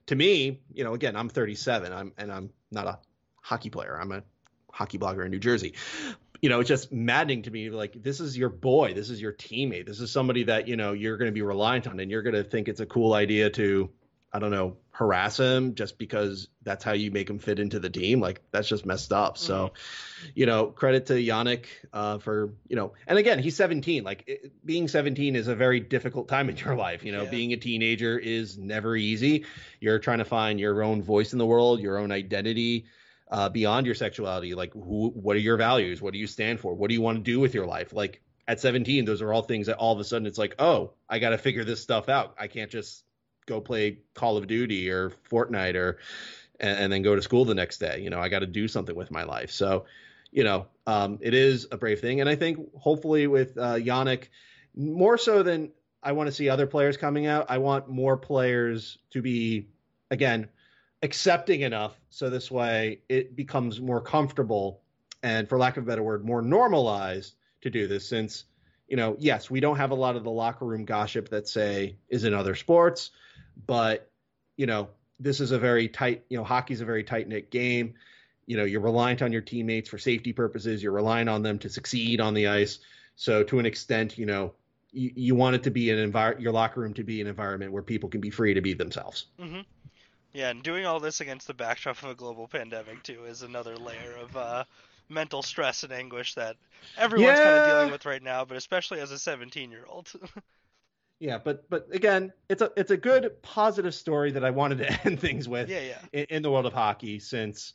to 0.07 0.15
me 0.15 0.61
you 0.71 0.83
know 0.83 0.93
again 0.93 1.15
i'm 1.15 1.29
37 1.29 1.91
i'm 1.91 2.13
and 2.17 2.31
i'm 2.31 2.49
not 2.71 2.87
a 2.87 2.99
hockey 3.43 3.69
player. 3.69 3.99
I'm 3.99 4.11
a 4.11 4.23
hockey 4.71 4.97
blogger 4.97 5.23
in 5.23 5.29
new 5.29 5.39
jersey 5.39 5.75
you 6.43 6.49
know, 6.49 6.59
it's 6.59 6.67
just 6.67 6.91
maddening 6.91 7.43
to 7.43 7.51
me. 7.51 7.69
Like, 7.69 8.03
this 8.03 8.19
is 8.19 8.37
your 8.37 8.49
boy, 8.49 8.93
this 8.93 9.09
is 9.09 9.21
your 9.21 9.31
teammate, 9.31 9.85
this 9.85 10.01
is 10.01 10.11
somebody 10.11 10.43
that 10.43 10.67
you 10.67 10.75
know 10.75 10.91
you're 10.91 11.15
going 11.15 11.29
to 11.29 11.33
be 11.33 11.41
reliant 11.41 11.87
on, 11.87 12.01
and 12.01 12.11
you're 12.11 12.21
going 12.21 12.35
to 12.35 12.43
think 12.43 12.67
it's 12.67 12.81
a 12.81 12.85
cool 12.85 13.13
idea 13.13 13.49
to, 13.51 13.89
I 14.33 14.39
don't 14.39 14.51
know, 14.51 14.75
harass 14.91 15.39
him 15.39 15.73
just 15.73 15.97
because 15.97 16.49
that's 16.61 16.83
how 16.83 16.91
you 16.91 17.11
make 17.11 17.29
him 17.29 17.39
fit 17.39 17.59
into 17.59 17.79
the 17.79 17.89
team. 17.89 18.19
Like, 18.19 18.41
that's 18.51 18.67
just 18.67 18.85
messed 18.85 19.13
up. 19.13 19.35
Mm-hmm. 19.35 19.45
So, 19.45 19.71
you 20.35 20.45
know, 20.45 20.65
credit 20.65 21.05
to 21.05 21.13
Yanic 21.13 21.67
uh, 21.93 22.17
for 22.17 22.53
you 22.67 22.75
know, 22.75 22.91
and 23.07 23.17
again, 23.17 23.39
he's 23.39 23.55
17. 23.55 24.03
Like, 24.03 24.25
it, 24.27 24.65
being 24.65 24.89
17 24.89 25.37
is 25.37 25.47
a 25.47 25.55
very 25.55 25.79
difficult 25.79 26.27
time 26.27 26.49
in 26.49 26.57
your 26.57 26.75
life. 26.75 27.05
You 27.05 27.13
know, 27.13 27.23
yeah. 27.23 27.29
being 27.29 27.53
a 27.53 27.57
teenager 27.57 28.19
is 28.19 28.57
never 28.57 28.97
easy. 28.97 29.45
You're 29.79 29.99
trying 29.99 30.17
to 30.17 30.25
find 30.25 30.59
your 30.59 30.83
own 30.83 31.03
voice 31.03 31.31
in 31.31 31.39
the 31.39 31.45
world, 31.45 31.79
your 31.79 31.99
own 31.99 32.11
identity 32.11 32.83
uh, 33.29 33.49
beyond 33.49 33.85
your 33.85 33.95
sexuality. 33.95 34.53
Like, 34.53 34.73
who, 34.73 35.09
what 35.09 35.35
are 35.35 35.39
your 35.39 35.57
values? 35.57 36.01
What 36.01 36.13
do 36.13 36.19
you 36.19 36.27
stand 36.27 36.59
for? 36.59 36.73
What 36.73 36.89
do 36.89 36.93
you 36.93 37.01
want 37.01 37.17
to 37.17 37.23
do 37.23 37.39
with 37.39 37.53
your 37.53 37.65
life? 37.65 37.93
Like, 37.93 38.21
at 38.47 38.59
17, 38.59 39.05
those 39.05 39.21
are 39.21 39.31
all 39.31 39.41
things 39.41 39.67
that 39.67 39.77
all 39.77 39.93
of 39.93 39.99
a 39.99 40.03
sudden 40.03 40.27
it's 40.27 40.37
like, 40.37 40.55
oh, 40.59 40.93
I 41.09 41.19
got 41.19 41.29
to 41.29 41.37
figure 41.37 41.63
this 41.63 41.81
stuff 41.81 42.09
out. 42.09 42.35
I 42.37 42.47
can't 42.47 42.69
just 42.69 43.03
go 43.45 43.61
play 43.61 43.99
Call 44.13 44.37
of 44.37 44.47
Duty 44.47 44.89
or 44.89 45.11
Fortnite 45.31 45.75
or 45.75 45.99
and, 46.59 46.79
and 46.79 46.93
then 46.93 47.01
go 47.01 47.15
to 47.15 47.21
school 47.21 47.45
the 47.45 47.55
next 47.55 47.77
day. 47.77 48.01
You 48.01 48.09
know, 48.09 48.19
I 48.19 48.29
got 48.29 48.39
to 48.39 48.47
do 48.47 48.67
something 48.67 48.95
with 48.95 49.11
my 49.11 49.23
life. 49.23 49.51
So, 49.51 49.85
you 50.31 50.43
know, 50.43 50.67
um, 50.87 51.19
it 51.21 51.33
is 51.33 51.67
a 51.71 51.77
brave 51.77 52.01
thing, 52.01 52.21
and 52.21 52.29
I 52.29 52.35
think 52.35 52.75
hopefully 52.75 53.27
with 53.27 53.57
uh, 53.57 53.75
Yanic, 53.75 54.25
more 54.75 55.17
so 55.17 55.43
than 55.43 55.71
I 56.01 56.13
want 56.13 56.27
to 56.27 56.31
see 56.31 56.49
other 56.49 56.67
players 56.67 56.97
coming 56.97 57.27
out, 57.27 57.45
I 57.49 57.59
want 57.59 57.87
more 57.87 58.17
players 58.17 58.97
to 59.11 59.21
be 59.21 59.67
again 60.09 60.49
accepting 61.03 61.61
enough 61.61 61.99
so 62.09 62.29
this 62.29 62.49
way 62.49 62.99
it 63.09 63.35
becomes 63.35 63.79
more 63.79 64.01
comfortable 64.01 64.81
and 65.21 65.47
for 65.47 65.57
lack 65.57 65.77
of 65.77 65.83
a 65.83 65.85
better 65.85 66.03
word 66.03 66.25
more 66.25 66.41
normalized 66.41 67.35
to 67.61 67.69
do 67.69 67.87
this 67.87 68.07
since 68.07 68.45
you 68.87 68.97
know 68.97 69.15
yes 69.19 69.51
we 69.51 69.59
don't 69.59 69.77
have 69.77 69.91
a 69.91 69.95
lot 69.95 70.15
of 70.15 70.23
the 70.23 70.31
locker 70.31 70.65
room 70.65 70.85
gossip 70.85 71.29
that 71.29 71.47
say 71.47 71.95
is 72.09 72.23
in 72.23 72.33
other 72.33 72.55
sports 72.55 73.11
but 73.67 74.09
you 74.57 74.65
know 74.65 74.89
this 75.19 75.39
is 75.39 75.51
a 75.51 75.59
very 75.59 75.87
tight 75.87 76.23
you 76.29 76.37
know 76.37 76.43
hockey's 76.43 76.81
a 76.81 76.85
very 76.85 77.03
tight 77.03 77.27
knit 77.27 77.49
game. 77.49 77.95
You 78.45 78.57
know 78.57 78.65
you're 78.65 78.81
reliant 78.81 79.21
on 79.21 79.31
your 79.31 79.41
teammates 79.41 79.89
for 79.89 79.97
safety 79.97 80.33
purposes. 80.33 80.83
You're 80.83 80.91
relying 80.91 81.27
on 81.27 81.41
them 81.41 81.59
to 81.59 81.69
succeed 81.69 82.19
on 82.19 82.33
the 82.33 82.47
ice. 82.47 82.79
So 83.15 83.43
to 83.43 83.59
an 83.59 83.65
extent 83.65 84.17
you 84.17 84.25
know 84.25 84.53
you, 84.91 85.11
you 85.15 85.35
want 85.35 85.55
it 85.55 85.63
to 85.63 85.71
be 85.71 85.89
an 85.89 85.99
environment 85.99 86.41
your 86.41 86.51
locker 86.51 86.81
room 86.81 86.93
to 86.95 87.03
be 87.03 87.21
an 87.21 87.27
environment 87.27 87.71
where 87.71 87.83
people 87.83 88.09
can 88.09 88.21
be 88.21 88.29
free 88.29 88.53
to 88.53 88.61
be 88.61 88.73
themselves. 88.73 89.27
Mm-hmm. 89.39 89.61
Yeah, 90.33 90.49
and 90.49 90.63
doing 90.63 90.85
all 90.85 90.99
this 90.99 91.21
against 91.21 91.45
the 91.45 91.53
backdrop 91.53 92.01
of 92.01 92.09
a 92.09 92.15
global 92.15 92.47
pandemic 92.47 93.03
too 93.03 93.25
is 93.25 93.43
another 93.43 93.77
layer 93.77 94.15
of 94.19 94.35
uh, 94.35 94.63
mental 95.07 95.43
stress 95.43 95.83
and 95.83 95.93
anguish 95.93 96.33
that 96.33 96.55
everyone's 96.97 97.37
yeah. 97.37 97.43
kind 97.43 97.57
of 97.57 97.67
dealing 97.67 97.91
with 97.91 98.05
right 98.05 98.23
now, 98.23 98.43
but 98.43 98.57
especially 98.57 98.99
as 98.99 99.11
a 99.11 99.15
17-year-old. 99.15 100.11
yeah, 101.19 101.37
but 101.37 101.69
but 101.69 101.87
again, 101.91 102.33
it's 102.49 102.63
a 102.63 102.71
it's 102.75 102.89
a 102.89 102.97
good 102.97 103.41
positive 103.43 103.93
story 103.93 104.31
that 104.31 104.43
I 104.43 104.49
wanted 104.49 104.79
to 104.79 105.01
end 105.05 105.19
things 105.19 105.47
with. 105.47 105.69
Yeah, 105.69 105.81
yeah. 105.81 105.99
In, 106.11 106.25
in 106.29 106.41
the 106.41 106.49
world 106.49 106.65
of 106.65 106.73
hockey, 106.73 107.19
since 107.19 107.73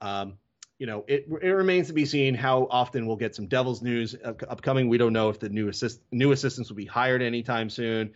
um, 0.00 0.34
you 0.80 0.86
know, 0.86 1.04
it 1.06 1.26
it 1.42 1.50
remains 1.50 1.86
to 1.88 1.92
be 1.92 2.06
seen 2.06 2.34
how 2.34 2.66
often 2.70 3.06
we'll 3.06 3.16
get 3.16 3.36
some 3.36 3.46
Devils 3.46 3.82
news 3.82 4.16
upcoming. 4.24 4.88
We 4.88 4.98
don't 4.98 5.12
know 5.12 5.28
if 5.28 5.38
the 5.38 5.48
new 5.48 5.68
assist 5.68 6.00
new 6.10 6.32
assistants 6.32 6.70
will 6.70 6.76
be 6.76 6.86
hired 6.86 7.22
anytime 7.22 7.70
soon 7.70 8.14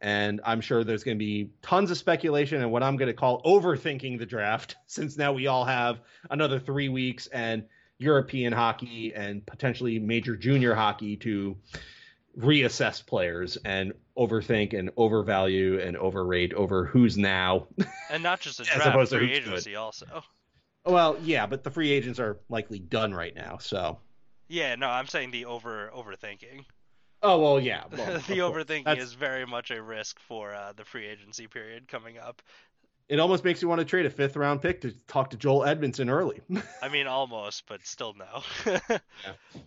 and 0.00 0.40
I'm 0.44 0.60
sure 0.60 0.84
there's 0.84 1.04
going 1.04 1.16
to 1.16 1.24
be 1.24 1.50
tons 1.62 1.90
of 1.90 1.98
speculation 1.98 2.60
and 2.62 2.70
what 2.70 2.82
I'm 2.82 2.96
going 2.96 3.08
to 3.08 3.14
call 3.14 3.42
overthinking 3.42 4.18
the 4.18 4.26
draft, 4.26 4.76
since 4.86 5.16
now 5.16 5.32
we 5.32 5.46
all 5.46 5.64
have 5.64 6.00
another 6.30 6.58
three 6.58 6.88
weeks 6.88 7.26
and 7.28 7.64
European 7.98 8.52
hockey 8.52 9.14
and 9.14 9.44
potentially 9.46 9.98
major 9.98 10.36
junior 10.36 10.74
hockey 10.74 11.16
to 11.16 11.56
reassess 12.38 13.04
players 13.04 13.56
and 13.64 13.94
overthink 14.18 14.78
and 14.78 14.90
overvalue 14.96 15.80
and 15.80 15.96
overrate 15.96 16.52
over 16.52 16.84
who's 16.84 17.16
now. 17.16 17.66
And 18.08 18.22
not 18.22 18.40
just 18.40 18.58
the 18.58 18.64
draft, 18.64 19.08
free 19.08 19.32
agency 19.32 19.70
good. 19.70 19.76
also. 19.76 20.22
Well, 20.84 21.18
yeah, 21.22 21.46
but 21.46 21.64
the 21.64 21.72
free 21.72 21.90
agents 21.90 22.20
are 22.20 22.38
likely 22.48 22.78
done 22.78 23.12
right 23.12 23.34
now, 23.34 23.58
so. 23.58 23.98
Yeah, 24.46 24.76
no, 24.76 24.88
I'm 24.88 25.08
saying 25.08 25.32
the 25.32 25.46
over 25.46 25.90
overthinking. 25.92 26.64
Oh 27.26 27.40
well, 27.40 27.60
yeah. 27.60 27.82
Well, 27.90 28.20
the 28.28 28.38
overthinking 28.38 28.84
That's... 28.84 29.02
is 29.02 29.14
very 29.14 29.44
much 29.44 29.72
a 29.72 29.82
risk 29.82 30.20
for 30.20 30.54
uh, 30.54 30.72
the 30.76 30.84
free 30.84 31.06
agency 31.06 31.48
period 31.48 31.88
coming 31.88 32.18
up. 32.18 32.40
It 33.08 33.18
almost 33.18 33.44
makes 33.44 33.62
you 33.62 33.68
want 33.68 33.80
to 33.80 33.84
trade 33.84 34.06
a 34.06 34.10
fifth 34.10 34.36
round 34.36 34.62
pick 34.62 34.80
to 34.82 34.92
talk 35.06 35.30
to 35.30 35.36
Joel 35.36 35.60
Edmundson 35.60 36.08
early. 36.08 36.40
I 36.82 36.88
mean, 36.88 37.08
almost, 37.08 37.64
but 37.66 37.84
still 37.84 38.14
no. 38.14 38.42
yeah. 38.64 38.98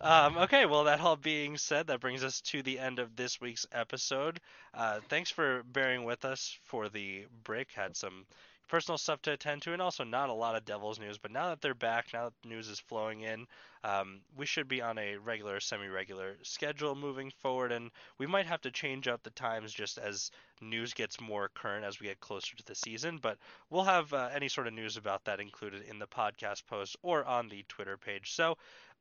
um, 0.00 0.38
okay, 0.38 0.64
well, 0.64 0.84
that 0.84 1.00
all 1.00 1.16
being 1.16 1.58
said, 1.58 1.86
that 1.88 2.00
brings 2.00 2.24
us 2.24 2.40
to 2.42 2.62
the 2.62 2.78
end 2.78 2.98
of 2.98 3.14
this 3.14 3.40
week's 3.40 3.66
episode. 3.72 4.40
Uh, 4.72 5.00
thanks 5.08 5.30
for 5.30 5.62
bearing 5.64 6.04
with 6.04 6.24
us 6.24 6.58
for 6.64 6.88
the 6.88 7.26
break. 7.44 7.72
Had 7.72 7.94
some 7.94 8.24
personal 8.70 8.98
stuff 8.98 9.20
to 9.22 9.32
attend 9.32 9.62
to, 9.62 9.72
and 9.72 9.82
also 9.82 10.04
not 10.04 10.30
a 10.30 10.32
lot 10.32 10.56
of 10.56 10.64
Devils 10.64 11.00
news. 11.00 11.18
But 11.18 11.32
now 11.32 11.48
that 11.48 11.60
they're 11.60 11.74
back, 11.74 12.06
now 12.12 12.30
that 12.30 12.48
news 12.48 12.68
is 12.68 12.78
flowing 12.78 13.22
in, 13.22 13.46
um, 13.82 14.20
we 14.36 14.46
should 14.46 14.68
be 14.68 14.80
on 14.80 14.96
a 14.98 15.16
regular, 15.16 15.58
semi-regular 15.60 16.36
schedule 16.42 16.94
moving 16.94 17.32
forward, 17.42 17.72
and 17.72 17.90
we 18.18 18.26
might 18.26 18.46
have 18.46 18.60
to 18.62 18.70
change 18.70 19.08
up 19.08 19.22
the 19.22 19.30
times 19.30 19.72
just 19.72 19.98
as 19.98 20.30
news 20.60 20.94
gets 20.94 21.20
more 21.20 21.50
current 21.54 21.84
as 21.84 22.00
we 22.00 22.06
get 22.06 22.20
closer 22.20 22.56
to 22.56 22.64
the 22.64 22.74
season. 22.74 23.18
But 23.20 23.38
we'll 23.70 23.84
have 23.84 24.12
uh, 24.14 24.30
any 24.32 24.48
sort 24.48 24.68
of 24.68 24.74
news 24.74 24.96
about 24.96 25.24
that 25.24 25.40
included 25.40 25.82
in 25.82 25.98
the 25.98 26.06
podcast 26.06 26.66
post 26.66 26.96
or 27.02 27.24
on 27.24 27.48
the 27.48 27.64
Twitter 27.68 27.96
page. 27.98 28.32
So, 28.32 28.56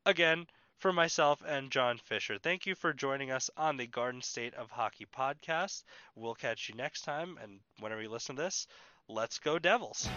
again. 0.06 0.48
for 0.80 0.94
myself 0.94 1.44
and 1.46 1.72
John 1.72 1.98
Fisher. 1.98 2.38
Thank 2.38 2.66
you 2.66 2.74
for 2.74 2.94
joining 2.94 3.32
us 3.32 3.50
on 3.58 3.76
the 3.76 3.86
Garden 3.86 4.22
State 4.22 4.54
of 4.54 4.72
Hockey 4.72 5.06
podcast. 5.06 5.84
We'll 6.16 6.36
catch 6.36 6.70
you 6.70 6.76
next 6.76 7.02
time, 7.02 7.38
and 7.44 7.60
whenever 7.80 8.02
you 8.02 8.10
listen 8.10 8.38
to 8.38 8.42
this, 8.44 8.66
let's 9.10 9.40
go 9.40 9.60
Devils. 9.60 10.08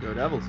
Go 0.00 0.14
Devils. 0.14 0.44